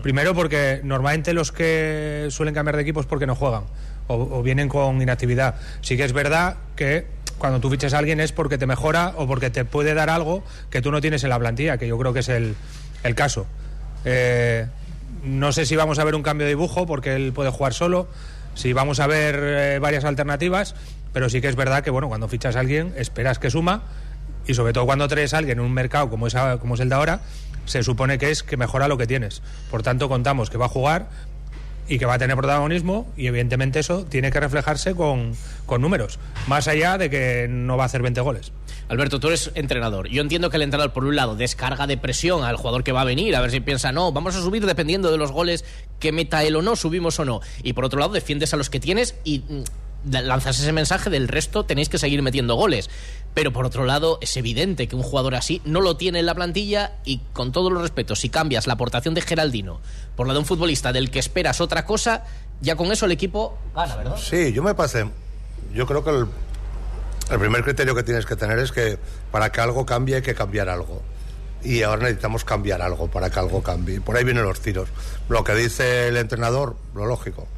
Primero 0.02 0.34
porque 0.34 0.80
normalmente 0.84 1.32
los 1.32 1.52
que 1.52 2.26
suelen 2.30 2.54
cambiar 2.54 2.76
de 2.76 2.82
equipo 2.82 3.00
es 3.00 3.06
porque 3.06 3.26
no 3.26 3.34
juegan 3.34 3.64
o, 4.06 4.42
vienen 4.42 4.68
con 4.68 5.00
inactividad. 5.00 5.56
Sí 5.80 5.96
que 5.96 6.04
es 6.04 6.12
verdad 6.12 6.56
que 6.76 7.06
cuando 7.38 7.60
tú 7.60 7.70
fiches 7.70 7.94
a 7.94 7.98
alguien 7.98 8.20
es 8.20 8.32
porque 8.32 8.58
te 8.58 8.66
mejora 8.66 9.14
o 9.16 9.26
porque 9.26 9.50
te 9.50 9.64
puede 9.64 9.94
dar 9.94 10.10
algo 10.10 10.44
que 10.70 10.82
tú 10.82 10.90
no 10.90 11.00
tienes 11.00 11.24
en 11.24 11.30
la 11.30 11.38
plantilla, 11.38 11.78
que 11.78 11.86
yo 11.86 11.98
creo 11.98 12.12
que 12.12 12.20
es 12.20 12.28
el, 12.28 12.54
el 13.02 13.14
caso. 13.14 13.46
Eh, 14.04 14.66
no 15.22 15.52
sé 15.52 15.66
si 15.66 15.76
vamos 15.76 15.98
a 15.98 16.04
ver 16.04 16.14
un 16.14 16.22
cambio 16.22 16.46
de 16.46 16.50
dibujo 16.50 16.86
porque 16.86 17.14
él 17.14 17.32
puede 17.32 17.50
jugar 17.50 17.72
solo, 17.72 18.08
si 18.54 18.72
vamos 18.72 19.00
a 19.00 19.06
ver 19.06 19.36
eh, 19.40 19.78
varias 19.80 20.04
alternativas, 20.04 20.74
pero 21.12 21.28
sí 21.28 21.40
que 21.40 21.48
es 21.48 21.56
verdad 21.56 21.82
que 21.82 21.90
bueno, 21.90 22.08
cuando 22.08 22.28
fichas 22.28 22.56
a 22.56 22.60
alguien 22.60 22.92
esperas 22.96 23.38
que 23.38 23.50
suma 23.50 23.82
y 24.46 24.54
sobre 24.54 24.72
todo 24.72 24.86
cuando 24.86 25.08
traes 25.08 25.34
a 25.34 25.38
alguien 25.38 25.58
en 25.58 25.64
un 25.64 25.72
mercado 25.72 26.10
como 26.10 26.26
es, 26.26 26.34
como 26.60 26.74
es 26.74 26.80
el 26.80 26.88
de 26.88 26.94
ahora, 26.94 27.20
se 27.64 27.82
supone 27.82 28.18
que 28.18 28.30
es 28.30 28.42
que 28.42 28.56
mejora 28.56 28.88
lo 28.88 28.98
que 28.98 29.06
tienes. 29.06 29.42
Por 29.70 29.82
tanto, 29.82 30.08
contamos 30.08 30.50
que 30.50 30.58
va 30.58 30.66
a 30.66 30.68
jugar 30.68 31.08
y 31.88 31.98
que 31.98 32.06
va 32.06 32.14
a 32.14 32.18
tener 32.18 32.36
protagonismo 32.36 33.12
y 33.16 33.26
evidentemente 33.26 33.80
eso 33.80 34.04
tiene 34.04 34.30
que 34.30 34.40
reflejarse 34.40 34.94
con, 34.94 35.32
con 35.66 35.82
números, 35.82 36.18
más 36.46 36.68
allá 36.68 36.98
de 36.98 37.10
que 37.10 37.46
no 37.48 37.76
va 37.76 37.84
a 37.84 37.86
hacer 37.86 38.02
20 38.02 38.20
goles. 38.20 38.52
Alberto, 38.88 39.18
tú 39.18 39.28
eres 39.28 39.50
entrenador. 39.54 40.08
Yo 40.08 40.20
entiendo 40.20 40.50
que 40.50 40.56
el 40.56 40.62
entrenador, 40.62 40.92
por 40.92 41.04
un 41.04 41.16
lado, 41.16 41.36
descarga 41.36 41.86
de 41.86 41.96
presión 41.96 42.44
al 42.44 42.56
jugador 42.56 42.84
que 42.84 42.92
va 42.92 43.00
a 43.00 43.04
venir, 43.04 43.34
a 43.34 43.40
ver 43.40 43.50
si 43.50 43.60
piensa, 43.60 43.92
no, 43.92 44.12
vamos 44.12 44.36
a 44.36 44.42
subir 44.42 44.66
dependiendo 44.66 45.10
de 45.10 45.16
los 45.16 45.32
goles 45.32 45.64
que 45.98 46.12
meta 46.12 46.44
él 46.44 46.56
o 46.56 46.62
no, 46.62 46.76
subimos 46.76 47.18
o 47.18 47.24
no. 47.24 47.40
Y 47.62 47.72
por 47.72 47.84
otro 47.84 47.98
lado, 47.98 48.12
defiendes 48.12 48.52
a 48.52 48.58
los 48.58 48.68
que 48.68 48.80
tienes 48.80 49.16
y 49.24 49.38
mm, 49.40 49.62
lanzas 50.10 50.58
ese 50.60 50.72
mensaje 50.72 51.08
del 51.08 51.28
resto, 51.28 51.64
tenéis 51.64 51.88
que 51.88 51.98
seguir 51.98 52.20
metiendo 52.20 52.56
goles. 52.56 52.90
Pero 53.34 53.52
por 53.52 53.66
otro 53.66 53.84
lado, 53.84 54.18
es 54.20 54.36
evidente 54.36 54.86
que 54.86 54.94
un 54.94 55.02
jugador 55.02 55.34
así 55.34 55.60
no 55.64 55.80
lo 55.80 55.96
tiene 55.96 56.20
en 56.20 56.26
la 56.26 56.34
plantilla 56.34 56.92
y 57.04 57.18
con 57.32 57.50
todos 57.50 57.72
los 57.72 57.82
respetos, 57.82 58.20
si 58.20 58.28
cambias 58.28 58.68
la 58.68 58.74
aportación 58.74 59.12
de 59.14 59.20
Geraldino 59.22 59.80
por 60.14 60.28
la 60.28 60.32
de 60.32 60.38
un 60.38 60.46
futbolista 60.46 60.92
del 60.92 61.10
que 61.10 61.18
esperas 61.18 61.60
otra 61.60 61.84
cosa, 61.84 62.22
ya 62.60 62.76
con 62.76 62.92
eso 62.92 63.06
el 63.06 63.12
equipo 63.12 63.58
gana, 63.74 63.96
¿verdad? 63.96 64.16
Sí, 64.16 64.52
yo 64.52 64.62
me 64.62 64.74
pasé. 64.74 65.10
Yo 65.72 65.86
creo 65.86 66.04
que 66.04 66.10
el, 66.10 66.26
el 67.30 67.38
primer 67.40 67.64
criterio 67.64 67.94
que 67.94 68.04
tienes 68.04 68.24
que 68.24 68.36
tener 68.36 68.60
es 68.60 68.70
que 68.70 68.98
para 69.32 69.50
que 69.50 69.60
algo 69.60 69.84
cambie 69.84 70.16
hay 70.16 70.22
que 70.22 70.34
cambiar 70.34 70.68
algo. 70.68 71.02
Y 71.64 71.82
ahora 71.82 72.02
necesitamos 72.02 72.44
cambiar 72.44 72.82
algo 72.82 73.08
para 73.08 73.30
que 73.30 73.38
algo 73.40 73.62
cambie. 73.62 74.00
Por 74.00 74.16
ahí 74.16 74.22
vienen 74.24 74.44
los 74.44 74.60
tiros. 74.60 74.90
Lo 75.28 75.42
que 75.42 75.54
dice 75.54 76.08
el 76.08 76.18
entrenador, 76.18 76.76
lo 76.94 77.06
lógico. 77.06 77.48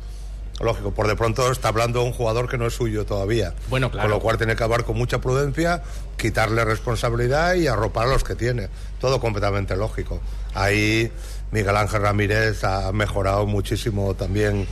Lógico, 0.60 0.90
por 0.92 1.06
de 1.06 1.16
pronto 1.16 1.52
está 1.52 1.68
hablando 1.68 2.00
de 2.00 2.06
un 2.06 2.12
jugador 2.12 2.48
que 2.48 2.56
no 2.56 2.66
es 2.66 2.74
suyo 2.74 3.04
todavía. 3.04 3.52
Bueno, 3.68 3.90
claro. 3.90 4.08
Con 4.08 4.16
lo 4.16 4.22
cual 4.22 4.38
tiene 4.38 4.56
que 4.56 4.64
hablar 4.64 4.84
con 4.84 4.96
mucha 4.96 5.20
prudencia, 5.20 5.82
quitarle 6.16 6.64
responsabilidad 6.64 7.54
y 7.54 7.66
arropar 7.66 8.06
a 8.06 8.12
los 8.12 8.24
que 8.24 8.34
tiene. 8.34 8.68
Todo 8.98 9.20
completamente 9.20 9.76
lógico. 9.76 10.20
Ahí 10.54 11.12
Miguel 11.50 11.76
Ángel 11.76 12.02
Ramírez 12.02 12.64
ha 12.64 12.90
mejorado 12.92 13.46
muchísimo 13.46 14.14
también 14.14 14.66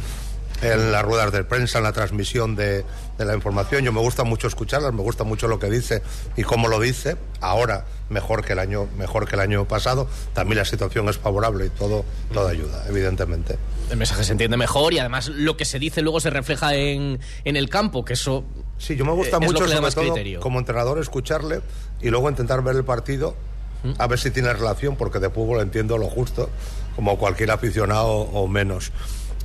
en 0.72 0.92
las 0.92 1.02
ruedas 1.04 1.30
de 1.32 1.44
prensa, 1.44 1.78
en 1.78 1.84
la 1.84 1.92
transmisión 1.92 2.56
de, 2.56 2.84
de 3.18 3.24
la 3.24 3.34
información. 3.34 3.84
Yo 3.84 3.92
me 3.92 4.00
gusta 4.00 4.24
mucho 4.24 4.46
escucharlas, 4.48 4.92
me 4.92 5.02
gusta 5.02 5.24
mucho 5.24 5.46
lo 5.48 5.58
que 5.58 5.68
dice 5.70 6.02
y 6.36 6.42
cómo 6.42 6.68
lo 6.68 6.80
dice. 6.80 7.16
Ahora 7.40 7.84
mejor 8.10 8.44
que 8.44 8.52
el 8.52 8.58
año, 8.58 8.86
mejor 8.96 9.26
que 9.28 9.34
el 9.36 9.40
año 9.40 9.66
pasado. 9.66 10.08
También 10.34 10.58
la 10.58 10.64
situación 10.64 11.08
es 11.08 11.18
favorable 11.18 11.66
y 11.66 11.70
todo, 11.70 12.04
todo 12.32 12.48
ayuda, 12.48 12.84
evidentemente. 12.88 13.56
El 13.90 13.96
mensaje 13.96 14.24
se 14.24 14.32
entiende 14.32 14.56
mejor 14.56 14.92
y 14.94 14.98
además 14.98 15.28
lo 15.28 15.56
que 15.56 15.64
se 15.64 15.78
dice 15.78 16.00
luego 16.02 16.20
se 16.20 16.30
refleja 16.30 16.74
en, 16.74 17.18
en 17.44 17.56
el 17.56 17.68
campo, 17.68 18.04
que 18.04 18.14
eso 18.14 18.44
Sí, 18.78 18.96
yo 18.96 19.04
me 19.04 19.12
gusta 19.12 19.36
Eh, 19.36 19.40
mucho, 19.40 19.66
sobre 19.66 19.80
más 19.80 19.94
todo, 19.94 20.04
criterio. 20.12 20.40
como 20.40 20.58
entrenador, 20.58 20.98
escucharle 20.98 21.60
y 22.02 22.10
luego 22.10 22.28
intentar 22.28 22.62
ver 22.62 22.74
el 22.76 22.84
partido, 22.84 23.36
a 23.98 24.06
ver 24.06 24.18
si 24.18 24.30
tiene 24.30 24.52
relación, 24.52 24.96
porque 24.96 25.18
de 25.20 25.30
fútbol 25.30 25.60
entiendo 25.60 25.96
lo 25.96 26.08
justo, 26.08 26.50
como 26.96 27.16
cualquier 27.18 27.50
aficionado 27.52 28.08
o 28.10 28.48
menos. 28.48 28.90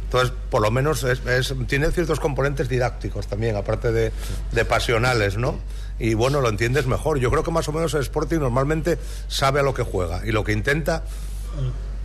Entonces, 0.09 0.33
por 0.49 0.61
lo 0.63 0.71
menos 0.71 1.03
es- 1.03 1.23
es- 1.27 1.53
tiene 1.67 1.91
ciertos 1.91 2.19
componentes 2.19 2.67
didácticos 2.67 3.27
también, 3.27 3.55
aparte 3.55 3.91
de, 3.91 4.11
de 4.51 4.65
pasionales, 4.65 5.37
¿no? 5.37 5.59
Y 5.99 6.15
bueno, 6.15 6.41
lo 6.41 6.49
entiendes 6.49 6.87
mejor. 6.87 7.19
Yo 7.19 7.29
creo 7.29 7.43
que 7.43 7.51
más 7.51 7.67
o 7.67 7.71
menos 7.73 7.93
el 7.93 8.01
Sporting 8.01 8.39
normalmente 8.39 8.97
sabe 9.27 9.59
a 9.59 9.63
lo 9.63 9.73
que 9.75 9.83
juega 9.83 10.25
y 10.25 10.31
lo 10.31 10.43
que 10.43 10.53
intenta. 10.53 11.03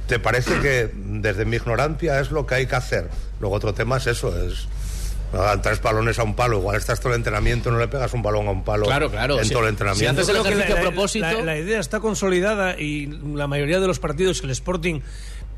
¿Te 0.07 0.19
parece 0.19 0.61
que 0.61 0.91
desde 0.95 1.47
mi 1.47 1.57
ignorancia 1.57 2.21
es 2.21 2.31
lo 2.31 2.47
que 2.47 2.57
hay 2.57 2.67
que 2.67 2.75
hacer? 2.75 3.09
Luego 3.41 3.57
otro 3.57 3.73
tema 3.73 3.97
es 3.97 4.07
eso, 4.07 4.37
es 4.47 4.67
ah, 5.33 5.57
tres 5.63 5.81
balones 5.81 6.19
a 6.19 6.25
un 6.25 6.37
palo, 6.37 6.59
igual 6.59 6.77
estás 6.77 7.01
todo 7.01 7.13
el 7.15 7.17
entrenamiento, 7.19 7.71
no 7.71 7.79
le 7.79 7.89
pegas 7.89 8.13
un 8.13 8.23
balón 8.23 8.47
a 8.49 8.51
un 8.51 8.65
palo 8.65 8.85
Claro, 8.85 9.11
claro, 9.11 9.39
en 9.39 9.47
sí. 9.47 9.51
todo 9.53 9.61
el 9.63 9.69
Si 9.69 9.71
entrenamiento. 9.71 10.21
haces 10.21 10.35
el 10.35 10.41
ejercicio 10.43 10.75
la- 10.75 10.81
a 10.81 10.83
propósito- 10.85 11.27
La, 11.27 11.43
la 11.43 11.59
idea 11.59 11.81
está 11.81 12.01
consolidada 12.01 12.79
y 12.79 13.07
la 13.07 13.47
mayoría 13.47 13.81
de 13.81 13.87
los 13.87 13.99
partidos 13.99 14.43
el 14.45 14.51
Sporting 14.51 15.01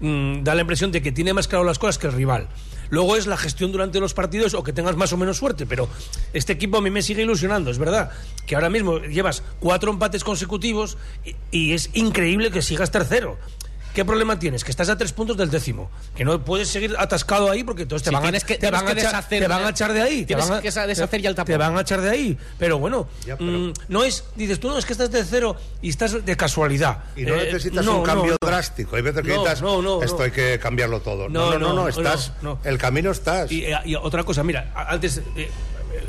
mm, 0.01 0.43
da 0.43 0.55
la 0.55 0.63
impresión 0.63 0.93
de 0.93 1.03
que 1.03 1.13
tiene 1.13 1.33
más 1.33 1.49
claro 1.49 1.65
las 1.65 1.79
cosas 1.79 1.99
que 1.99 2.07
el 2.07 2.13
rival. 2.13 2.49
Luego 2.89 3.17
es 3.17 3.27
la 3.27 3.37
gestión 3.37 3.73
durante 3.73 3.99
los 3.99 4.15
partidos 4.15 4.55
o 4.55 4.63
que 4.63 4.73
tengas 4.73 4.97
más 4.97 5.13
o 5.13 5.17
menos 5.17 5.39
suerte, 5.39 5.67
pero 5.67 5.89
este 6.33 6.53
equipo 6.53 6.79
a 6.79 6.81
mí 6.81 6.91
me 6.91 7.03
sigue 7.03 7.23
ilusionando, 7.23 7.71
es 7.71 7.79
verdad, 7.79 8.11
que 8.47 8.55
ahora 8.55 8.71
mismo 8.71 8.99
llevas 8.99 9.43
cuatro 9.59 9.91
empates 9.91 10.23
consecutivos 10.23 10.97
y, 11.25 11.35
y 11.51 11.73
es 11.73 11.91
increíble 11.95 12.51
que 12.51 12.63
sigas 12.63 12.91
tercero. 12.91 13.39
¿Qué 13.97 14.05
problema 14.05 14.39
tienes? 14.39 14.63
Que 14.63 14.71
estás 14.73 14.91
a 14.91 14.99
tres 14.99 15.15
puntos 15.15 15.39
del 15.39 15.49
décimo. 15.51 15.91
Que 16.15 16.23
no 16.23 16.45
puedes 16.45 16.69
seguir 16.69 16.95
atascado 16.99 17.51
ahí 17.51 17.65
porque 17.65 17.85
entonces 17.85 18.05
te 18.05 18.11
Sí, 18.11 18.15
van, 18.15 18.23
a, 18.25 18.27
tienes 18.27 18.45
que- 18.45 18.55
te 18.57 18.61
tienes 18.61 18.79
van 18.83 18.91
a 18.91 18.95
que 18.95 19.01
echar- 19.01 19.11
deshacer- 19.11 19.39
te 19.41 19.49
van 19.49 19.65
a 19.65 19.71
echar 19.71 19.93
de 19.95 20.03
ahí. 20.03 20.21
te 20.21 20.27
tienes 20.27 20.49
van 20.51 20.59
a- 20.59 20.61
que 20.61 20.71
deshacer 20.71 21.23
ya 21.23 21.31
el 21.31 21.35
tapón. 21.35 21.47
Te 21.47 21.57
van 21.57 21.79
a 21.79 21.81
echar 21.81 22.03
de 22.03 22.11
ahí. 22.11 22.37
Pero 22.59 22.79
bueno, 22.79 23.09
Ya, 23.27 23.39
pero- 23.39 23.51
mm, 23.51 23.73
no 23.89 24.05
es. 24.05 24.25
Dices 24.35 24.61
tú, 24.61 24.69
no, 24.69 24.77
es 24.77 24.85
que 24.85 24.93
estás 24.93 25.11
de 25.11 25.25
cero 25.25 25.57
y 25.81 25.89
estás 25.89 26.23
de 26.27 26.37
casualidad. 26.37 27.05
Y 27.17 27.23
no 27.23 27.37
Eh, 27.37 27.45
necesitas 27.47 27.87
no, 27.87 28.01
un 28.01 28.05
cambio 28.05 28.33
no, 28.33 28.37
no. 28.43 28.47
drástico. 28.47 28.97
Hay 28.97 29.01
veces 29.03 29.23
que 29.23 29.29
No, 29.29 29.35
necesitas, 29.45 29.63
no, 29.63 29.81
no, 29.81 30.03
esto 30.03 30.19
no. 30.19 30.25
hay 30.25 30.31
que 30.31 30.59
cambiarlo 30.59 31.01
todo. 31.01 31.31
No, 31.31 31.53
no, 31.53 31.59
no, 31.59 31.73
no, 31.73 31.89
estás, 31.89 32.33
no. 32.43 32.59
el 32.65 32.77
camino 32.77 33.11
estás. 33.11 33.51
Y, 33.51 33.65
eh, 33.65 33.79
y 33.87 33.95
otra 33.95 34.25
cosa, 34.25 34.43
mira, 34.45 34.73
antes 34.75 35.23
eh, 35.37 35.51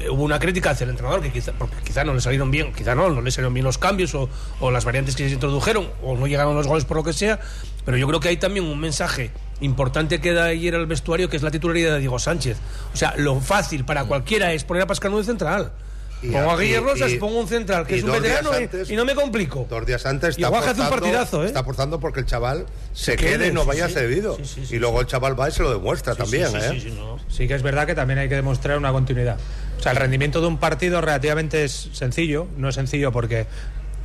hubo 0.10 0.24
una 0.24 0.40
crítica 0.40 0.72
hacia 0.72 0.84
el 0.86 0.92
entrenador 0.92 1.22
que 1.22 1.32
quizá, 1.32 1.52
porque 1.54 1.76
quizá 1.84 2.04
no 2.04 2.13
le 2.13 2.22
salieron 2.22 2.52
bien, 2.52 2.74
quizá 2.74 2.96
no, 2.96 3.10
no 3.10 3.22
le 3.22 3.32
salieron 3.32 3.54
bien 3.54 3.63
los 3.66 3.78
cambios 3.78 4.13
o, 4.16 4.30
o 4.60 4.72
las 4.72 4.86
variantes 4.86 5.16
que 5.16 5.28
se 5.28 5.34
introdujeron 5.34 5.90
o 6.04 6.16
no 6.18 6.28
llegaron 6.28 6.56
los 6.56 6.68
goles 6.68 6.86
por 6.86 6.98
lo 6.98 7.04
que 7.04 7.13
sea, 7.13 7.40
pero 7.86 7.98
yo 7.98 8.08
creo 8.08 8.20
que 8.20 8.30
hay 8.30 8.38
también 8.38 8.66
un 8.66 8.80
mensaje 8.80 9.32
importante 9.62 10.20
que 10.22 10.34
da 10.34 10.46
ayer 10.46 10.76
al 10.76 10.86
vestuario 10.86 11.30
que 11.30 11.38
es 11.38 11.44
la 11.44 11.52
titularidad 11.52 11.94
de 11.94 12.00
Diego 12.00 12.20
Sánchez. 12.20 12.58
O 12.94 12.98
sea, 12.98 13.16
lo 13.18 13.40
fácil 13.42 13.86
para 13.86 14.06
cualquiera 14.06 14.54
es 14.54 14.63
poner 14.63 14.84
a 14.84 14.88
Pascanu 14.88 15.18
de 15.18 15.24
central. 15.24 15.72
Y 16.20 16.30
pongo 16.32 16.50
a 16.50 16.58
Guillermo 16.58 16.90
Rosas, 16.90 17.12
y- 17.12 17.18
pongo 17.18 17.40
un 17.40 17.48
central 17.48 17.86
que 17.86 17.96
y 17.96 18.00
es 18.00 18.04
un 18.04 18.12
veterano 18.12 18.50
y- 18.60 18.63
antes- 18.63 18.90
y, 18.90 18.96
no 18.96 19.06
me 19.06 19.13
complico. 19.13 19.68
Dos 19.70 19.86
días 19.86 20.04
antes 20.08 20.36
Y 20.38 20.44
está 20.44 20.60
que 20.62 20.70
hace 20.70 20.82
un 20.82 20.90
partidazo, 20.90 21.44
¿eh? 21.44 21.48
Está 21.48 21.60
apostando 21.60 22.00
porque 22.00 22.22
el 22.22 22.26
chaval 22.26 22.66
se, 22.92 23.16
quede, 23.16 23.34
quede 23.34 23.48
y 23.50 23.52
no 23.52 23.66
vaya 23.66 23.88
sí. 23.88 23.94
cedido. 23.94 24.36
Sí, 24.38 24.46
sí, 24.46 24.66
sí, 24.66 24.76
y 24.76 24.80
luego 24.80 25.00
el 25.02 25.06
chaval 25.06 25.40
va 25.40 25.48
y 25.50 25.52
se 25.52 25.62
lo 25.62 25.72
demuestra 25.72 26.16
también, 26.16 26.48
Sí, 26.48 26.54
sí, 26.54 26.58
¿eh? 26.66 26.70
sí, 26.74 26.82
sí, 26.90 26.96
no. 26.98 27.20
Sí 27.30 27.48
que 27.48 27.54
es 27.54 27.62
verdad 27.62 27.86
que 27.86 27.94
también 27.94 28.18
hay 28.18 28.30
que 28.30 28.36
demostrar 28.36 28.80
una 28.80 28.92
continuidad. 28.92 29.38
O 29.78 29.82
sea, 29.82 29.92
el 29.92 29.98
rendimiento 29.98 30.42
de 30.42 30.48
un 30.48 30.58
partido 30.58 31.02
relativamente 31.02 31.63
es 31.63 31.90
sencillo. 31.94 32.48
No 32.58 32.70
es 32.70 32.76
sencillo 32.76 33.12
porque 33.12 33.46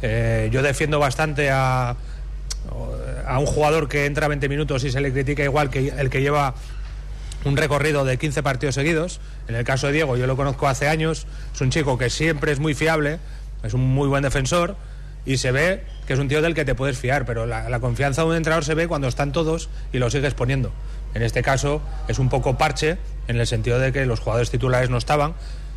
eh, 0.02 0.48
yo 0.52 0.62
defiendo 0.62 0.98
bastante 0.98 1.50
a, 1.50 1.96
a 3.26 3.38
un 3.38 3.46
jugador 3.46 3.88
que 3.88 4.06
entra 4.06 4.28
20 4.28 4.48
minutos 4.48 4.84
y 4.84 4.92
se 4.92 5.00
le 5.00 5.12
critica 5.12 5.42
igual 5.44 5.70
que 5.70 5.88
el 5.88 6.10
que 6.10 6.20
lleva 6.20 6.54
un 7.44 7.56
recorrido 7.56 8.04
de 8.04 8.18
15 8.18 8.42
partidos 8.42 8.74
seguidos. 8.74 9.20
En 9.48 9.54
el 9.54 9.64
caso 9.64 9.86
de 9.86 9.94
Diego, 9.94 10.16
yo 10.16 10.26
lo 10.26 10.36
conozco 10.36 10.68
hace 10.68 10.88
años. 10.88 11.26
Es 11.54 11.60
un 11.60 11.70
chico 11.70 11.98
que 11.98 12.10
siempre 12.10 12.52
es 12.52 12.60
muy 12.60 12.74
fiable, 12.74 13.18
es 13.62 13.74
un 13.74 13.80
muy 13.80 14.08
buen 14.08 14.22
defensor 14.22 14.76
y 15.24 15.38
se 15.38 15.52
ve 15.52 15.84
que 16.06 16.14
es 16.14 16.18
un 16.18 16.28
tío 16.28 16.42
del 16.42 16.54
que 16.54 16.64
te 16.64 16.74
puedes 16.74 16.98
fiar, 16.98 17.24
pero 17.24 17.46
la, 17.46 17.68
la 17.68 17.80
confianza 17.80 18.22
de 18.22 18.28
un 18.28 18.36
entrenador 18.36 18.64
se 18.64 18.74
ve 18.74 18.88
cuando 18.88 19.06
están 19.08 19.32
todos 19.32 19.70
y 19.92 19.98
lo 19.98 20.10
sigues 20.10 20.34
poniendo. 20.34 20.72
En 21.14 21.22
este 21.22 21.42
caso 21.42 21.80
es 22.08 22.18
un 22.18 22.28
poco 22.28 22.58
parche 22.58 22.98
en 23.28 23.38
el 23.38 23.46
sentido 23.46 23.78
de 23.78 23.92
que 23.92 24.06
los 24.06 24.20
jugadores 24.20 24.50
titulares 24.50 24.90
no 24.90 24.98
estaban, 24.98 25.34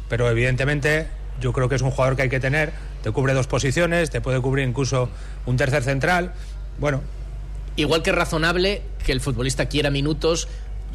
pero 0.09 0.29
evidentemente 0.29 1.07
yo 1.41 1.53
creo 1.53 1.69
que 1.69 1.75
es 1.75 1.81
un 1.81 1.91
jugador 1.91 2.15
que 2.15 2.23
hay 2.23 2.29
que 2.29 2.39
tener, 2.39 2.71
te 3.03 3.11
cubre 3.11 3.33
dos 3.33 3.47
posiciones, 3.47 4.09
te 4.09 4.21
puede 4.21 4.41
cubrir 4.41 4.67
incluso 4.67 5.09
un 5.45 5.57
tercer 5.57 5.83
central. 5.83 6.33
Bueno, 6.79 7.01
Igual 7.77 8.01
que 8.01 8.11
es 8.11 8.15
razonable 8.15 8.81
que 9.05 9.11
el 9.11 9.21
futbolista 9.21 9.67
quiera 9.67 9.89
minutos. 9.89 10.47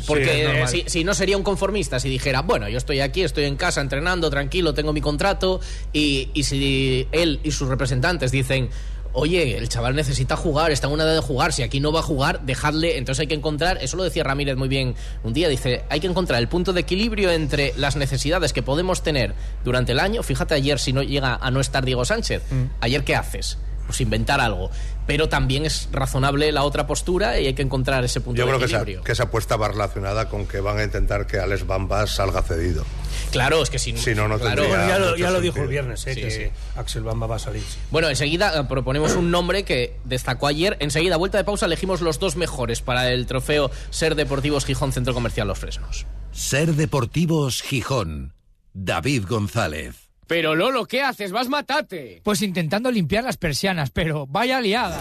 Porque 0.07 0.44
normal. 0.44 0.68
si, 0.68 0.85
si 0.87 1.05
no 1.05 1.12
sería 1.12 1.37
un 1.37 1.42
conformista 1.42 2.01
si 2.01 2.09
dijera, 2.09 2.40
bueno, 2.40 2.70
yo 2.70 2.79
estoy 2.79 3.01
aquí, 3.01 3.23
estoy 3.23 3.44
en 3.44 3.57
casa 3.57 3.83
entrenando, 3.83 4.31
tranquilo, 4.31 4.73
tengo 4.73 4.94
mi 4.94 5.03
contrato, 5.03 5.61
y, 5.92 6.31
y 6.33 6.44
si 6.44 7.07
él 7.12 7.38
y 7.44 7.51
sus 7.51 7.68
representantes 7.68 8.31
dicen, 8.31 8.70
oye, 9.12 9.57
el 9.59 9.68
chaval 9.68 9.94
necesita 9.96 10.37
jugar, 10.37 10.70
está 10.70 10.87
en 10.87 10.92
una 10.94 11.05
edad 11.05 11.14
de 11.14 11.20
jugar, 11.20 11.53
si 11.53 11.62
aquí 11.62 11.81
no 11.81 11.92
va 11.92 12.01
a 12.01 12.03
jugar, 12.03 12.42
dejadle, 12.42 12.96
entonces 12.99 13.20
hay 13.20 13.27
que 13.27 13.35
encontrar, 13.35 13.79
eso 13.83 13.96
lo 13.96 14.05
decía 14.05 14.23
Ramírez 14.25 14.57
muy 14.57 14.68
bien 14.68 14.94
un 15.25 15.33
día, 15.33 15.49
dice, 15.49 15.85
hay 15.88 16.01
que 16.01 16.07
encontrar 16.07 16.40
el 16.40 16.49
punto 16.49 16.73
de 16.73 16.81
equilibrio 16.83 17.31
entre 17.31 17.73
las 17.77 17.96
necesidades 17.96 18.53
que 18.53 18.62
podemos 18.62 19.03
tener 19.03 19.35
durante 19.64 19.92
el 19.92 20.01
año, 20.01 20.23
fíjate 20.23 20.55
ayer 20.55 20.79
si 20.79 20.92
no 20.92 21.03
llega 21.03 21.35
a 21.35 21.51
no 21.51 21.61
estar 21.61 21.85
Diego 21.85 22.05
Sánchez, 22.05 22.42
Mm. 22.51 22.64
ayer 22.81 23.05
qué 23.05 23.16
haces, 23.16 23.59
pues 23.87 24.01
inventar 24.01 24.40
algo, 24.40 24.70
pero 25.07 25.29
también 25.29 25.66
es 25.66 25.88
razonable 25.90 26.53
la 26.53 26.62
otra 26.62 26.87
postura 26.87 27.40
y 27.40 27.46
hay 27.49 27.55
que 27.55 27.62
encontrar 27.62 28.05
ese 28.05 28.20
punto 28.20 28.38
Yo 28.38 28.44
de 28.46 28.51
creo 28.51 28.59
que 28.61 28.66
esa, 28.66 28.77
equilibrio. 28.77 29.03
que 29.05 29.12
esa 29.12 29.25
apuesta 29.25 29.57
va 29.57 29.66
relacionada 29.68 30.29
con 30.29 30.46
que 30.46 30.61
van 30.61 30.79
a 30.79 30.85
intentar 30.85 31.27
que 31.27 31.38
Alex 31.40 31.66
Bambas 31.66 32.11
salga 32.14 32.42
cedido. 32.42 32.85
Claro, 33.31 33.62
es 33.62 33.71
que 33.71 33.79
si, 33.79 33.97
Si 33.97 34.14
no, 34.14 34.29
no 34.29 34.38
claro. 34.38 34.62
tendría- 34.62 34.88
ya 34.88 34.99
lo, 34.99 35.16
ya 35.16 35.31
lo 35.31 35.40
dijo 35.40 35.61
el 35.62 35.69
viernes, 35.69 36.07
eh, 36.07 36.14
Sí, 36.14 36.21
que 36.21 36.31
sí. 36.31 36.43
Axel 36.77 37.03
Bamba 37.03 37.27
va 37.27 37.37
a 37.37 37.38
salir. 37.38 37.62
sí. 37.62 37.79
Bueno, 37.90 38.09
enseguida 38.09 38.59
eh, 38.61 38.64
proponemos 38.69 39.12
un 39.14 39.31
nombre 39.31 39.62
que 39.64 39.97
destacó 40.05 40.47
ayer. 40.47 40.77
Enseguida, 40.81 41.16
vuelta 41.16 41.38
de 41.38 41.45
pausa, 41.45 41.66
elegimos 41.66 42.01
los 42.01 42.19
dos 42.19 42.37
mejores 42.37 42.81
para 42.83 43.11
el 43.11 43.27
trofeo 43.27 43.71
Ser 43.90 44.14
Deportivos 44.14 44.64
Gijón 44.64 44.93
Centro 44.93 45.14
Comercial 45.14 45.47
Los 45.49 45.59
Fresnos. 45.59 46.07
Ser 46.33 46.75
Deportivos 46.75 47.62
Gijón. 47.62 48.35
David 48.73 49.25
González. 49.29 50.11
Pero 50.27 50.55
Lolo, 50.55 50.87
¿qué 50.87 51.03
haces? 51.03 51.33
Vas 51.33 51.49
matate. 51.49 52.21
Pues 52.23 52.40
intentando 52.43 52.90
limpiar 52.93 53.25
las 53.25 53.37
persianas, 53.37 53.90
pero 53.90 54.27
vaya 54.29 54.61
liada. 54.61 54.97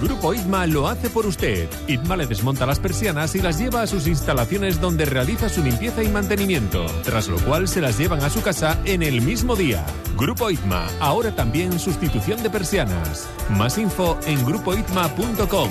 Grupo 0.00 0.34
ITMA 0.34 0.66
lo 0.66 0.86
hace 0.86 1.10
por 1.10 1.26
usted. 1.26 1.68
ITMA 1.86 2.16
le 2.16 2.26
desmonta 2.26 2.66
las 2.66 2.78
persianas 2.78 3.34
y 3.34 3.40
las 3.40 3.58
lleva 3.58 3.82
a 3.82 3.86
sus 3.86 4.06
instalaciones 4.06 4.80
donde 4.80 5.04
realiza 5.04 5.48
su 5.48 5.62
limpieza 5.62 6.02
y 6.02 6.08
mantenimiento, 6.08 6.86
tras 7.02 7.28
lo 7.28 7.38
cual 7.38 7.66
se 7.68 7.80
las 7.80 7.98
llevan 7.98 8.22
a 8.22 8.30
su 8.30 8.42
casa 8.42 8.78
en 8.84 9.02
el 9.02 9.22
mismo 9.22 9.56
día. 9.56 9.84
Grupo 10.16 10.50
ITMA, 10.50 10.86
ahora 11.00 11.34
también 11.34 11.78
sustitución 11.78 12.42
de 12.42 12.50
persianas. 12.50 13.28
Más 13.50 13.78
info 13.78 14.18
en 14.26 14.44
grupoitma.com. 14.44 15.68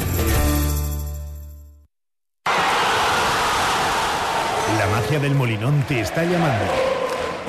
La 4.77 4.87
magia 4.87 5.19
del 5.19 5.35
Molinón 5.35 5.83
te 5.87 6.01
está 6.01 6.23
llamando. 6.23 6.65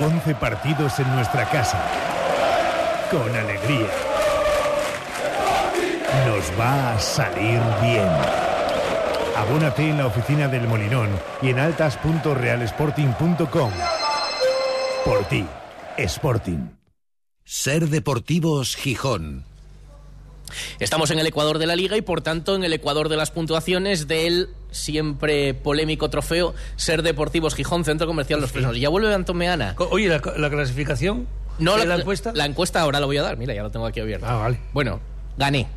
11 0.00 0.34
partidos 0.36 0.98
en 1.00 1.14
nuestra 1.14 1.48
casa. 1.48 1.82
Con 3.10 3.34
alegría. 3.34 4.07
Nos 6.26 6.44
va 6.58 6.94
a 6.94 7.00
salir 7.00 7.60
bien. 7.82 8.08
Abónate 9.36 9.88
en 9.88 9.98
la 9.98 10.06
oficina 10.06 10.48
del 10.48 10.66
Molinón 10.66 11.10
y 11.42 11.50
en 11.50 11.58
altas.realsporting.com. 11.58 13.70
Por 15.04 15.24
ti, 15.28 15.44
Sporting. 15.96 16.70
Ser 17.44 17.88
Deportivos 17.88 18.74
Gijón. 18.76 19.44
Estamos 20.80 21.10
en 21.10 21.18
el 21.18 21.26
Ecuador 21.26 21.58
de 21.58 21.66
la 21.66 21.76
Liga 21.76 21.96
y, 21.96 22.02
por 22.02 22.20
tanto, 22.22 22.56
en 22.56 22.64
el 22.64 22.72
Ecuador 22.72 23.08
de 23.10 23.16
las 23.16 23.30
puntuaciones 23.30 24.08
del 24.08 24.48
siempre 24.70 25.52
polémico 25.54 26.08
trofeo 26.10 26.54
Ser 26.76 27.02
Deportivos 27.02 27.54
Gijón 27.54 27.84
Centro 27.84 28.06
Comercial 28.06 28.40
Los 28.40 28.50
Fresnos. 28.52 28.76
Y 28.76 28.80
ya 28.80 28.88
vuelve 28.88 29.14
Antón 29.14 29.36
Meana. 29.36 29.74
Oye, 29.90 30.08
¿la, 30.08 30.20
la 30.36 30.50
clasificación? 30.50 31.28
No, 31.58 31.72
¿De 31.76 31.86
la, 31.86 31.96
la 31.96 32.00
encuesta? 32.00 32.32
La 32.34 32.46
encuesta 32.46 32.80
ahora 32.80 32.98
la 32.98 33.06
voy 33.06 33.18
a 33.18 33.22
dar. 33.22 33.36
Mira, 33.36 33.54
ya 33.54 33.62
lo 33.62 33.70
tengo 33.70 33.86
aquí 33.86 34.00
abierto. 34.00 34.26
Ah, 34.28 34.36
vale. 34.36 34.58
Bueno, 34.72 35.00
gané. 35.36 35.68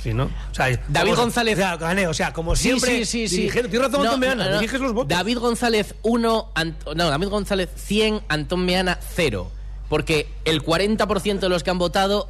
Sí, 0.00 0.12
¿no? 0.14 0.24
O 0.50 0.54
sea, 0.54 0.66
David 0.88 1.10
como- 1.12 1.22
González. 1.22 1.54
O 1.58 1.60
sea, 1.62 1.76
gané, 1.76 2.06
o 2.08 2.14
sea, 2.14 2.32
como 2.32 2.56
Sí, 2.56 2.62
siempre. 2.64 3.04
sí, 3.04 3.04
sí, 3.04 3.28
sí. 3.28 3.36
dirigiendo- 3.42 3.70
Tienes 3.70 3.88
razón, 3.88 4.00
No, 4.04 4.10
Antón 4.10 4.20
Meana, 4.20 4.44
no, 4.44 4.50
no. 4.50 4.56
diriges 4.58 4.80
los 4.80 4.92
votos. 4.92 5.08
David 5.08 5.38
González 5.38 5.94
1, 6.02 6.52
no, 6.96 7.08
David 7.10 7.28
González 7.28 7.68
100, 7.76 8.20
Antón 8.28 8.64
Meana 8.64 8.98
0. 9.14 9.50
Porque 9.88 10.26
el 10.44 10.62
40% 10.62 11.46
de 11.46 11.48
los 11.50 11.62
que 11.62 11.70
han 11.70 11.78
votado, 11.78 12.28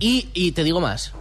y, 0.00 0.28
y 0.34 0.52
te 0.52 0.64
digo 0.64 0.80
más, 0.80 1.12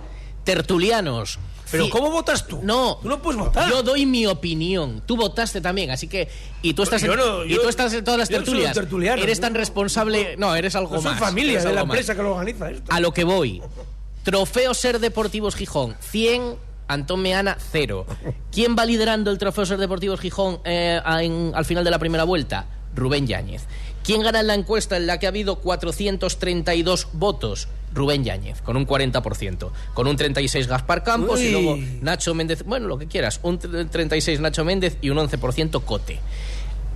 tertulianos. 0.44 1.40
Pero 1.72 1.90
¿cómo 1.90 2.12
votas 2.12 2.46
tú? 2.48 2.60
No, 2.62 3.00
Tú 3.02 3.08
no 3.10 3.20
puedes 3.22 3.40
votar. 3.40 3.68
Yo 3.68 3.82
doy 3.82 4.06
mi 4.06 4.28
opinión. 4.28 5.02
Tú 5.08 5.16
votaste 5.18 5.60
también, 5.60 5.90
así 5.90 6.08
que 6.08 6.30
y 6.62 6.74
tú 6.76 6.84
estás 6.84 7.02
Yo 7.02 7.14
en, 7.14 7.18
no, 7.20 7.46
y 7.46 7.56
tú 7.56 7.68
estás 7.68 7.92
en 7.94 8.04
todas 8.04 8.20
las 8.20 8.30
tertulias. 8.30 8.78
eres 9.18 9.40
tan 9.40 9.56
responsable, 9.56 10.36
no, 10.38 10.56
eres 10.56 10.76
algo 10.76 10.96
No 10.96 11.02
soy 11.02 11.12
más. 11.12 11.20
familia 11.20 11.64
de 11.64 11.74
la 11.74 11.82
empresa 11.82 12.14
que 12.16 12.22
lo 12.22 12.32
organiza 12.34 12.70
esto. 12.70 12.92
A 12.92 13.00
lo 13.00 13.12
que 13.12 13.24
voy. 13.24 13.62
Trofeo 14.24 14.74
Ser 14.74 15.00
Deportivos 15.00 15.56
Gijón, 15.56 15.96
100. 16.00 16.56
Antón 16.86 17.22
Meana, 17.22 17.58
0. 17.72 18.06
¿Quién 18.52 18.76
va 18.78 18.86
liderando 18.86 19.32
el 19.32 19.38
Trofeo 19.38 19.66
Ser 19.66 19.78
Deportivos 19.80 20.20
Gijón 20.20 20.60
eh, 20.66 21.00
en- 21.22 21.52
al 21.56 21.64
final 21.66 21.84
de 21.84 21.90
la 21.92 21.98
primera 21.98 22.26
vuelta? 22.26 22.66
Rubén 22.94 23.26
Yáñez. 23.26 23.64
¿Quién 24.04 24.22
gana 24.22 24.42
en 24.42 24.48
la 24.48 24.54
encuesta 24.54 24.98
en 24.98 25.08
la 25.08 25.18
que 25.18 25.26
ha 25.26 25.30
habido 25.30 25.56
432 25.60 27.08
votos? 27.14 27.70
Rubén 27.94 28.24
Yáñez, 28.24 28.62
con 28.62 28.76
un 28.76 28.86
40%. 28.86 29.72
Con 29.94 30.08
un 30.08 30.16
36 30.18 30.68
Gaspar 30.68 31.04
Campos 31.04 31.40
y 31.40 31.52
luego 31.52 31.78
Nacho 32.02 32.34
Méndez, 32.36 32.64
bueno, 32.66 32.88
lo 32.88 32.98
que 32.98 33.08
quieras. 33.08 33.40
Un 33.44 33.58
36 33.60 34.42
Nacho 34.42 34.66
Méndez 34.66 34.98
y 35.02 35.10
un 35.10 35.18
11% 35.20 35.84
Cote. 35.86 36.20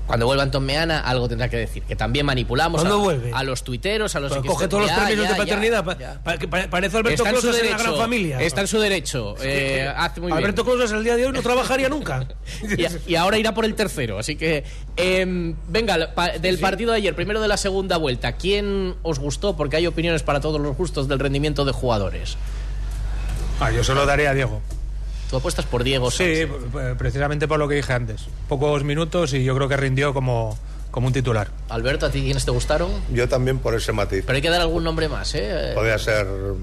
Cuando 0.08 0.26
vuelva 0.26 0.44
Antón 0.44 0.66
Meana, 0.66 1.02
algo 1.02 1.28
tendrá 1.28 1.50
que 1.50 1.58
decir. 1.58 1.84
Que 1.84 1.96
también 1.96 2.26
manipulamos 2.26 2.82
¿Cuándo 2.82 3.00
a, 3.00 3.04
vuelve? 3.04 3.32
a 3.34 3.44
los 3.44 3.64
tuiteros, 3.64 4.16
a 4.16 4.22
los 4.22 4.32
Pues 4.32 4.48
coge 4.48 4.68
todos 4.70 4.84
los 4.84 4.92
premios 4.94 5.24
ya, 5.26 5.32
de 5.34 5.38
paternidad. 5.38 5.84
pa- 5.84 5.98
ya. 5.98 6.20
pa- 6.24 6.38
que 6.38 6.48
pa- 6.48 6.68
parece 6.70 6.96
Alberto 6.98 7.26
en 7.26 7.32
Closas 7.32 7.60
en 7.60 7.70
la 7.72 7.78
gran 7.78 7.98
familia. 7.98 8.42
Está 8.42 8.62
en 8.62 8.68
su 8.68 8.80
derecho. 8.80 9.36
eh, 9.42 9.92
hace 9.96 10.22
muy 10.22 10.28
bien. 10.32 10.38
Alberto 10.38 10.64
Closas 10.64 10.92
el 10.94 11.04
día 11.04 11.18
de 11.18 11.26
hoy 11.26 11.34
no 11.34 11.42
trabajaría 11.42 11.90
nunca. 11.90 12.26
Y, 13.08 13.12
y 13.12 13.16
ahora 13.16 13.38
irá 13.38 13.54
por 13.54 13.66
el 13.66 13.76
tercero. 13.76 14.18
Así 14.18 14.36
que, 14.38 14.64
em, 14.96 15.56
venga, 15.68 15.98
del 16.40 16.58
partido 16.60 16.92
de 16.92 16.98
ayer, 16.98 17.14
primero 17.14 17.42
de 17.42 17.48
la 17.50 17.58
segunda 17.58 17.98
vuelta, 17.98 18.32
¿quién 18.38 18.96
os 19.04 19.20
gustó? 19.20 19.58
Porque 19.58 19.76
hay 19.76 19.88
opiniones 19.88 20.24
para 20.24 20.40
todos 20.40 20.60
los 20.62 20.78
gustos 20.78 21.08
del 21.10 21.20
rendimiento 21.20 21.66
de 21.66 21.74
jugadores. 21.74 22.38
ah, 23.60 23.72
yo 23.72 23.84
solo 23.84 24.06
daré 24.06 24.28
a 24.28 24.34
Diego. 24.34 24.62
Tú 25.30 25.38
apuestas 25.38 25.66
por 25.66 25.84
Diego 25.84 26.10
Sí, 26.10 26.18
Sánchez. 26.48 26.50
precisamente 26.98 27.48
por 27.48 27.60
lo 27.60 27.68
que 27.68 27.76
dije 27.76 27.92
antes. 27.94 28.26
Pocos 28.48 28.84
minutos 28.84 29.34
y 29.34 29.44
yo 29.44 29.56
creo 29.56 29.68
que 29.68 29.76
rindió 29.76 30.14
como, 30.14 30.58
como 30.92 31.08
un 31.08 31.14
titular. 31.14 31.50
Alberto, 31.70 32.06
¿a 32.06 32.10
ti 32.12 32.22
quiénes 32.24 32.46
te 32.46 32.52
gustaron? 32.52 32.90
Yo 33.12 33.28
también 33.28 33.60
por 33.60 33.76
ese 33.76 33.92
matiz. 33.92 34.24
Pero 34.26 34.36
hay 34.38 34.42
que 34.42 34.50
dar 34.50 34.62
algún 34.62 34.84
nombre 34.86 35.10
más, 35.10 35.36
¿eh? 35.36 35.72
Podría 35.76 35.98
ser 36.00 36.26
eh, 36.28 36.54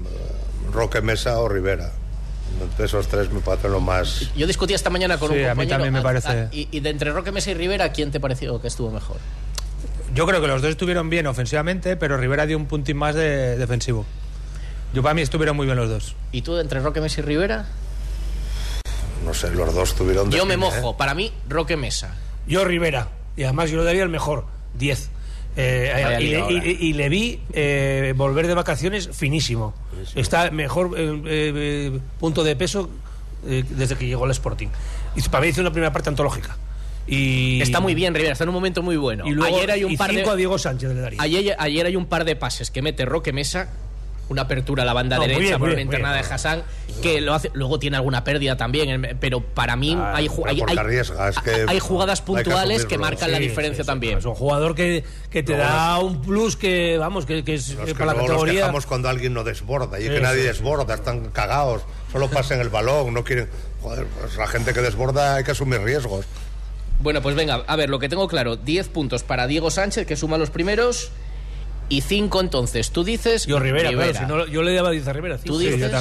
Roque 0.71 1.01
Mesa 1.01 1.39
o 1.39 1.47
Rivera. 1.47 1.91
Entre 2.61 2.85
esos 2.85 3.07
tres 3.07 3.29
me 3.31 3.39
parecen 3.41 3.71
lo 3.71 3.81
más. 3.81 4.31
Yo 4.35 4.47
discutía 4.47 4.75
esta 4.77 4.89
mañana 4.89 5.17
con 5.19 5.29
Sí, 5.29 5.35
un 5.39 5.41
a 5.41 5.43
mí 5.43 5.47
compañero. 5.67 5.75
también 5.75 5.93
me 5.93 6.01
parece- 6.01 6.27
a- 6.29 6.49
y, 6.51 6.67
y 6.71 6.79
de 6.79 6.89
entre 6.89 7.11
Roque 7.11 7.31
Mesa 7.31 7.51
y 7.51 7.53
Rivera, 7.53 7.91
¿quién 7.91 8.11
te 8.11 8.19
pareció 8.19 8.59
que 8.61 8.67
estuvo 8.69 8.89
mejor? 8.91 9.17
Yo 10.15 10.25
creo 10.25 10.39
que 10.41 10.47
los 10.47 10.61
dos 10.61 10.71
estuvieron 10.71 11.09
bien 11.09 11.27
ofensivamente, 11.27 11.97
pero 11.97 12.17
Rivera 12.17 12.45
dio 12.45 12.57
un 12.57 12.65
puntín 12.65 12.97
más 12.97 13.13
de 13.13 13.57
defensivo. 13.57 14.05
Yo 14.93 15.03
para 15.03 15.13
mí 15.13 15.21
estuvieron 15.21 15.55
muy 15.57 15.65
bien 15.65 15.77
los 15.77 15.89
dos. 15.89 16.15
¿Y 16.31 16.41
tú 16.41 16.55
de 16.55 16.61
entre 16.61 16.79
Roque 16.79 17.01
Mesa 17.01 17.19
y 17.19 17.23
Rivera? 17.23 17.65
No 19.25 19.33
sé, 19.33 19.49
los 19.51 19.73
dos 19.73 19.95
tuvieron. 19.95 20.29
Yo 20.31 20.45
me 20.45 20.55
desfile, 20.55 20.77
¿eh? 20.77 20.81
mojo. 20.81 20.97
Para 20.97 21.13
mí, 21.13 21.31
Roque 21.49 21.75
Mesa. 21.77 22.15
Yo 22.47 22.63
Rivera. 22.63 23.09
Y 23.35 23.43
además 23.43 23.69
yo 23.71 23.77
le 23.79 23.83
daría 23.83 24.03
el 24.03 24.09
mejor. 24.09 24.45
10. 24.75 25.09
Eh, 25.57 26.17
y, 26.19 26.25
le, 26.27 26.37
ahora. 26.41 26.53
y- 26.65 26.77
y 26.89 26.93
le 26.93 27.09
vi 27.09 27.39
eh, 27.53 28.13
volver 28.15 28.45
de 28.47 28.53
vacaciones 28.53 29.09
finísimo. 29.13 29.73
Está 30.15 30.51
mejor 30.51 30.91
eh, 30.97 31.21
eh, 31.25 31.99
punto 32.19 32.43
de 32.43 32.55
peso 32.57 32.89
eh, 33.47 33.63
desde 33.69 33.95
que 33.95 34.05
llegó 34.05 34.25
al 34.25 34.31
Sporting. 34.31 34.67
Y 35.15 35.21
para 35.29 35.41
mí 35.43 35.47
hizo 35.49 35.61
una 35.61 35.71
primera 35.71 35.91
parte 35.93 36.09
antológica. 36.09 36.57
Y, 37.07 37.61
Está 37.61 37.79
muy 37.79 37.93
bien, 37.95 38.13
Rivera, 38.15 38.31
está 38.33 38.43
en 38.45 38.49
un 38.49 38.55
momento 38.55 38.81
muy 38.81 38.97
bueno. 38.97 39.25
Y 39.27 39.31
luego 39.31 39.55
ayer 39.55 39.71
hay 39.71 39.83
un 39.83 39.91
y 39.91 39.97
par 39.97 40.09
de 40.11 40.17
cinco 40.17 40.31
a 40.31 40.35
Diego 40.35 40.57
Sánchez 40.57 40.89
le 40.93 40.99
daría. 40.99 41.21
ayer, 41.21 41.55
ayer 41.59 41.85
hay 41.85 41.95
un 41.95 42.07
par 42.07 42.25
de 42.25 42.35
pases 42.35 42.71
que 42.71 42.81
mete 42.81 43.05
Roque 43.05 43.31
Mesa, 43.31 43.69
una 44.29 44.43
apertura 44.43 44.83
a 44.83 44.85
la 44.85 44.93
banda 44.93 45.17
No, 45.17 45.21
derecha 45.23 45.39
bien, 45.41 45.59
por 45.59 45.67
bien, 45.67 45.75
muy 45.77 45.83
internada 45.83 46.15
de 46.15 46.21
bien. 46.21 46.33
Hassan, 46.33 46.63
que 47.01 47.21
lo 47.21 47.33
hace, 47.33 47.51
luego 47.53 47.77
tiene 47.77 47.97
alguna 47.97 48.23
pérdida 48.23 48.57
también, 48.57 49.17
pero 49.19 49.41
para 49.41 49.75
mí 49.75 49.95
Ah, 49.95 50.13
hay, 50.15 50.27
hay, 50.47 50.61
hay- 50.67 50.77
arriesga, 50.77 51.29
es 51.29 51.37
que 51.39 51.65
hay 51.67 51.79
jugadas 51.79 52.19
hay 52.21 52.25
que 52.25 52.31
puntuales 52.43 52.85
que, 52.85 52.97
marcan 52.97 53.31
la 53.31 53.37
diferencia 53.39 53.83
sí, 53.83 53.85
sí, 53.85 53.87
también. 53.87 54.17
Es 54.17 54.25
un 54.25 54.33
jugador 54.35 54.73
que, 54.73 55.03
que 55.29 55.43
te 55.43 55.53
Luego 55.55 55.67
da 55.69 55.99
un 55.99 56.21
plus 56.21 56.55
que, 56.55 56.97
vamos, 56.97 57.25
que, 57.25 57.43
que 57.43 57.53
es 57.55 57.73
para 57.75 57.85
la 57.87 57.93
luego 58.13 58.17
nos 58.19 58.27
categoría. 58.29 58.61
quejamos 58.61 58.85
cuando 58.85 59.09
alguien 59.09 59.33
no 59.33 59.43
desborda 59.43 59.99
y 59.99 60.05
es 60.05 60.09
que 60.09 60.21
nadie 60.21 60.41
es. 60.41 60.57
desborda, 60.57 60.95
están 60.95 61.29
cagados, 61.29 61.83
solo 62.11 62.27
pasan 62.29 62.59
el 62.61 62.69
balón, 62.69 63.13
no 63.13 63.23
quieren. 63.23 63.47
Joder, 63.81 64.07
pues 64.19 64.35
la 64.37 64.47
gente 64.47 64.73
que 64.73 64.81
desborda 64.81 65.35
hay 65.35 65.43
que 65.43 65.51
asumir 65.51 65.81
riesgos. 65.81 66.25
Bueno, 66.99 67.21
pues 67.21 67.35
venga, 67.35 67.63
a 67.67 67.75
ver, 67.75 67.89
lo 67.89 67.99
que 67.99 68.09
tengo 68.09 68.27
claro, 68.27 68.55
10 68.55 68.87
puntos 68.87 69.21
para 69.23 69.45
Diego 69.45 69.69
Sánchez, 69.69 70.07
que 70.07 70.15
suma 70.15 70.37
los 70.39 70.49
primeros, 70.49 71.11
y 71.89 72.01
5 72.01 72.39
entonces. 72.41 72.91
Tú 72.91 73.03
dices 73.03 73.45
Yo 73.45 73.59
Rivera, 73.59 73.91
claro, 73.91 74.13
si 74.13 74.25
no, 74.25 74.45
yo 74.47 74.61
le 74.63 74.73
daba 74.73 74.91
10 74.91 75.07
a 75.07 75.13
Rivera. 75.13 75.37
Tú 75.37 75.57
dices 75.57 75.91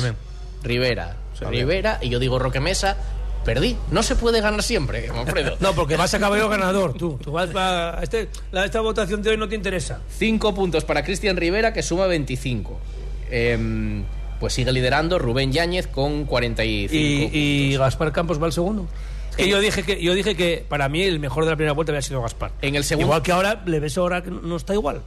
Rivera. 0.63 1.17
Rivera, 1.51 1.99
y 2.01 2.09
yo 2.09 2.19
digo 2.19 2.39
Roque 2.39 2.61
Mesa. 2.61 2.97
Perdí. 3.45 3.77
No 3.91 4.03
se 4.03 4.17
puede 4.17 4.41
ganar 4.41 4.63
siempre, 4.63 5.07
Manfredo. 5.15 5.57
No, 5.61 5.75
porque 5.75 5.97
vas 5.97 6.15
a 6.15 6.19
caballo 6.19 6.49
ganador, 6.49 6.95
tú. 6.95 7.19
tú 7.23 7.33
vas 7.33 7.51
a- 7.55 7.99
este, 8.03 8.31
la, 8.53 8.65
esta 8.65 8.81
votación 8.81 9.23
de 9.23 9.31
hoy 9.31 9.37
no 9.37 9.47
te 9.49 9.55
interesa. 9.55 10.01
5 10.17 10.55
puntos 10.55 10.85
para 10.87 11.05
Cristian 11.05 11.37
Rivera, 11.37 11.73
que 11.75 11.83
suma 11.83 12.07
25. 12.07 12.79
Em, 13.31 14.05
pues 14.41 14.55
sigue 14.55 14.73
liderando 14.73 15.19
Rubén 15.19 15.53
Yáñez 15.53 15.87
con 15.89 16.25
45. 16.25 16.95
Y, 16.97 17.73
y 17.73 17.77
Gaspar 17.77 18.13
Campos 18.13 18.41
va 18.41 18.47
al 18.47 18.53
segundo. 18.55 18.87
Es 19.37 19.45
que 19.45 19.49
yo 19.49 19.61
dije 19.61 19.83
que 19.83 20.03
yo 20.03 20.15
dije 20.15 20.37
que 20.37 20.65
para 20.69 20.89
mí 20.89 21.03
el 21.03 21.19
mejor 21.21 21.45
de 21.45 21.51
la 21.51 21.57
primera 21.57 21.73
vuelta 21.73 21.93
había 21.93 22.03
sido 22.03 22.23
Gaspar. 22.23 22.53
En 22.63 22.75
el 22.77 22.85
segundo- 22.85 23.07
Igual 23.07 23.23
que 23.23 23.33
ahora 23.33 23.63
le 23.67 23.81
ves 23.81 23.97
ahora 23.99 24.23
que 24.23 24.31
no 24.31 24.57
está 24.57 24.75
igual. 24.75 25.03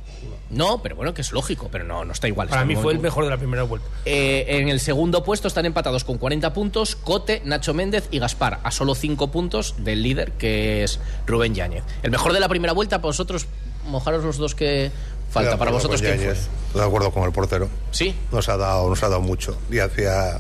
No, 0.50 0.82
pero 0.82 0.96
bueno, 0.96 1.14
que 1.14 1.22
es 1.22 1.32
lógico, 1.34 1.68
pero 1.72 1.84
no, 1.84 2.06
no 2.06 2.14
está 2.14 2.28
igual. 2.28 2.48
Para 2.48 2.62
está 2.62 2.68
mí 2.74 2.76
fue 2.82 2.94
el 2.94 3.00
mejor 3.00 3.26
de 3.26 3.30
la 3.30 3.38
primera 3.38 3.64
vuelta. 3.64 3.88
Eh, 4.06 4.46
en 4.48 4.70
el 4.70 4.80
segundo 4.80 5.24
puesto 5.24 5.48
están 5.48 5.66
empatados 5.66 6.04
con 6.06 6.18
40 6.18 6.54
puntos 6.54 6.96
Cote, 6.96 7.42
Nacho 7.44 7.74
Méndez 7.74 8.08
y 8.12 8.20
Gaspar, 8.20 8.60
a 8.64 8.72
solo 8.72 8.96
5 8.96 9.30
puntos 9.30 9.76
del 9.80 10.02
líder 10.04 10.32
que 10.34 10.84
es 10.84 11.00
Rubén 11.26 11.54
Yáñez. 11.54 11.84
El 12.02 12.12
mejor 12.12 12.32
de 12.34 12.40
la 12.40 12.48
primera 12.48 12.72
vuelta, 12.74 12.98
para 13.00 13.08
vosotros, 13.10 13.46
mojaros 13.86 14.24
los 14.24 14.38
dos 14.38 14.56
que 14.56 14.90
falta. 15.30 15.58
Para 15.58 15.72
vosotros, 15.72 16.02
¿quién 16.02 16.18
fue? 16.20 16.36
De 16.80 16.86
acuerdo 16.86 17.12
con 17.12 17.24
el 17.24 17.32
portero. 17.34 17.68
Sí. 17.92 18.16
Nos 18.32 18.48
ha 18.48 18.56
dado, 18.56 18.88
nos 18.90 19.04
ha 19.04 19.10
dado 19.10 19.22
mucho 19.22 19.58
y 19.70 19.80
hacía, 19.80 20.40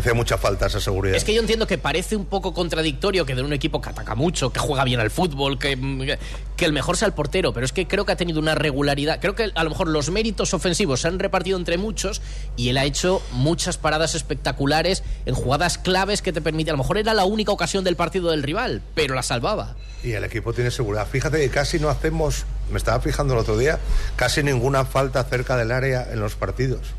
hacía 0.00 0.14
mucha 0.14 0.38
falta 0.38 0.66
esa 0.66 0.80
seguridad. 0.80 1.16
Es 1.16 1.24
que 1.24 1.34
yo 1.34 1.40
entiendo 1.40 1.66
que 1.66 1.78
parece 1.78 2.16
un 2.16 2.26
poco 2.26 2.52
contradictorio 2.52 3.24
que 3.24 3.34
de 3.34 3.42
un 3.42 3.52
equipo 3.52 3.80
que 3.80 3.90
ataca 3.90 4.14
mucho, 4.14 4.52
que 4.52 4.60
juega 4.60 4.84
bien 4.84 5.00
al 5.00 5.10
fútbol, 5.10 5.58
que, 5.58 6.18
que 6.56 6.64
el 6.64 6.72
mejor 6.72 6.96
sea 6.96 7.06
el 7.06 7.14
portero, 7.14 7.52
pero 7.52 7.64
es 7.64 7.72
que 7.72 7.86
creo 7.86 8.04
que 8.04 8.12
ha 8.12 8.16
tenido 8.16 8.40
una 8.40 8.54
regularidad. 8.54 9.20
Creo 9.20 9.34
que 9.34 9.50
a 9.54 9.64
lo 9.64 9.70
mejor 9.70 9.88
los 9.88 10.10
méritos 10.10 10.52
ofensivos 10.54 11.00
se 11.00 11.08
han 11.08 11.18
repartido 11.18 11.58
entre 11.58 11.78
muchos 11.78 12.20
y 12.56 12.68
él 12.68 12.78
ha 12.78 12.84
hecho 12.84 13.22
muchas 13.32 13.78
paradas 13.78 14.14
espectaculares 14.14 15.02
en 15.26 15.34
jugadas 15.34 15.78
claves 15.78 16.22
que 16.22 16.32
te 16.32 16.40
permiten. 16.40 16.72
A 16.72 16.76
lo 16.76 16.82
mejor 16.82 16.98
era 16.98 17.14
la 17.14 17.24
única 17.24 17.52
ocasión 17.52 17.84
del 17.84 17.96
partido 17.96 18.30
del 18.30 18.42
rival, 18.42 18.82
pero 18.94 19.14
la 19.14 19.22
salvaba. 19.22 19.76
Y 20.02 20.12
el 20.12 20.24
equipo 20.24 20.52
tiene 20.52 20.70
seguridad. 20.70 21.06
Fíjate 21.06 21.38
que 21.38 21.50
casi 21.50 21.78
no 21.78 21.90
hacemos, 21.90 22.44
me 22.70 22.78
estaba 22.78 23.00
fijando 23.00 23.34
el 23.34 23.40
otro 23.40 23.58
día, 23.58 23.78
casi 24.16 24.42
ninguna 24.42 24.84
falta 24.84 25.22
cerca 25.24 25.56
del 25.56 25.72
área 25.72 26.08
en 26.10 26.20
los 26.20 26.34
partidos. 26.36 26.94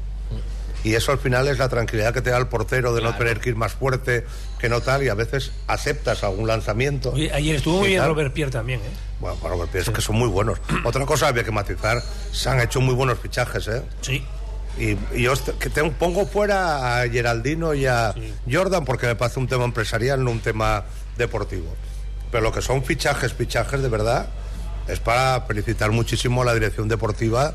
Y 0.84 0.96
eso 0.96 1.12
al 1.12 1.20
final 1.20 1.48
es 1.48 1.60
la 1.60 1.70
tranquilidad 1.70 2.14
que 2.14 2.22
te 2.22 2.32
da 2.32 2.38
el 2.38 2.48
portero 2.48 2.94
de 2.96 3.02
no 3.02 3.16
tener 3.16 3.40
que 3.40 3.50
ir 3.50 3.56
más 3.56 3.74
fuerte 3.74 4.26
que 4.60 4.68
no 4.68 4.82
tal 4.82 5.04
y 5.04 5.10
a 5.10 5.14
veces 5.14 5.52
aceptas 5.68 6.24
algún 6.24 6.48
lanzamiento. 6.48 7.12
Oye, 7.12 7.32
ayer 7.32 7.56
estuvo 7.58 7.80
muy 7.80 7.90
bien 7.90 8.00
tal. 8.02 8.10
Robert 8.10 8.34
Pierre 8.34 8.52
también, 8.52 8.80
¿eh? 8.80 8.90
Bueno, 9.20 9.38
Robert 9.44 9.72
Pires, 9.72 9.90
que 9.92 10.02
son 10.02 10.16
muy 10.16 10.28
buenos. 10.28 10.60
Otra 10.84 11.06
cosa 11.06 11.28
había 11.28 11.44
que 11.44 11.52
matizar, 11.52 12.02
se 12.32 12.50
han 12.50 12.60
hecho 12.62 12.82
muy 12.82 12.96
buenos 12.96 13.20
fichajes, 13.20 13.68
¿eh? 13.68 13.84
Sí. 14.02 14.26
Y, 14.80 14.98
y 15.16 15.24
yo 15.24 15.34
que 15.60 15.70
tengo- 15.70 15.92
pongo 15.92 16.26
fuera 16.26 17.02
a 17.02 17.08
Geraldino 17.10 17.74
y 17.76 17.86
a 17.86 18.16
Jordan 18.52 18.84
porque 18.86 19.06
me 19.06 19.16
parece 19.16 19.40
un 19.40 19.48
tema 19.48 19.66
empresarial, 19.66 20.24
no 20.24 20.32
un 20.32 20.40
tema 20.40 20.86
deportivo. 21.18 21.68
Pero 22.32 22.42
lo 22.44 22.52
que 22.52 22.62
son 22.62 22.84
fichajes, 22.84 23.34
fichajes 23.34 23.82
de 23.84 23.90
verdad, 23.90 24.30
es 24.88 25.00
para 25.00 25.42
felicitar 25.42 25.92
muchísimo 25.92 26.42
a 26.42 26.46
la 26.46 26.54
dirección 26.56 26.88
deportiva, 26.88 27.54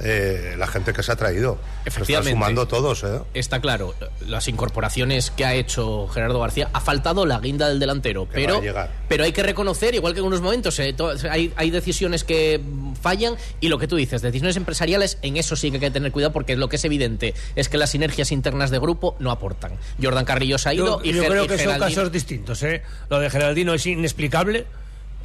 eh, 0.00 0.54
la 0.56 0.66
gente 0.66 0.92
que 0.92 1.02
se 1.02 1.10
ha 1.12 1.16
traído. 1.16 1.58
Efectivamente. 1.84 2.30
Están 2.30 2.40
sumando 2.40 2.68
todos, 2.68 3.02
¿eh? 3.04 3.20
Está 3.34 3.60
claro, 3.60 3.94
las 4.26 4.46
incorporaciones 4.48 5.30
que 5.30 5.44
ha 5.44 5.54
hecho 5.54 6.06
Gerardo 6.08 6.38
García, 6.40 6.68
ha 6.72 6.80
faltado 6.80 7.26
la 7.26 7.40
guinda 7.40 7.68
del 7.68 7.78
delantero, 7.80 8.28
Que 8.28 8.34
pero, 8.34 8.60
pero 9.08 9.24
hay 9.24 9.32
que 9.32 9.42
reconocer, 9.42 9.94
igual 9.94 10.12
que 10.14 10.20
en 10.20 10.26
unos 10.26 10.40
momentos, 10.40 10.78
eh, 10.78 10.92
to- 10.92 11.12
hay, 11.30 11.52
hay 11.56 11.70
decisiones 11.70 12.24
que 12.24 12.60
fallan 13.00 13.34
y 13.60 13.68
lo 13.68 13.78
que 13.78 13.88
tú 13.88 13.96
dices, 13.96 14.22
decisiones 14.22 14.56
empresariales, 14.56 15.18
en 15.22 15.36
eso 15.36 15.56
sí 15.56 15.70
que 15.70 15.76
hay 15.76 15.80
que 15.80 15.90
tener 15.90 16.12
cuidado 16.12 16.32
porque 16.32 16.56
lo 16.56 16.68
que 16.68 16.76
es 16.76 16.84
evidente 16.84 17.34
es 17.56 17.68
que 17.68 17.78
las 17.78 17.90
sinergias 17.90 18.30
internas 18.32 18.70
de 18.70 18.78
grupo 18.78 19.16
no 19.18 19.30
aportan. 19.30 19.72
Jordan 20.02 20.24
Carrillo 20.24 20.58
se 20.58 20.68
ha 20.68 20.74
ido 20.74 21.02
Yo, 21.02 21.10
y 21.10 21.12
yo 21.14 21.22
Ger- 21.24 21.28
creo 21.30 21.46
que 21.46 21.58
son 21.58 21.78
casos 21.78 22.12
distintos, 22.12 22.62
¿eh? 22.62 22.82
Lo 23.10 23.18
de 23.18 23.30
Geraldino 23.30 23.74
es 23.74 23.84
inexplicable, 23.86 24.66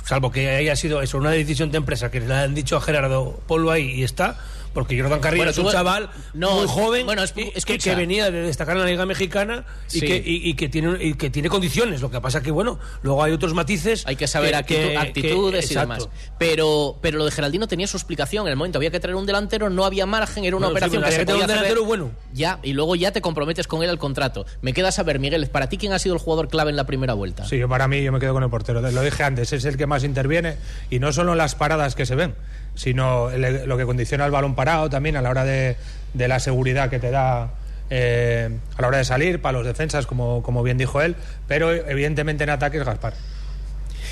salvo 0.05 0.32
que 0.32 0.49
haya 0.49 0.76
sido 0.76 1.01
eso, 1.01 1.17
una 1.17 1.32
decisión 1.32 1.71
de 1.71 1.78
empresa 1.78 2.11
que 2.11 2.19
le 2.19 2.34
han 2.34 2.53
dicho 2.55 2.76
a 2.78 2.82
Gerardo, 2.82 3.39
ponlo 3.47 3.71
ahí 3.71 3.91
y 3.91 4.03
está, 4.03 4.38
porque 4.74 4.99
Jordan 4.99 5.19
Carrillo 5.19 5.41
Bueno, 5.41 5.51
es 5.51 5.57
un 5.57 5.65
tú- 5.65 5.71
chaval 5.71 6.09
no, 6.34 6.55
muy 6.57 6.67
joven 6.67 7.05
bueno, 7.05 7.24
es- 7.24 7.34
y- 7.36 7.51
que, 7.61 7.78
que 7.78 7.95
venía 7.95 8.32
de 8.32 8.41
destacar 8.41 8.76
en 8.76 8.84
la 8.84 8.89
Liga 8.89 9.05
Mexicana 9.05 9.65
y, 9.91 9.99
Sí. 9.99 10.01
que, 10.01 10.17
y, 10.17 10.49
y 10.49 10.53
que 10.55 10.69
tiene, 10.69 11.03
y 11.03 11.13
que 11.13 11.30
tiene 11.30 11.49
condiciones. 11.49 12.01
Lo 12.01 12.09
que 12.09 12.19
pasa 12.21 12.41
que, 12.41 12.51
bueno, 12.51 12.80
luego 13.01 13.24
hay 13.24 13.32
otros 13.34 13.53
matices. 13.53 14.03
Hay 14.07 14.15
que 14.15 14.28
saber 14.28 14.55
actitudes 14.55 15.71
y 15.71 15.76
demás. 15.76 16.07
Pero, 16.38 16.97
pero 17.01 17.17
lo 17.17 17.26
de 17.26 17.32
Geraldino 17.32 17.67
tenía 17.67 17.88
su 17.88 17.97
explicación. 17.97 18.47
En 18.47 18.51
el 18.51 18.57
momento 18.57 18.78
había 18.80 18.91
que 18.91 18.99
traer 18.99 19.15
un 19.15 19.26
delantero, 19.26 19.69
no 19.69 19.86
había 19.86 20.05
margen, 20.05 20.43
era 20.45 20.55
una 20.55 20.67
Bueno, 20.67 20.78
operación 20.78 21.03
que 21.03 21.11
se 21.11 21.26
podía 21.26 21.36
un 21.36 21.41
hacer 21.43 21.55
delantero 21.57 21.86
bueno. 21.86 22.11
Ya, 22.34 22.59
y 22.63 22.74
luego 22.74 22.95
ya 22.95 23.11
te 23.11 23.21
comprometes 23.21 23.67
con 23.67 23.84
él 23.84 23.89
al 23.89 23.99
contrato. 23.99 24.45
Me 24.61 24.74
queda 24.74 24.91
saber, 24.91 25.19
Miguel, 25.19 25.47
para 25.49 25.69
ti 25.69 25.78
quién 25.78 25.93
ha 25.93 25.99
sido 25.99 26.15
el 26.15 26.21
jugador 26.21 26.47
clave 26.49 26.71
en 26.71 26.76
la 26.78 26.86
primera 26.86 27.13
vuelta. 27.13 27.45
Sí, 27.45 27.57
yo 27.57 27.69
para 27.69 27.88
mí 27.88 28.01
yo 28.03 28.11
me 28.11 28.19
quedo 28.19 28.34
con 28.34 28.43
el 28.43 28.49
portero. 28.49 28.82
Lo 28.82 29.01
dije 29.01 29.24
antes, 29.24 29.53
es 29.53 29.65
el 29.65 29.78
que 29.78 29.86
más 29.88 30.03
interviene 30.03 30.57
y 30.89 30.99
no 30.99 31.11
solo 31.13 31.34
en 31.34 31.38
las 31.38 31.55
paradas 31.55 31.95
que 31.95 32.05
se 32.05 32.15
ven, 32.15 32.36
sino 32.76 33.30
el- 33.30 33.65
lo 33.67 33.78
que 33.78 33.86
condiciona 33.86 34.26
el 34.26 34.32
balón 34.32 34.55
parado 34.55 34.89
también 34.89 35.15
a 35.17 35.21
la 35.21 35.30
hora 35.30 35.43
de, 35.45 35.76
de 36.13 36.28
la 36.28 36.39
seguridad 36.39 36.89
que 36.89 36.99
te 36.99 37.11
da 37.11 37.51
eh, 37.89 38.49
a 38.78 38.82
la 38.82 38.88
hora 38.88 38.97
de 38.97 39.05
salir 39.05 39.41
para 39.41 39.57
los 39.57 39.65
defensas, 39.67 40.07
como, 40.07 40.41
como 40.41 40.63
bien 40.63 40.78
dijo 40.78 41.01
él, 41.01 41.15
pero 41.47 41.71
evidentemente 41.71 42.43
en 42.43 42.49
ataque 42.49 42.78
es 42.78 42.84
Gaspar. 42.86 43.13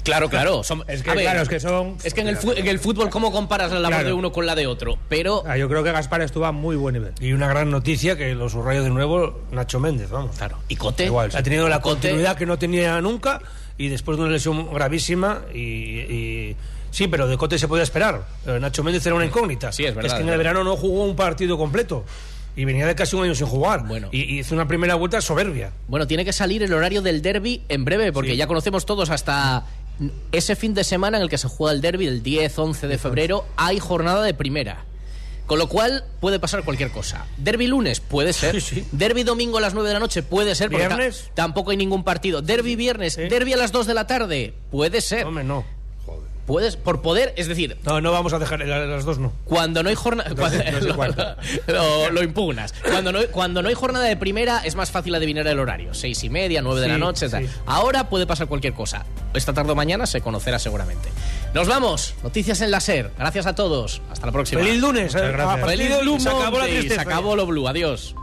Claro, 0.03 0.29
claro. 0.29 0.63
son- 0.63 0.83
Es 0.87 1.03
que, 1.03 1.11
ver, 1.11 1.19
claro, 1.21 1.41
es 1.41 1.49
que 1.49 1.59
son. 1.59 1.97
Es 2.03 2.13
que 2.15 2.21
en 2.21 2.27
el, 2.29 2.37
en 2.57 2.67
el 2.67 2.79
fútbol, 2.79 3.09
¿cómo 3.11 3.31
comparas 3.31 3.71
la 3.71 3.79
labor 3.79 3.97
Claro. 3.97 4.07
de 4.07 4.13
uno 4.13 4.31
con 4.31 4.45
la 4.47 4.55
de 4.55 4.65
otro? 4.65 4.97
Pero. 5.09 5.43
Ah, 5.45 5.57
yo 5.57 5.69
creo 5.69 5.83
que 5.83 5.91
Gaspar 5.91 6.21
estuvo 6.21 6.45
a 6.45 6.51
muy 6.51 6.75
buen 6.75 6.93
nivel. 6.93 7.13
Y 7.19 7.33
una 7.33 7.47
gran 7.47 7.69
noticia 7.69 8.15
que 8.17 8.33
lo 8.33 8.49
subrayo 8.49 8.81
de 8.83 8.89
nuevo 8.89 9.41
Nacho 9.51 9.79
Méndez, 9.79 10.09
vamos. 10.09 10.35
Claro. 10.37 10.57
¿Y 10.69 10.75
Cote? 10.75 11.05
Igual, 11.05 11.31
sí. 11.31 11.37
Ha 11.37 11.43
tenido 11.43 11.67
la 11.69 11.81
Cote- 11.81 12.01
continuidad 12.07 12.35
que 12.35 12.47
no 12.47 12.57
tenía 12.57 12.99
nunca 12.99 13.41
y 13.77 13.89
después 13.89 14.17
de 14.17 14.23
una 14.23 14.31
lesión 14.31 14.73
gravísima 14.73 15.41
y, 15.53 15.59
y- 15.59 16.55
sí, 16.91 17.07
pero 17.07 17.27
de 17.27 17.37
Cote 17.37 17.57
se 17.57 17.67
podía 17.67 17.83
esperar. 17.83 18.23
Pero 18.45 18.59
Nacho 18.59 18.83
Méndez 18.83 19.05
era 19.05 19.15
una 19.15 19.25
incógnita. 19.25 19.71
Sí, 19.71 19.83
es 19.85 19.95
verdad, 19.95 20.11
que 20.17 20.21
en 20.21 20.27
es 20.29 20.33
el 20.33 20.37
verano 20.37 20.63
no 20.63 20.75
jugó 20.77 21.03
un 21.05 21.15
partido 21.15 21.57
completo 21.57 22.05
y 22.55 22.65
venía 22.65 22.85
de 22.85 22.93
casi 22.95 23.15
un 23.15 23.23
año 23.23 23.33
sin 23.35 23.47
jugar. 23.47 23.87
Bueno. 23.87 24.09
Y, 24.11 24.39
hizo 24.39 24.53
una 24.53 24.67
primera 24.67 24.95
vuelta 24.95 25.19
soberbia. 25.21 25.71
Bueno, 25.87 26.05
tiene 26.05 26.23
que 26.25 26.33
salir 26.33 26.61
el 26.63 26.73
horario 26.73 27.01
del 27.01 27.21
derby 27.21 27.63
en 27.69 27.85
breve, 27.85 28.11
porque 28.11 28.31
Sí. 28.31 28.37
ya 28.37 28.45
conocemos 28.47 28.85
todos 28.85 29.09
hasta 29.09 29.65
ese 30.31 30.55
fin 30.55 30.73
de 30.73 30.83
semana 30.83 31.17
en 31.17 31.23
el 31.23 31.29
que 31.29 31.37
se 31.37 31.47
juega 31.47 31.73
el 31.73 31.81
derby, 31.81 32.07
el 32.07 32.23
10-11 32.23 32.87
de 32.87 32.97
febrero, 32.97 33.45
hay 33.55 33.79
jornada 33.79 34.23
de 34.23 34.33
primera. 34.33 34.85
Con 35.45 35.59
lo 35.59 35.67
cual 35.67 36.05
puede 36.21 36.39
pasar 36.39 36.63
cualquier 36.63 36.91
cosa. 36.91 37.25
Derby 37.37 37.67
lunes 37.67 37.99
puede 37.99 38.31
ser. 38.31 38.55
Derby 38.93 39.23
domingo 39.23 39.57
a 39.57 39.61
las 39.61 39.73
9 39.73 39.89
de 39.89 39.93
la 39.95 39.99
noche 39.99 40.23
puede 40.23 40.55
ser. 40.55 40.69
porque 40.69 40.87
ta- 40.87 40.95
¿Viernes? 40.95 41.29
tampoco 41.33 41.71
hay 41.71 41.77
ningún 41.77 42.03
partido. 42.05 42.41
Derby 42.41 42.75
viernes, 42.77 43.17
derby 43.17 43.51
a 43.53 43.57
las 43.57 43.71
2 43.73 43.85
de 43.85 43.93
la 43.93 44.07
tarde 44.07 44.53
puede 44.71 45.01
ser. 45.01 45.25
Hombre, 45.25 45.43
no. 45.43 45.65
Puedes, 46.51 46.75
por 46.75 47.01
poder, 47.01 47.33
es 47.37 47.47
decir, 47.47 47.77
No, 47.83 48.01
no 48.01 48.11
vamos 48.11 48.33
a 48.33 48.39
dejar 48.39 48.61
a 48.61 48.65
las 48.85 49.05
dos, 49.05 49.19
no. 49.19 49.31
cuando 49.45 49.83
no 49.83 49.89
hay 49.89 49.95
jornada. 49.95 50.29
No 50.29 51.35
lo, 51.67 52.09
lo 52.11 52.23
impugnas. 52.23 52.73
Cuando 52.83 53.13
no, 53.13 53.19
cuando 53.31 53.61
no 53.61 53.69
hay 53.69 53.75
jornada 53.75 54.03
de 54.05 54.17
primera 54.17 54.59
es 54.65 54.75
más 54.75 54.91
fácil 54.91 55.15
adivinar 55.15 55.47
el 55.47 55.59
horario. 55.59 55.93
Seis 55.93 56.21
y 56.25 56.29
media, 56.29 56.61
nueve 56.61 56.81
de 56.81 56.87
la 56.89 56.95
Sí, 56.95 56.99
noche. 56.99 57.29
sí. 57.29 57.37
Ahora 57.65 58.09
puede 58.09 58.27
pasar 58.27 58.47
cualquier 58.47 58.73
cosa. 58.73 59.05
Esta 59.33 59.53
tarde 59.53 59.71
o 59.71 59.75
mañana 59.75 60.05
se 60.05 60.19
conocerá 60.19 60.59
seguramente. 60.59 61.07
Nos 61.53 61.69
vamos. 61.69 62.15
Noticias 62.21 62.59
en 62.59 62.71
la 62.71 62.81
SER. 62.81 63.11
Gracias 63.17 63.45
a 63.45 63.55
todos. 63.55 64.01
Hasta 64.11 64.25
la 64.25 64.33
próxima. 64.33 64.61
Feliz 64.61 64.81
lunes. 64.81 65.13
Muchas 65.13 65.29
eh, 65.29 65.31
gracias. 65.31 65.65
Feliz 65.69 65.89
del 65.89 66.05
lunes 66.05 66.23
se 66.23 66.29
acabó 66.29 66.43
la 66.43 66.49
Monday. 66.51 66.71
Se 66.71 66.77
tristeza. 66.79 67.01
acabó 67.01 67.35
lo 67.37 67.45
blue. 67.45 67.67
Adiós. 67.69 68.13